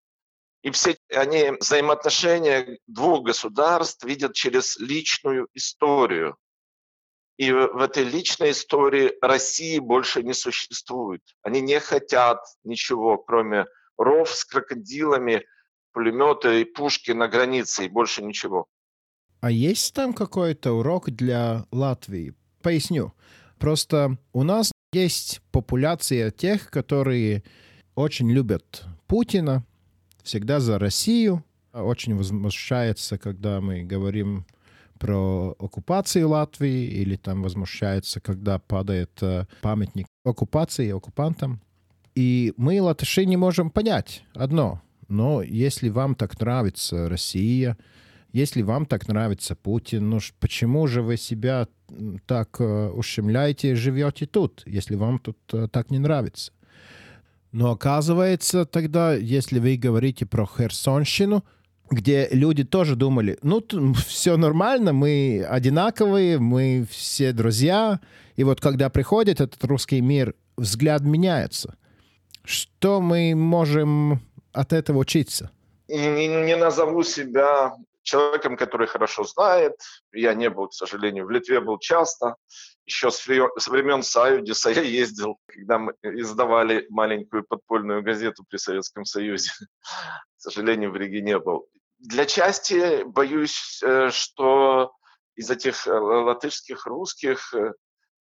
И 0.62 0.70
все 0.70 0.96
они 1.14 1.52
взаимоотношения 1.60 2.80
двух 2.88 3.24
государств 3.24 4.04
видят 4.04 4.34
через 4.34 4.78
личную 4.80 5.48
историю. 5.54 6.38
И 7.38 7.52
в 7.52 7.78
этой 7.78 8.04
личной 8.04 8.52
истории 8.52 9.14
России 9.22 9.80
больше 9.80 10.22
не 10.22 10.34
существует. 10.34 11.22
Они 11.42 11.62
не 11.62 11.80
хотят 11.80 12.40
ничего, 12.64 13.18
кроме 13.18 13.66
ров 13.98 14.30
с 14.30 14.46
крокодилами, 14.46 15.44
пулеметы 15.94 16.62
и 16.62 16.66
пушки 16.66 17.12
на 17.12 17.28
границе, 17.28 17.86
и 17.86 17.90
больше 17.90 18.24
ничего. 18.24 18.68
А 19.40 19.50
есть 19.50 19.96
там 19.96 20.14
какой-то 20.14 20.74
урок 20.74 21.10
для 21.10 21.66
Латвии? 21.72 22.36
Поясню. 22.62 23.14
Просто 23.58 24.18
у 24.34 24.44
нас 24.44 24.72
есть 24.94 25.42
популяция 25.52 26.32
тех, 26.32 26.70
которые 26.70 27.44
очень 27.96 28.32
любят 28.32 28.84
Путина, 29.08 29.66
всегда 30.24 30.60
за 30.60 30.80
Россию, 30.80 31.44
очень 31.74 32.16
возмущается, 32.16 33.18
когда 33.18 33.62
мы 33.62 33.84
говорим 33.84 34.46
про 35.00 35.56
оккупацию 35.58 36.30
Латвии, 36.30 36.86
или 36.86 37.16
там 37.16 37.42
возмущается, 37.42 38.20
когда 38.20 38.60
падает 38.60 39.12
э, 39.22 39.46
памятник 39.62 40.06
оккупации 40.24 40.92
оккупантам. 40.92 41.60
И 42.14 42.54
мы, 42.58 42.82
латыши, 42.82 43.26
не 43.26 43.38
можем 43.38 43.72
понять 43.72 44.24
одно. 44.36 44.82
Но 45.08 45.42
если 45.42 45.90
вам 45.90 46.14
так 46.14 46.40
нравится 46.40 47.10
Россия, 47.10 47.78
если 48.32 48.62
вам 48.62 48.86
так 48.86 49.08
нравится 49.08 49.56
Путин, 49.56 50.10
ну 50.10 50.20
почему 50.40 50.88
же 50.88 51.02
вы 51.02 51.18
себя 51.18 51.68
так 52.28 52.58
э, 52.60 52.90
ущемляете 52.90 53.72
и 53.72 53.76
живете 53.76 54.26
тут, 54.26 54.62
если 54.66 54.96
вам 54.96 55.20
тут 55.20 55.38
э, 55.52 55.68
так 55.72 55.90
не 55.90 56.00
нравится? 56.00 56.52
Но 57.52 57.72
оказывается 57.72 58.66
тогда, 58.66 59.14
если 59.14 59.60
вы 59.60 59.76
говорите 59.76 60.26
про 60.26 60.46
Херсонщину, 60.46 61.44
где 61.90 62.30
люди 62.32 62.64
тоже 62.64 62.96
думали, 62.96 63.38
ну, 63.42 63.62
все 64.08 64.38
нормально, 64.38 64.94
мы 64.94 65.46
одинаковые, 65.48 66.40
мы 66.40 66.88
все 66.90 67.34
друзья. 67.34 68.00
И 68.38 68.46
вот 68.46 68.62
когда 68.62 68.90
приходит 68.90 69.42
этот 69.42 69.64
русский 69.66 70.00
мир, 70.00 70.34
взгляд 70.56 71.02
меняется. 71.02 71.76
Что 72.44 73.02
мы 73.02 73.36
можем 73.36 74.22
от 74.54 74.72
этого 74.72 75.00
учиться? 75.00 75.52
Не, 75.90 76.28
не 76.28 76.56
назову 76.56 77.04
себя 77.04 77.76
человеком, 78.04 78.56
который 78.56 78.88
хорошо 78.88 79.26
знает. 79.26 79.74
Я 80.14 80.34
не 80.34 80.50
был, 80.50 80.68
к 80.68 80.74
сожалению, 80.74 81.26
в 81.26 81.30
Литве 81.30 81.60
был 81.60 81.78
часто. 81.78 82.36
Еще 82.92 83.10
с 83.10 83.68
времен 83.68 84.04
Союза 84.04 84.70
я 84.72 84.82
ездил, 84.82 85.38
когда 85.48 85.80
мы 85.80 85.94
издавали 86.04 86.86
маленькую 86.90 87.44
подпольную 87.44 88.04
газету 88.04 88.44
при 88.50 88.58
Советском 88.58 89.06
Союзе. 89.06 89.50
К 90.38 90.42
сожалению, 90.42 90.92
в 90.92 90.98
Риге 90.98 91.22
не 91.22 91.40
был 91.40 91.68
для 92.02 92.26
части 92.26 93.04
боюсь, 93.04 93.80
э, 93.84 94.10
что 94.12 94.94
из 95.36 95.50
этих 95.50 95.88
э, 95.88 95.92
латышских, 95.92 96.86
русских 96.86 97.54
э, 97.54 97.74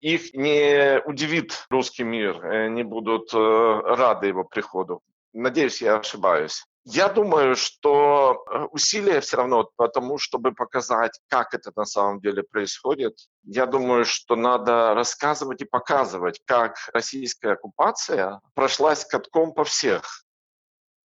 их 0.02 0.34
не 0.34 1.02
удивит 1.06 1.66
русский 1.70 2.04
мир, 2.04 2.70
не 2.70 2.84
будут 2.84 3.34
рады 3.34 4.28
его 4.28 4.46
приходу. 4.46 5.02
Надеюсь, 5.34 5.82
я 5.82 5.98
ошибаюсь. 5.98 6.64
Я 6.86 7.10
думаю, 7.10 7.56
что 7.56 8.44
усилия 8.72 9.22
все 9.22 9.38
равно 9.38 9.70
по 9.76 9.88
тому, 9.88 10.18
чтобы 10.18 10.54
показать, 10.54 11.20
как 11.28 11.54
это 11.54 11.72
на 11.76 11.86
самом 11.86 12.20
деле 12.20 12.42
происходит. 12.44 13.16
Я 13.44 13.66
думаю, 13.66 14.06
что 14.06 14.36
надо 14.36 14.94
рассказывать 14.96 15.62
и 15.62 15.66
показывать, 15.66 16.42
как 16.46 16.78
российская 16.94 17.52
оккупация 17.52 18.42
прошлась 18.56 19.06
катком 19.06 19.54
по 19.54 19.64
всех 19.64 20.26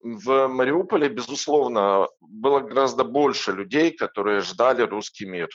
в 0.04 0.48
Мариуполе, 0.48 1.08
безусловно, 1.08 2.08
было 2.20 2.60
гораздо 2.60 3.04
больше 3.04 3.52
людей, 3.52 3.90
которые 3.90 4.42
ждали 4.42 4.82
русский 4.82 5.24
мир. 5.24 5.48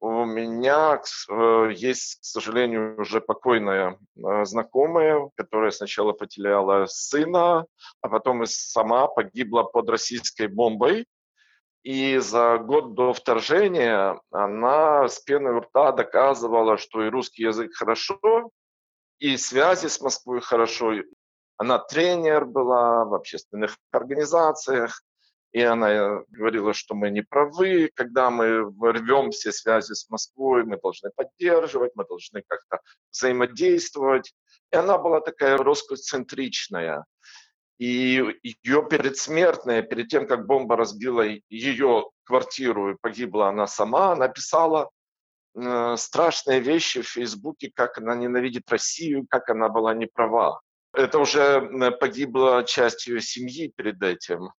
У 0.00 0.24
меня 0.24 0.98
э, 1.28 1.72
есть, 1.74 2.20
к 2.20 2.24
сожалению, 2.24 2.98
уже 2.98 3.20
покойная 3.20 3.98
э, 4.16 4.44
знакомая, 4.46 5.30
которая 5.36 5.70
сначала 5.72 6.12
потеряла 6.12 6.86
сына, 6.86 7.66
а 8.00 8.08
потом 8.08 8.42
и 8.42 8.46
сама 8.46 9.08
погибла 9.08 9.62
под 9.62 9.90
российской 9.90 10.48
бомбой. 10.48 11.06
И 11.82 12.16
за 12.16 12.56
год 12.58 12.94
до 12.94 13.12
вторжения 13.12 14.18
она 14.30 15.06
с 15.06 15.18
пеной 15.20 15.54
у 15.56 15.60
рта 15.60 15.92
доказывала, 15.92 16.78
что 16.78 17.04
и 17.04 17.10
русский 17.10 17.42
язык 17.42 17.74
хорошо, 17.74 18.50
и 19.18 19.36
связи 19.36 19.88
с 19.88 20.00
Москвой 20.00 20.40
хорошо, 20.40 20.94
она 21.58 21.78
тренер 21.78 22.46
была 22.46 23.04
в 23.04 23.14
общественных 23.14 23.76
организациях. 23.92 25.02
И 25.52 25.62
она 25.62 26.22
говорила, 26.28 26.72
что 26.72 26.94
мы 26.94 27.10
не 27.10 27.22
правы, 27.22 27.90
когда 27.94 28.30
мы 28.30 28.72
рвем 28.92 29.30
все 29.30 29.50
связи 29.50 29.94
с 29.94 30.08
Москвой, 30.08 30.64
мы 30.64 30.78
должны 30.78 31.10
поддерживать, 31.10 31.92
мы 31.96 32.04
должны 32.04 32.42
как-то 32.46 32.78
взаимодействовать. 33.10 34.32
И 34.72 34.76
она 34.76 34.96
была 34.98 35.20
такая 35.20 35.56
роскоцентричная. 35.58 37.04
И 37.78 38.22
ее 38.42 38.82
предсмертная, 38.82 39.82
перед 39.82 40.08
тем, 40.08 40.28
как 40.28 40.46
бомба 40.46 40.76
разбила 40.76 41.24
ее 41.48 42.10
квартиру 42.24 42.92
и 42.92 42.96
погибла 43.00 43.48
она 43.48 43.66
сама, 43.66 44.14
написала 44.14 44.90
э, 45.56 45.96
страшные 45.96 46.60
вещи 46.60 47.02
в 47.02 47.08
Фейсбуке, 47.08 47.72
как 47.74 47.98
она 47.98 48.14
ненавидит 48.14 48.70
Россию, 48.70 49.26
как 49.28 49.48
она 49.48 49.68
была 49.68 49.94
неправа. 49.94 50.60
Это 50.92 51.18
уже 51.18 51.40
э, 51.40 51.90
погибла 51.90 52.62
часть 52.64 53.08
ее 53.08 53.20
семьи 53.20 53.72
перед 53.74 54.00
этим 54.02 54.50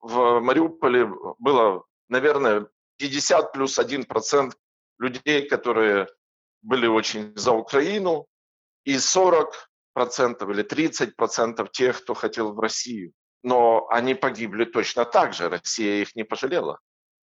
в 0.00 0.40
Мариуполе 0.40 1.08
было, 1.38 1.84
наверное, 2.08 2.66
50 2.98 3.52
плюс 3.52 3.78
1 3.78 4.04
процент 4.04 4.56
людей, 4.98 5.48
которые 5.48 6.08
были 6.62 6.86
очень 6.86 7.32
за 7.36 7.52
Украину, 7.52 8.26
и 8.84 8.98
40 8.98 9.70
процентов 9.92 10.50
или 10.50 10.62
30 10.62 11.16
процентов 11.16 11.70
тех, 11.70 12.02
кто 12.02 12.14
хотел 12.14 12.52
в 12.52 12.60
Россию. 12.60 13.12
Но 13.42 13.86
они 13.90 14.14
погибли 14.14 14.64
точно 14.64 15.04
так 15.04 15.34
же, 15.34 15.48
Россия 15.48 16.02
их 16.02 16.16
не 16.16 16.24
пожалела. 16.24 16.78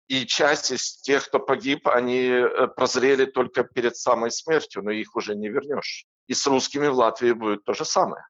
И 0.07 0.25
часть 0.25 0.71
из 0.71 1.01
тех, 1.01 1.27
кто 1.27 1.39
погиб, 1.39 1.87
они 1.87 2.27
э, 2.27 2.67
прозрели 2.67 3.25
только 3.25 3.63
перед 3.63 3.97
самой 3.97 4.31
смертью, 4.31 4.83
но 4.83 4.91
их 4.91 5.15
уже 5.15 5.35
не 5.35 5.49
вернешь. 5.49 6.05
И 6.27 6.33
с 6.33 6.45
русскими 6.47 6.87
в 6.87 6.93
Латвии 6.93 7.31
будет 7.31 7.63
то 7.63 7.73
же 7.73 7.85
самое. 7.85 8.23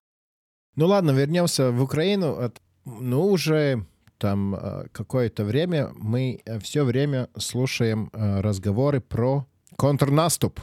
Ну 0.75 0.87
ладно, 0.87 1.11
вернемся 1.11 1.71
в 1.71 1.81
Украину. 1.81 2.51
Ну, 2.85 3.27
уже 3.31 3.85
там 4.17 4.55
э, 4.55 4.87
какое-то 4.91 5.43
время 5.43 5.89
мы 5.95 6.41
э, 6.45 6.59
все 6.59 6.83
время 6.83 7.29
слушаем 7.37 8.09
э, 8.13 8.41
разговоры 8.41 9.01
про 9.01 9.45
контрнаступ. 9.77 10.59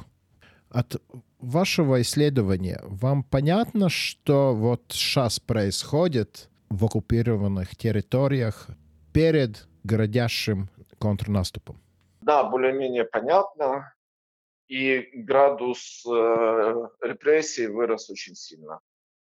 От 0.70 0.96
вашего 1.38 2.00
исследования 2.00 2.80
вам 2.84 3.22
понятно, 3.22 3.88
что 3.88 4.54
вот 4.54 4.82
сейчас 4.90 5.38
происходит 5.38 6.48
в 6.70 6.84
оккупированных 6.84 7.76
территориях 7.76 8.68
перед 9.12 9.68
грядящим 9.84 10.70
контрнаступом? 10.98 11.76
Да, 12.22 12.44
более-менее 12.44 13.04
понятно. 13.04 13.92
И 14.68 15.10
градус 15.12 16.02
э, 16.06 16.88
репрессий 17.02 17.66
вырос 17.66 18.08
очень 18.08 18.34
сильно. 18.34 18.80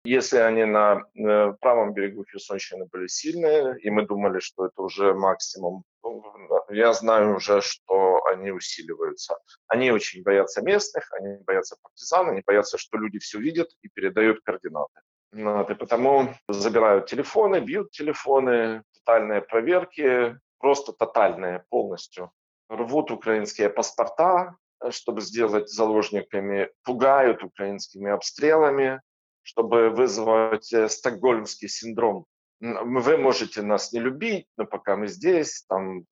Если 0.06 0.38
они 0.38 0.64
на 0.64 1.04
э, 1.16 1.54
правом 1.60 1.93
берегу 1.93 2.24
Херсонщины 2.24 2.86
были 2.86 3.08
сильные, 3.08 3.78
и 3.82 3.89
мы 3.89 4.08
думали, 4.08 4.39
что 4.39 4.66
это 4.66 4.82
уже 4.82 5.14
максимум, 5.14 5.84
ну, 6.04 6.24
я 6.70 6.93
знаю 6.93 7.36
уже, 7.36 7.62
что 7.62 8.24
они 8.32 8.52
усиливаются. 8.52 9.38
Они 9.68 9.91
очень 9.91 10.24
боятся 10.24 10.62
местных, 10.62 11.12
они 11.14 11.43
боятся 11.43 11.76
партизан, 11.82 12.30
они 12.30 12.43
боятся, 12.45 12.78
что 12.78 12.97
люди 12.97 13.20
все 13.20 13.39
видят 13.39 13.70
и 13.82 13.89
передают 13.89 14.41
координаты. 14.41 15.02
Вот, 15.34 15.70
и 15.70 15.76
потому 15.76 16.34
забирают 16.47 17.08
телефоны, 17.08 17.60
бьют 17.60 17.91
телефоны, 17.91 18.84
тотальные 18.93 19.41
проверки, 19.41 20.39
просто 20.60 20.93
тотальные 20.93 21.66
полностью. 21.70 22.32
Рвут 22.70 23.12
украинские 23.12 23.70
паспорта, 23.70 24.56
э, 24.82 24.91
чтобы 24.91 25.22
сделать 25.22 25.70
заложниками, 25.70 26.70
пугают 26.84 27.43
украинскими 27.43 28.12
обстрелами, 28.12 29.02
чтобы 29.43 29.89
вызвать 29.89 30.73
э, 30.73 30.89
стокгольмский 30.89 31.67
синдром. 31.67 32.25
Вы 32.61 33.17
можете 33.17 33.61
нас 33.61 33.93
не 33.93 33.99
любить, 33.99 34.47
но 34.57 34.65
пока 34.65 34.97
мы 34.97 35.07
здесь, 35.07 35.63
там 35.69 36.05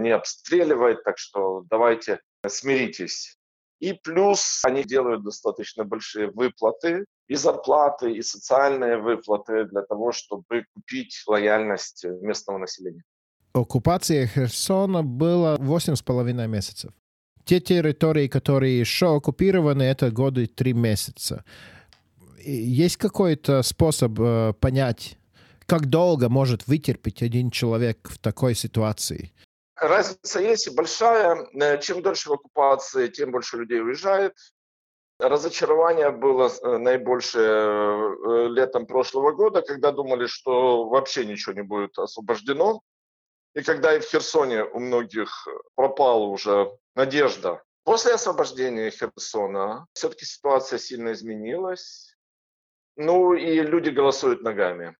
не 0.00 0.10
обстреливает, 0.10 1.04
так 1.04 1.18
что 1.18 1.62
давайте 1.70 2.20
смиритесь. 2.46 3.38
И 3.78 3.92
плюс 3.92 4.62
они 4.64 4.82
делают 4.84 5.24
достаточно 5.24 5.84
большие 5.84 6.30
выплаты, 6.30 7.04
и 7.28 7.36
зарплаты, 7.36 8.12
и 8.12 8.22
социальные 8.22 8.96
выплаты 8.96 9.64
для 9.64 9.82
того, 9.82 10.12
чтобы 10.12 10.64
купить 10.74 11.22
лояльность 11.26 12.04
местного 12.04 12.58
населения. 12.58 13.02
Оккупация 13.52 14.26
Херсона 14.26 15.02
была 15.02 15.56
8,5 15.56 16.46
месяцев. 16.48 16.92
Те 17.44 17.60
территории, 17.60 18.28
которые 18.28 18.78
еще 18.80 19.16
оккупированы, 19.16 19.82
это 19.84 20.10
годы 20.10 20.46
3 20.46 20.72
месяца 20.72 21.44
есть 22.44 22.96
какой-то 22.96 23.62
способ 23.62 24.18
э, 24.20 24.52
понять, 24.60 25.18
как 25.66 25.86
долго 25.86 26.28
может 26.28 26.66
вытерпеть 26.66 27.22
один 27.22 27.50
человек 27.50 28.08
в 28.10 28.18
такой 28.18 28.54
ситуации? 28.54 29.32
Разница 29.76 30.40
есть 30.40 30.74
большая. 30.74 31.46
Э, 31.54 31.80
чем 31.80 32.02
дольше 32.02 32.28
в 32.28 32.32
оккупации, 32.32 33.08
тем 33.08 33.30
больше 33.30 33.56
людей 33.56 33.80
уезжает. 33.80 34.34
Разочарование 35.18 36.10
было 36.10 36.48
э, 36.48 36.78
наибольшее 36.78 37.44
э, 37.44 38.48
летом 38.48 38.86
прошлого 38.86 39.32
года, 39.32 39.62
когда 39.62 39.92
думали, 39.92 40.26
что 40.26 40.88
вообще 40.88 41.24
ничего 41.24 41.54
не 41.54 41.62
будет 41.62 41.98
освобождено. 41.98 42.80
И 43.54 43.62
когда 43.62 43.96
и 43.96 44.00
в 44.00 44.04
Херсоне 44.04 44.64
у 44.64 44.80
многих 44.80 45.46
пропала 45.74 46.24
уже 46.24 46.70
надежда. 46.94 47.62
После 47.84 48.14
освобождения 48.14 48.90
Херсона 48.90 49.86
все-таки 49.92 50.24
ситуация 50.24 50.78
сильно 50.78 51.12
изменилась. 51.12 52.16
Ну 52.96 53.34
и 53.34 53.60
люди 53.60 53.90
голосуют 53.90 54.42
ногами. 54.42 54.96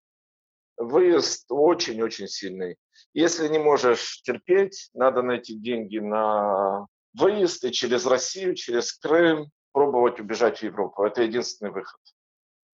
Выезд 0.77 1.47
очень-очень 1.49 2.29
сильный. 2.29 2.77
Если 3.13 3.49
не 3.49 3.59
можешь 3.59 4.23
терпеть, 4.23 4.91
надо 4.95 5.23
найти 5.23 5.55
деньги 5.55 5.99
на 5.99 6.87
выезд 7.15 7.65
и 7.65 7.73
через 7.73 8.07
Россию, 8.07 8.55
через 8.55 8.93
Крым 8.93 9.51
пробовать 9.73 10.21
убежать 10.21 10.59
в 10.59 10.63
Европу. 10.63 11.05
Это 11.05 11.23
единственный 11.23 11.71
выход. 11.71 12.01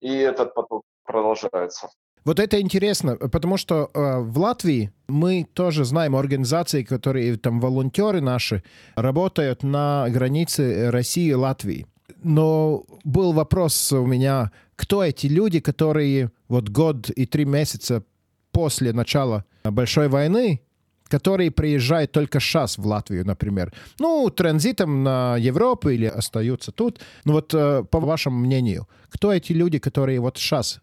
И 0.02 0.14
этот 0.14 0.54
поток 0.54 0.84
продолжается. 1.04 1.90
Вот 2.26 2.40
это 2.40 2.60
интересно, 2.60 3.18
потому 3.18 3.56
что 3.56 3.92
э, 3.94 4.20
в 4.20 4.40
Латвии 4.40 4.92
мы 5.08 5.46
тоже 5.54 5.86
знаем 5.86 6.16
организации, 6.16 6.84
которые 6.84 7.38
там 7.38 7.60
волонтеры 7.60 8.20
наши 8.20 8.64
работают 8.96 9.62
на 9.62 10.08
границе 10.10 10.90
России 10.90 11.30
и 11.30 11.36
Латвии. 11.36 11.86
Но 12.24 12.86
был 13.04 13.34
вопрос 13.34 13.92
у 13.92 14.06
меня, 14.06 14.52
кто 14.76 15.04
эти 15.04 15.28
люди, 15.28 15.60
которые 15.60 16.32
вот 16.48 16.70
год 16.70 17.10
и 17.10 17.26
три 17.26 17.46
месяца 17.46 18.04
после 18.52 18.94
начала 18.94 19.46
большой 19.64 20.08
войны, 20.08 20.62
которые 21.08 21.52
приезжают 21.52 22.12
только 22.12 22.40
сейчас 22.40 22.78
в 22.78 22.86
Латвию, 22.86 23.26
например. 23.26 23.74
Ну, 24.00 24.30
транзитом 24.30 25.04
на 25.04 25.38
Европу 25.38 25.90
или 25.90 26.06
остаются 26.06 26.72
тут. 26.72 27.00
Ну 27.26 27.34
вот, 27.34 27.54
э, 27.54 27.84
по 27.84 28.00
вашему 28.00 28.40
мнению, 28.40 28.88
кто 29.10 29.32
эти 29.32 29.54
люди, 29.54 29.80
которые 29.80 30.20
вот 30.20 30.38
сейчас 30.38 30.82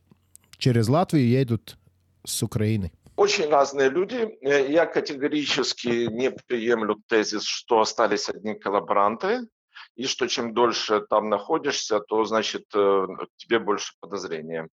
через 0.58 0.88
Латвию 0.88 1.28
едут 1.28 1.76
с 2.24 2.42
Украины? 2.42 2.92
Очень 3.16 3.48
разные 3.50 3.90
люди. 3.90 4.28
Э, 4.42 4.70
я 4.72 4.86
категорически 4.86 6.08
не 6.12 6.30
приемлю 6.30 6.96
тезис, 7.08 7.42
что 7.42 7.80
остались 7.80 8.28
одни 8.28 8.54
коллаборанты 8.54 9.48
и 9.96 10.06
что 10.06 10.26
чем 10.28 10.54
дольше 10.54 11.00
там 11.08 11.28
находишься, 11.28 12.00
то, 12.00 12.24
значит, 12.24 12.64
э, 12.74 13.06
тебе 13.36 13.58
больше 13.58 13.94
подозрения. 14.00 14.68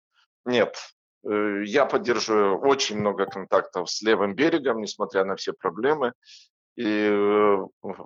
Нет, 0.45 0.77
э, 1.25 1.63
я 1.65 1.87
поддерживаю 1.87 2.59
очень 2.59 2.99
много 2.99 3.27
контактов 3.27 3.91
с 3.91 4.03
левым 4.03 4.35
берегом, 4.35 4.81
несмотря 4.81 5.25
на 5.25 5.37
все 5.37 5.53
проблемы. 5.53 6.13
И 6.77 7.09
э, 7.11 7.59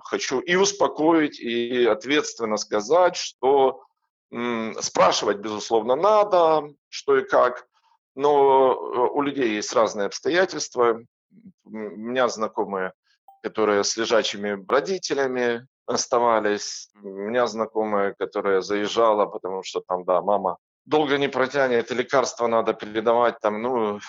хочу 0.02 0.40
и 0.40 0.54
успокоить, 0.56 1.40
и 1.40 1.86
ответственно 1.86 2.56
сказать, 2.56 3.16
что 3.16 3.84
спрашивать, 4.80 5.38
безусловно, 5.38 5.96
надо, 5.96 6.74
что 6.90 7.16
и 7.16 7.26
как, 7.26 7.66
но 8.14 8.74
у 9.14 9.22
людей 9.22 9.54
есть 9.54 9.72
разные 9.72 10.08
обстоятельства. 10.08 11.00
У 11.64 11.70
меня 11.70 12.28
знакомые, 12.28 12.92
которые 13.42 13.84
с 13.84 13.96
лежачими 13.96 14.62
родителями, 14.68 15.66
оставались. 15.88 16.90
У 17.02 17.08
меня 17.08 17.46
знакомая, 17.46 18.14
которая 18.18 18.60
заезжала, 18.60 19.26
потому 19.26 19.62
что 19.62 19.80
там, 19.80 20.04
да, 20.04 20.20
мама 20.20 20.58
долго 20.84 21.18
не 21.18 21.28
протянет, 21.28 21.90
лекарства 21.90 22.46
надо 22.46 22.74
передавать, 22.74 23.40
там, 23.40 23.62
ну, 23.62 24.00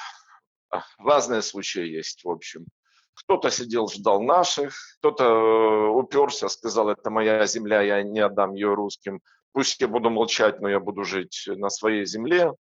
разные 0.97 1.41
случаи 1.41 1.85
есть, 1.85 2.23
в 2.23 2.29
общем. 2.29 2.65
Кто-то 3.13 3.49
сидел, 3.49 3.89
ждал 3.89 4.21
наших, 4.21 4.73
кто-то 4.99 5.23
э, 5.23 5.87
уперся, 5.89 6.47
сказал, 6.47 6.89
это 6.89 7.09
моя 7.09 7.45
земля, 7.45 7.81
я 7.81 8.01
не 8.03 8.21
отдам 8.21 8.53
ее 8.53 8.73
русским. 8.73 9.21
Пусть 9.51 9.81
я 9.81 9.87
буду 9.87 10.09
молчать, 10.09 10.61
но 10.61 10.69
я 10.69 10.79
буду 10.79 11.03
жить 11.03 11.43
на 11.47 11.69
своей 11.69 12.05
земле. 12.05 12.53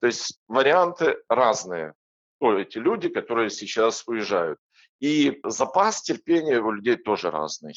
То 0.00 0.08
есть 0.08 0.40
варианты 0.48 1.18
разные. 1.28 1.94
То 2.40 2.58
эти 2.58 2.78
люди, 2.78 3.08
которые 3.08 3.50
сейчас 3.50 4.02
уезжают. 4.08 4.58
И 4.98 5.40
запас 5.44 6.02
терпения 6.02 6.58
у 6.60 6.72
людей 6.72 6.96
тоже 6.96 7.30
разный. 7.30 7.74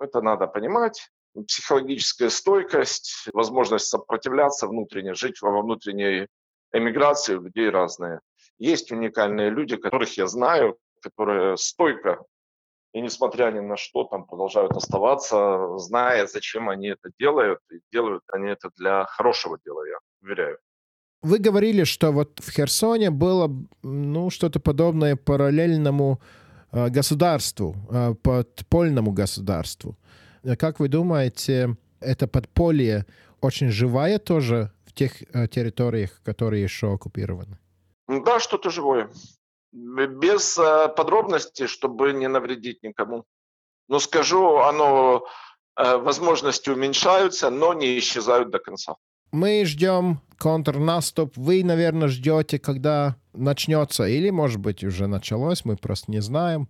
Это 0.00 0.20
надо 0.20 0.46
понимать. 0.46 1.10
Психологическая 1.34 2.30
стойкость, 2.30 3.28
возможность 3.32 3.86
сопротивляться 3.86 4.66
внутренне, 4.66 5.14
жить 5.14 5.40
во 5.42 5.60
внутренней 5.62 6.26
эмиграции 6.72 7.34
у 7.34 7.42
людей 7.42 7.70
разные. 7.70 8.20
Есть 8.58 8.90
уникальные 8.90 9.50
люди, 9.50 9.76
которых 9.76 10.16
я 10.16 10.26
знаю, 10.26 10.78
которые 11.00 11.56
стойко 11.56 12.24
и 12.94 13.00
несмотря 13.00 13.52
ни 13.52 13.60
на 13.60 13.76
что 13.76 14.04
там 14.04 14.24
продолжают 14.24 14.72
оставаться, 14.72 15.76
зная, 15.78 16.26
зачем 16.26 16.68
они 16.68 16.88
это 16.88 17.10
делают, 17.18 17.60
и 17.70 17.80
делают 17.92 18.22
они 18.32 18.50
это 18.50 18.70
для 18.76 19.04
хорошего 19.04 19.58
дела, 19.64 19.86
я 19.86 19.98
уверяю. 20.22 20.58
Вы 21.22 21.38
говорили, 21.38 21.84
что 21.84 22.12
вот 22.12 22.38
в 22.38 22.50
Херсоне 22.50 23.10
было 23.10 23.50
ну, 23.82 24.30
что-то 24.30 24.60
подобное 24.60 25.16
параллельному 25.16 26.20
государству, 26.72 27.76
э, 27.90 28.14
подпольному 28.22 29.12
государству. 29.12 29.96
Как 30.58 30.80
вы 30.80 30.88
думаете, 30.88 31.76
это 32.00 32.26
подполье 32.26 33.06
очень 33.40 33.70
живая 33.70 34.18
тоже 34.18 34.70
в 34.84 34.92
тех 34.92 35.22
э, 35.22 35.48
территориях, 35.48 36.20
которые 36.24 36.62
еще 36.62 36.92
оккупированы? 36.92 37.58
Да, 38.08 38.40
что-то 38.40 38.70
живое. 38.70 39.10
Без 39.72 40.58
э, 40.58 40.88
подробностей, 40.96 41.66
чтобы 41.66 42.12
не 42.12 42.28
навредить 42.28 42.82
никому. 42.82 43.24
Но 43.88 43.98
скажу, 44.00 44.58
оно 44.58 45.26
э, 45.76 45.96
возможности 45.96 46.70
уменьшаются, 46.70 47.50
но 47.50 47.74
не 47.74 47.98
исчезают 47.98 48.50
до 48.50 48.58
конца. 48.58 48.96
Мы 49.30 49.64
ждем 49.66 50.20
контрнаступ. 50.38 51.36
Вы, 51.36 51.62
наверное, 51.64 52.08
ждете, 52.08 52.58
когда 52.58 53.16
начнется, 53.38 54.04
или, 54.04 54.30
может 54.30 54.60
быть, 54.60 54.84
уже 54.84 55.06
началось, 55.06 55.64
мы 55.64 55.76
просто 55.76 56.10
не 56.10 56.20
знаем. 56.20 56.68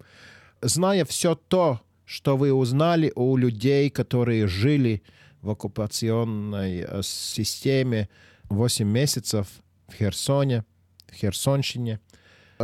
Зная 0.60 1.04
все 1.04 1.34
то, 1.34 1.80
что 2.04 2.36
вы 2.36 2.52
узнали 2.52 3.12
у 3.14 3.36
людей, 3.36 3.90
которые 3.90 4.46
жили 4.46 5.02
в 5.42 5.50
оккупационной 5.50 6.80
э, 6.80 7.02
системе 7.02 8.08
8 8.48 8.86
месяцев 8.86 9.46
в 9.88 9.94
Херсоне, 9.94 10.64
в 11.06 11.14
Херсонщине. 11.14 12.00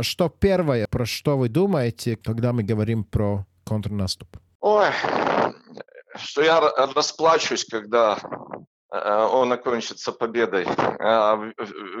Что 0.01 0.29
первое, 0.29 0.87
про 0.87 1.05
что 1.05 1.37
вы 1.37 1.49
думаете, 1.49 2.17
когда 2.17 2.53
мы 2.53 2.63
говорим 2.63 3.03
про 3.03 3.45
контрнаступ? 3.63 4.37
Ой, 4.59 4.87
что 6.15 6.41
я 6.41 6.59
расплачусь, 6.93 7.65
когда 7.65 8.17
он 9.01 9.51
окончится 9.51 10.11
победой. 10.11 10.65
А 10.99 11.51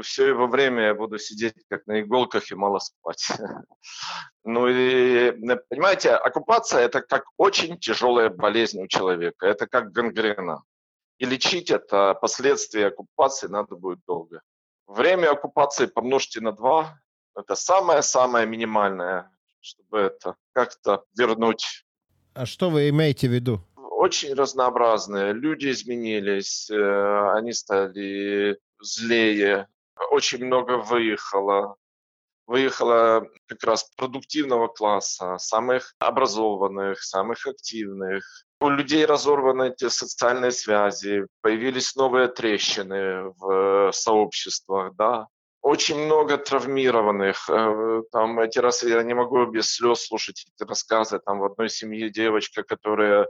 все 0.01 0.27
его 0.27 0.47
время 0.47 0.87
я 0.87 0.95
буду 0.95 1.17
сидеть 1.17 1.55
как 1.69 1.85
на 1.87 2.01
иголках 2.01 2.51
и 2.51 2.55
мало 2.55 2.79
спать. 2.79 3.27
Ну 4.47 4.67
и, 4.67 5.31
понимаете, 5.69 6.11
оккупация– 6.11 6.81
это 6.81 7.01
как 7.01 7.23
очень 7.35 7.79
тяжелая 7.79 8.29
болезнь 8.29 8.79
у 8.79 8.87
человека. 8.87 9.47
Это 9.47 9.65
как 9.65 9.91
гангрена. 9.91 10.61
И 11.17 11.25
лечить 11.25 11.71
это 11.71 12.13
последствия 12.13 12.87
оккупации 12.87 13.47
надо 13.47 13.75
будет 13.75 14.01
долго. 14.05 14.41
Время 14.85 15.31
оккупации 15.31 15.87
помножьте 15.87 16.41
на 16.41 16.51
два. 16.51 16.99
Это 17.35 17.55
самое-самое 17.55 18.45
минимальное, 18.45 19.31
чтобы 19.61 19.97
это 19.97 20.35
как-то 20.53 21.03
вернуть. 21.17 21.83
А 22.35 22.45
что 22.45 22.69
вы 22.69 22.89
имеете 22.89 23.27
в 23.27 23.31
виду? 23.31 23.61
Очень 24.05 24.35
разнообразные. 24.35 25.33
Люди 25.33 25.71
изменились, 25.71 26.69
э, 26.69 27.31
они 27.37 27.53
стали 27.53 28.57
злее, 28.79 29.67
очень 30.11 30.45
много 30.45 30.77
выехало. 30.77 31.75
Выехало 32.47 33.27
как 33.47 33.63
раз 33.63 33.89
продуктивного 33.97 34.67
класса, 34.67 35.37
самых 35.39 35.95
образованных, 35.97 37.01
самых 37.01 37.47
активных. 37.47 38.23
У 38.61 38.69
людей 38.69 39.05
разорваны 39.05 39.69
эти 39.69 39.89
социальные 39.89 40.51
связи, 40.51 41.25
появились 41.41 41.95
новые 41.95 42.27
трещины 42.27 43.33
в 43.39 43.91
сообществах, 43.91 44.95
да. 44.95 45.27
Очень 45.63 46.05
много 46.05 46.37
травмированных. 46.37 47.49
Э, 47.49 48.03
там 48.11 48.39
эти 48.39 48.59
раз 48.59 48.83
я 48.83 49.01
не 49.01 49.15
могу 49.15 49.47
без 49.47 49.73
слез 49.73 50.05
слушать 50.05 50.45
эти 50.45 50.69
рассказы. 50.69 51.17
Там 51.25 51.39
в 51.39 51.45
одной 51.45 51.69
семье 51.69 52.11
девочка, 52.11 52.61
которая 52.61 53.27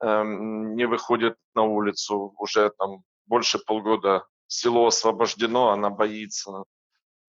не 0.00 0.86
выходит 0.86 1.36
на 1.54 1.62
улицу 1.62 2.34
уже 2.38 2.70
там 2.78 3.02
больше 3.26 3.58
полгода. 3.58 4.24
Село 4.46 4.86
освобождено, 4.86 5.70
она 5.70 5.90
боится. 5.90 6.64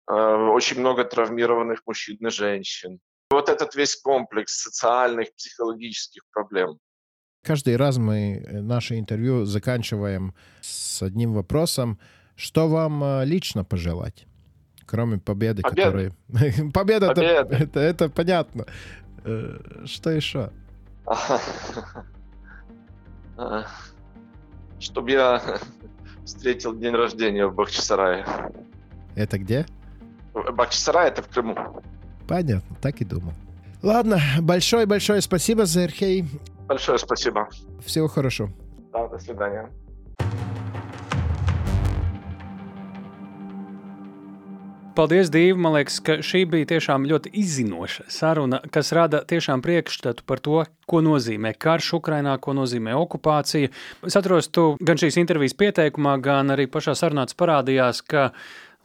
Э, 0.07 0.49
очень 0.51 0.79
много 0.79 1.03
травмированных 1.03 1.81
мужчин 1.85 2.17
и 2.19 2.29
женщин. 2.29 2.99
Вот 3.31 3.49
этот 3.49 3.75
весь 3.75 3.95
комплекс 3.95 4.61
социальных, 4.61 5.33
психологических 5.35 6.21
проблем. 6.31 6.77
Каждый 7.43 7.75
раз 7.75 7.97
мы 7.97 8.43
э, 8.45 8.61
наше 8.61 8.99
интервью 8.99 9.45
заканчиваем 9.45 10.35
с 10.61 11.01
одним 11.01 11.33
вопросом. 11.33 11.99
Что 12.35 12.67
вам 12.67 13.03
э, 13.03 13.25
лично 13.25 13.63
пожелать? 13.63 14.27
Кроме 14.85 15.17
победы, 15.17 15.63
победы. 15.63 15.81
которая... 15.81 16.71
Победа, 16.73 17.11
Это, 17.11 17.21
это, 17.21 17.79
это 17.79 18.09
понятно. 18.09 18.65
Что 19.85 20.11
еще? 20.11 20.51
чтобы 24.79 25.11
я 25.11 25.41
встретил 26.25 26.75
день 26.75 26.93
рождения 26.93 27.47
в 27.47 27.55
Бахчисарае. 27.55 28.25
Это 29.15 29.37
где? 29.37 29.65
Бахчисарай 30.33 31.09
это 31.09 31.21
в 31.21 31.27
Крыму. 31.29 31.55
Понятно, 32.27 32.75
так 32.81 33.01
и 33.01 33.05
думал. 33.05 33.33
Ладно, 33.81 34.19
большое-большое 34.41 35.21
спасибо, 35.21 35.65
Зерхей. 35.65 36.25
Большое 36.67 36.97
спасибо. 36.97 37.47
Всего 37.85 38.07
хорошего. 38.07 38.51
Да, 38.91 39.07
до 39.07 39.19
свидания. 39.19 39.69
Paldies, 44.95 45.27
Dīva. 45.27 45.57
Man 45.59 45.73
liekas, 45.75 45.97
ka 45.99 46.13
šī 46.23 46.45
bija 46.47 46.69
tiešām 46.69 47.03
ļoti 47.09 47.33
izzinoša 47.35 48.05
saruna, 48.15 48.61
kas 48.71 48.93
rada 48.95 49.19
tiešām 49.27 49.59
priekšstatu 49.65 50.23
par 50.23 50.39
to, 50.39 50.61
ko 50.87 51.01
nozīmē 51.03 51.51
karš 51.59 51.97
Ukrainā, 51.97 52.37
ko 52.39 52.53
nozīmē 52.55 52.93
okupācija. 52.95 53.73
Es 54.07 54.15
atceros, 54.15 54.47
tu 54.55 54.69
gan 54.79 55.01
šīs 55.01 55.19
intervijas 55.19 55.57
pieteikumā, 55.59 56.15
gan 56.23 56.55
arī 56.55 56.69
pašā 56.71 56.95
sarunā 56.95 57.27
parādījās, 57.35 57.99
ka 58.07 58.29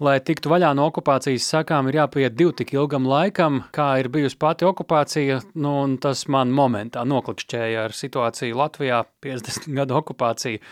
Lai 0.00 0.14
tiktu 0.24 0.48
vaļā 0.48 0.70
no 0.72 0.86
okupācijas 0.88 1.44
sakām, 1.44 1.90
ir 1.90 1.98
jāpiet 1.98 2.32
divu 2.32 2.54
tik 2.56 2.70
ilgam 2.72 3.04
laikam, 3.04 3.58
kā 3.76 3.98
ir 4.00 4.06
bijusi 4.08 4.38
pati 4.40 4.64
okupācija. 4.64 5.42
Nu, 5.60 5.74
tas 6.00 6.22
man 6.24 6.54
momentā 6.56 7.02
noklikšķēja 7.04 7.82
ar 7.84 7.92
situāciju 7.92 8.56
Latvijā, 8.56 9.02
50 9.20 9.68
gadu 9.76 9.98
okupāciju. 10.00 10.62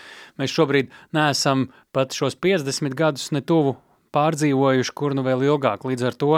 Mēs 0.40 0.54
šobrīd 0.56 0.88
neesam 1.12 1.66
pat 1.92 2.16
šos 2.16 2.38
50 2.40 2.96
gadus 2.96 3.28
ne 3.36 3.44
tuvu 3.44 3.76
pārdzīvojuši, 4.14 4.94
kur 4.96 5.16
nu 5.16 5.24
vēl 5.26 5.46
ilgāk. 5.50 5.86
Līdz 5.88 6.10
ar 6.10 6.18
to 6.18 6.32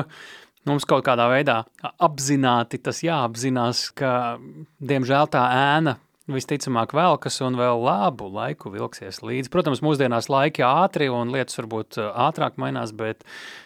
mums 0.69 0.87
kaut 0.89 1.05
kādā 1.07 1.27
veidā 1.33 1.63
apzināti 2.03 2.81
tas 2.83 3.03
jāapzinās, 3.05 3.89
ka 3.97 4.39
diemžēl 4.81 5.31
tā 5.33 5.47
ēna 5.57 5.97
visticamāk 6.35 6.95
velkas 6.97 7.41
un 7.45 7.59
vēl 7.59 7.83
labu 7.85 8.29
laiku 8.33 8.73
vilksies 8.75 9.23
līdzi. 9.25 9.51
Protams, 9.53 9.83
mūsdienās 9.85 10.31
laiki 10.33 10.65
ātri 10.67 11.11
un 11.13 11.33
lietas 11.35 11.59
varbūt 11.61 12.01
ātrāk 12.01 12.59
mainās, 12.61 12.95
bet 12.97 13.25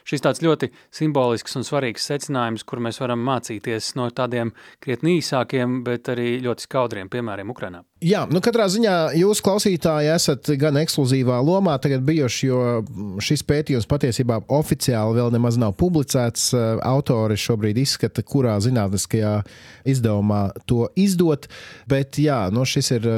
šis 0.09 0.25
tāds 0.25 0.43
ļoti 0.45 0.71
simbolisks 0.95 1.57
un 1.59 1.67
svarīgs 1.67 2.07
secinājums, 2.11 2.67
kur 2.69 2.83
mēs 2.85 3.01
varam 3.03 3.23
mācīties 3.25 3.95
no 3.99 4.11
tādiem 4.15 4.55
krietni 4.85 5.19
īsākiem, 5.21 5.83
bet 5.87 6.13
arī 6.13 6.39
ļoti 6.45 6.69
skaudriem 6.69 7.13
piemēriem 7.13 7.53
Ukrainā. 7.55 7.85
Jā, 8.05 8.27
nu 8.29 8.43
katrā 8.45 8.67
ziņā 8.69 9.15
jūs, 9.17 9.41
klausītāji, 9.41 10.11
esat 10.13 10.51
gan 10.61 10.77
ekskluzīvā 10.77 11.39
lomā 11.41 11.79
tagad 11.81 12.03
bijuši, 12.05 12.49
jo 12.51 12.59
šis 13.25 13.41
pētījums 13.49 13.89
patiesībā 13.89 14.43
oficiāli 14.53 15.17
vēl 15.17 15.33
nemaz 15.33 15.57
nav 15.61 15.73
publicēts. 15.81 16.51
Autori 16.85 17.39
šobrīd 17.41 17.81
izskata, 17.81 18.21
kurā 18.21 18.59
zinātniskajā 18.61 19.39
izdevumā 19.89 20.43
to 20.69 20.91
izdot. 21.01 21.49
Bet 21.89 22.21
jā, 22.21 22.43
nu 22.55 22.65
šis 22.69 22.93
ir 22.97 23.09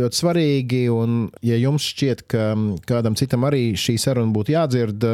ļoti 0.00 0.20
svarīgi, 0.20 0.84
un 0.94 1.26
ja 1.44 1.58
jums 1.60 1.86
šķiet, 1.92 2.24
ka 2.30 2.52
kādam 2.88 3.18
citam 3.18 3.46
arī 3.48 3.72
šī 3.78 3.96
saruna 4.00 4.34
būtu 4.34 4.54
jādzird, 4.54 5.08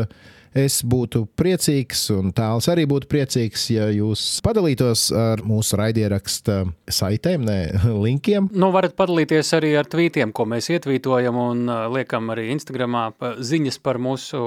Es 0.57 0.81
būtu 0.83 1.29
priecīgs, 1.39 2.09
un 2.11 2.33
tāls 2.35 2.67
arī 2.73 2.83
būtu 2.91 3.07
priecīgs, 3.11 3.69
ja 3.71 3.87
jūs 3.95 4.23
padalītos 4.43 5.05
ar 5.15 5.45
mūsu 5.47 5.79
raidieraksta 5.79 6.65
saitēm, 6.91 7.45
ne 7.47 7.59
linkiem. 8.05 8.49
Nu, 8.51 8.73
varat 8.75 8.97
padalīties 8.99 9.53
arī 9.55 9.77
ar 9.79 9.87
tvītiem, 9.91 10.33
ko 10.35 10.49
mēs 10.51 10.71
ietvītojam 10.75 11.39
un 11.39 11.71
liekam 11.95 12.33
arī 12.35 12.49
Instagramā 12.57 13.05
ziņas 13.39 13.79
par 13.85 14.01
mūsu 14.03 14.41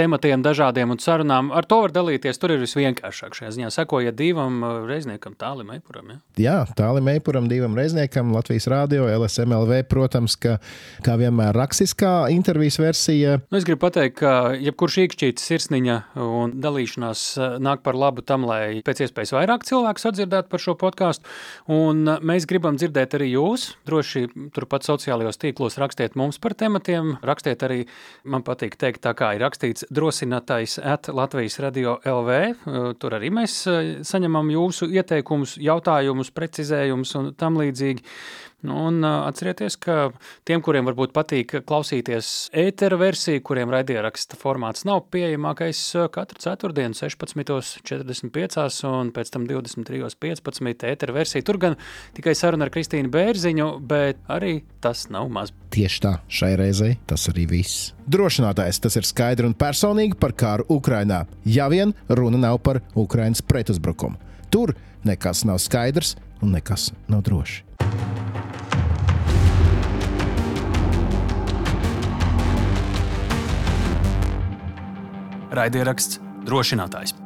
tematiem 0.00 0.40
dažādiem 0.46 0.94
un 0.96 1.02
sarunām. 1.02 1.52
Ar 1.52 1.68
to 1.68 1.82
var 1.84 1.92
dalīties, 1.92 2.40
tur 2.40 2.56
ir 2.56 2.64
visvienkāršāk 2.64 3.36
šajā 3.36 3.52
ziņā. 3.58 3.72
Sekojiet 3.74 4.16
divam 4.16 4.64
reizniekam, 4.88 5.36
tālim 5.36 5.74
eipuram. 5.76 6.14
Ja? 6.14 6.18
Jā, 6.40 6.56
tālim 6.78 7.12
eipuram, 7.12 7.50
divam 7.52 7.76
reizniekam, 7.76 8.32
Latvijas 8.32 8.70
Rādio, 8.70 9.04
LSMLV, 9.12 9.82
protams, 9.92 10.38
ka 10.40 10.56
kā 11.04 11.20
vienmēr 11.20 11.52
rakstiskā 11.56 12.30
intervijas 12.32 12.80
versija. 12.80 13.38
Nu, 13.50 13.60
es 13.60 13.68
gribu 13.68 13.84
pateikt, 13.84 14.16
ka 14.22 14.34
jebkurš 14.56 15.00
īkšķītis 15.04 15.49
sirsniņa 15.50 15.96
un 16.22 16.54
dalīšanās 16.62 17.22
eh, 17.36 17.56
nāk 17.62 17.82
par 17.86 17.98
labu 17.98 18.24
tam, 18.26 18.46
lai 18.48 18.80
pēc 18.86 19.04
iespējas 19.06 19.34
vairāk 19.36 19.66
cilvēku 19.68 20.02
sadzirdētu 20.02 20.50
par 20.52 20.62
šo 20.62 20.76
podkāstu. 20.80 21.26
Eh, 21.26 22.10
mēs 22.30 22.46
gribam 22.50 22.78
dzirdēt 22.80 23.16
arī 23.18 23.32
jūs. 23.34 23.70
Droši 23.88 24.26
turpat 24.56 24.86
sociālajos 24.86 25.40
tīklos 25.42 25.78
rakstiet 25.82 26.16
mums 26.20 26.40
par 26.42 26.54
tematiem. 26.58 27.16
Rakstiet 27.26 27.64
arī, 27.66 27.80
man 28.24 28.44
patīk 28.46 28.78
teikt, 28.80 29.02
tā 29.06 29.14
kā 29.18 29.32
ir 29.36 29.44
rakstīts 29.44 29.88
drosinātais 29.90 30.78
at 30.82 31.10
Latvijas 31.12 31.60
radio 31.64 31.98
LV. 32.04 32.38
Eh, 32.40 32.92
tur 33.00 33.18
arī 33.18 33.32
mēs 33.40 33.62
saņemam 34.06 34.52
jūsu 34.54 34.90
ieteikumus, 34.90 35.56
jautājumus, 35.60 36.32
precizējumus 36.36 37.16
un 37.18 37.34
tam 37.38 37.58
līdzīgi. 37.60 38.06
Nu, 38.66 38.76
un 38.90 39.04
atcerieties, 39.04 39.76
ka 39.80 40.10
tiem, 40.44 40.60
kuriem 40.64 40.84
varbūt 40.90 41.14
patīk 41.16 41.54
klausīties 41.64 42.50
ētera 42.60 42.98
versiju, 43.00 43.40
kuriem 43.46 43.72
raidieraksta 43.72 44.36
formāts 44.40 44.84
nav 44.88 45.06
pieejamākais 45.14 45.80
katru 46.12 46.42
ceturtdienu, 46.44 46.96
16.45 46.98 48.84
un 48.90 49.12
pēc 49.16 49.32
tam 49.32 49.46
23.15. 49.48 50.90
ētera 50.92 51.16
versija. 51.16 51.46
Tur 51.46 51.60
gan 51.62 51.78
tikai 52.16 52.36
saruna 52.36 52.68
ar 52.68 52.74
Kristīnu 52.74 53.12
Bērziņu, 53.14 53.70
bet 53.80 54.20
arī 54.28 54.58
tas 54.84 55.06
nav 55.12 55.32
maz. 55.32 55.54
Tieši 55.72 56.04
tā, 56.04 56.14
šai 56.28 56.52
reizei 56.60 56.98
tas 57.08 57.28
arī 57.32 57.46
viss. 57.48 57.94
Drošinātājs 58.10 58.82
tas 58.84 59.00
ir 59.00 59.08
skaidri 59.08 59.48
un 59.48 59.56
personīgi 59.56 60.18
par 60.20 60.36
kāru 60.36 60.68
Ukrainā, 60.76 61.24
ja 61.48 61.70
vien 61.72 61.96
runa 62.10 62.44
nav 62.44 62.60
par 62.66 62.82
Ukrainas 62.92 63.40
pretuzbrukumu. 63.40 64.20
Tur 64.50 64.74
nekas 65.06 65.46
nav 65.48 65.62
skaidrs 65.62 66.16
un 66.42 66.58
nekas 66.58 66.90
nav 67.08 67.24
droši. 67.24 67.64
Raidieraksts 75.50 76.20
drošinātājs. 76.46 77.16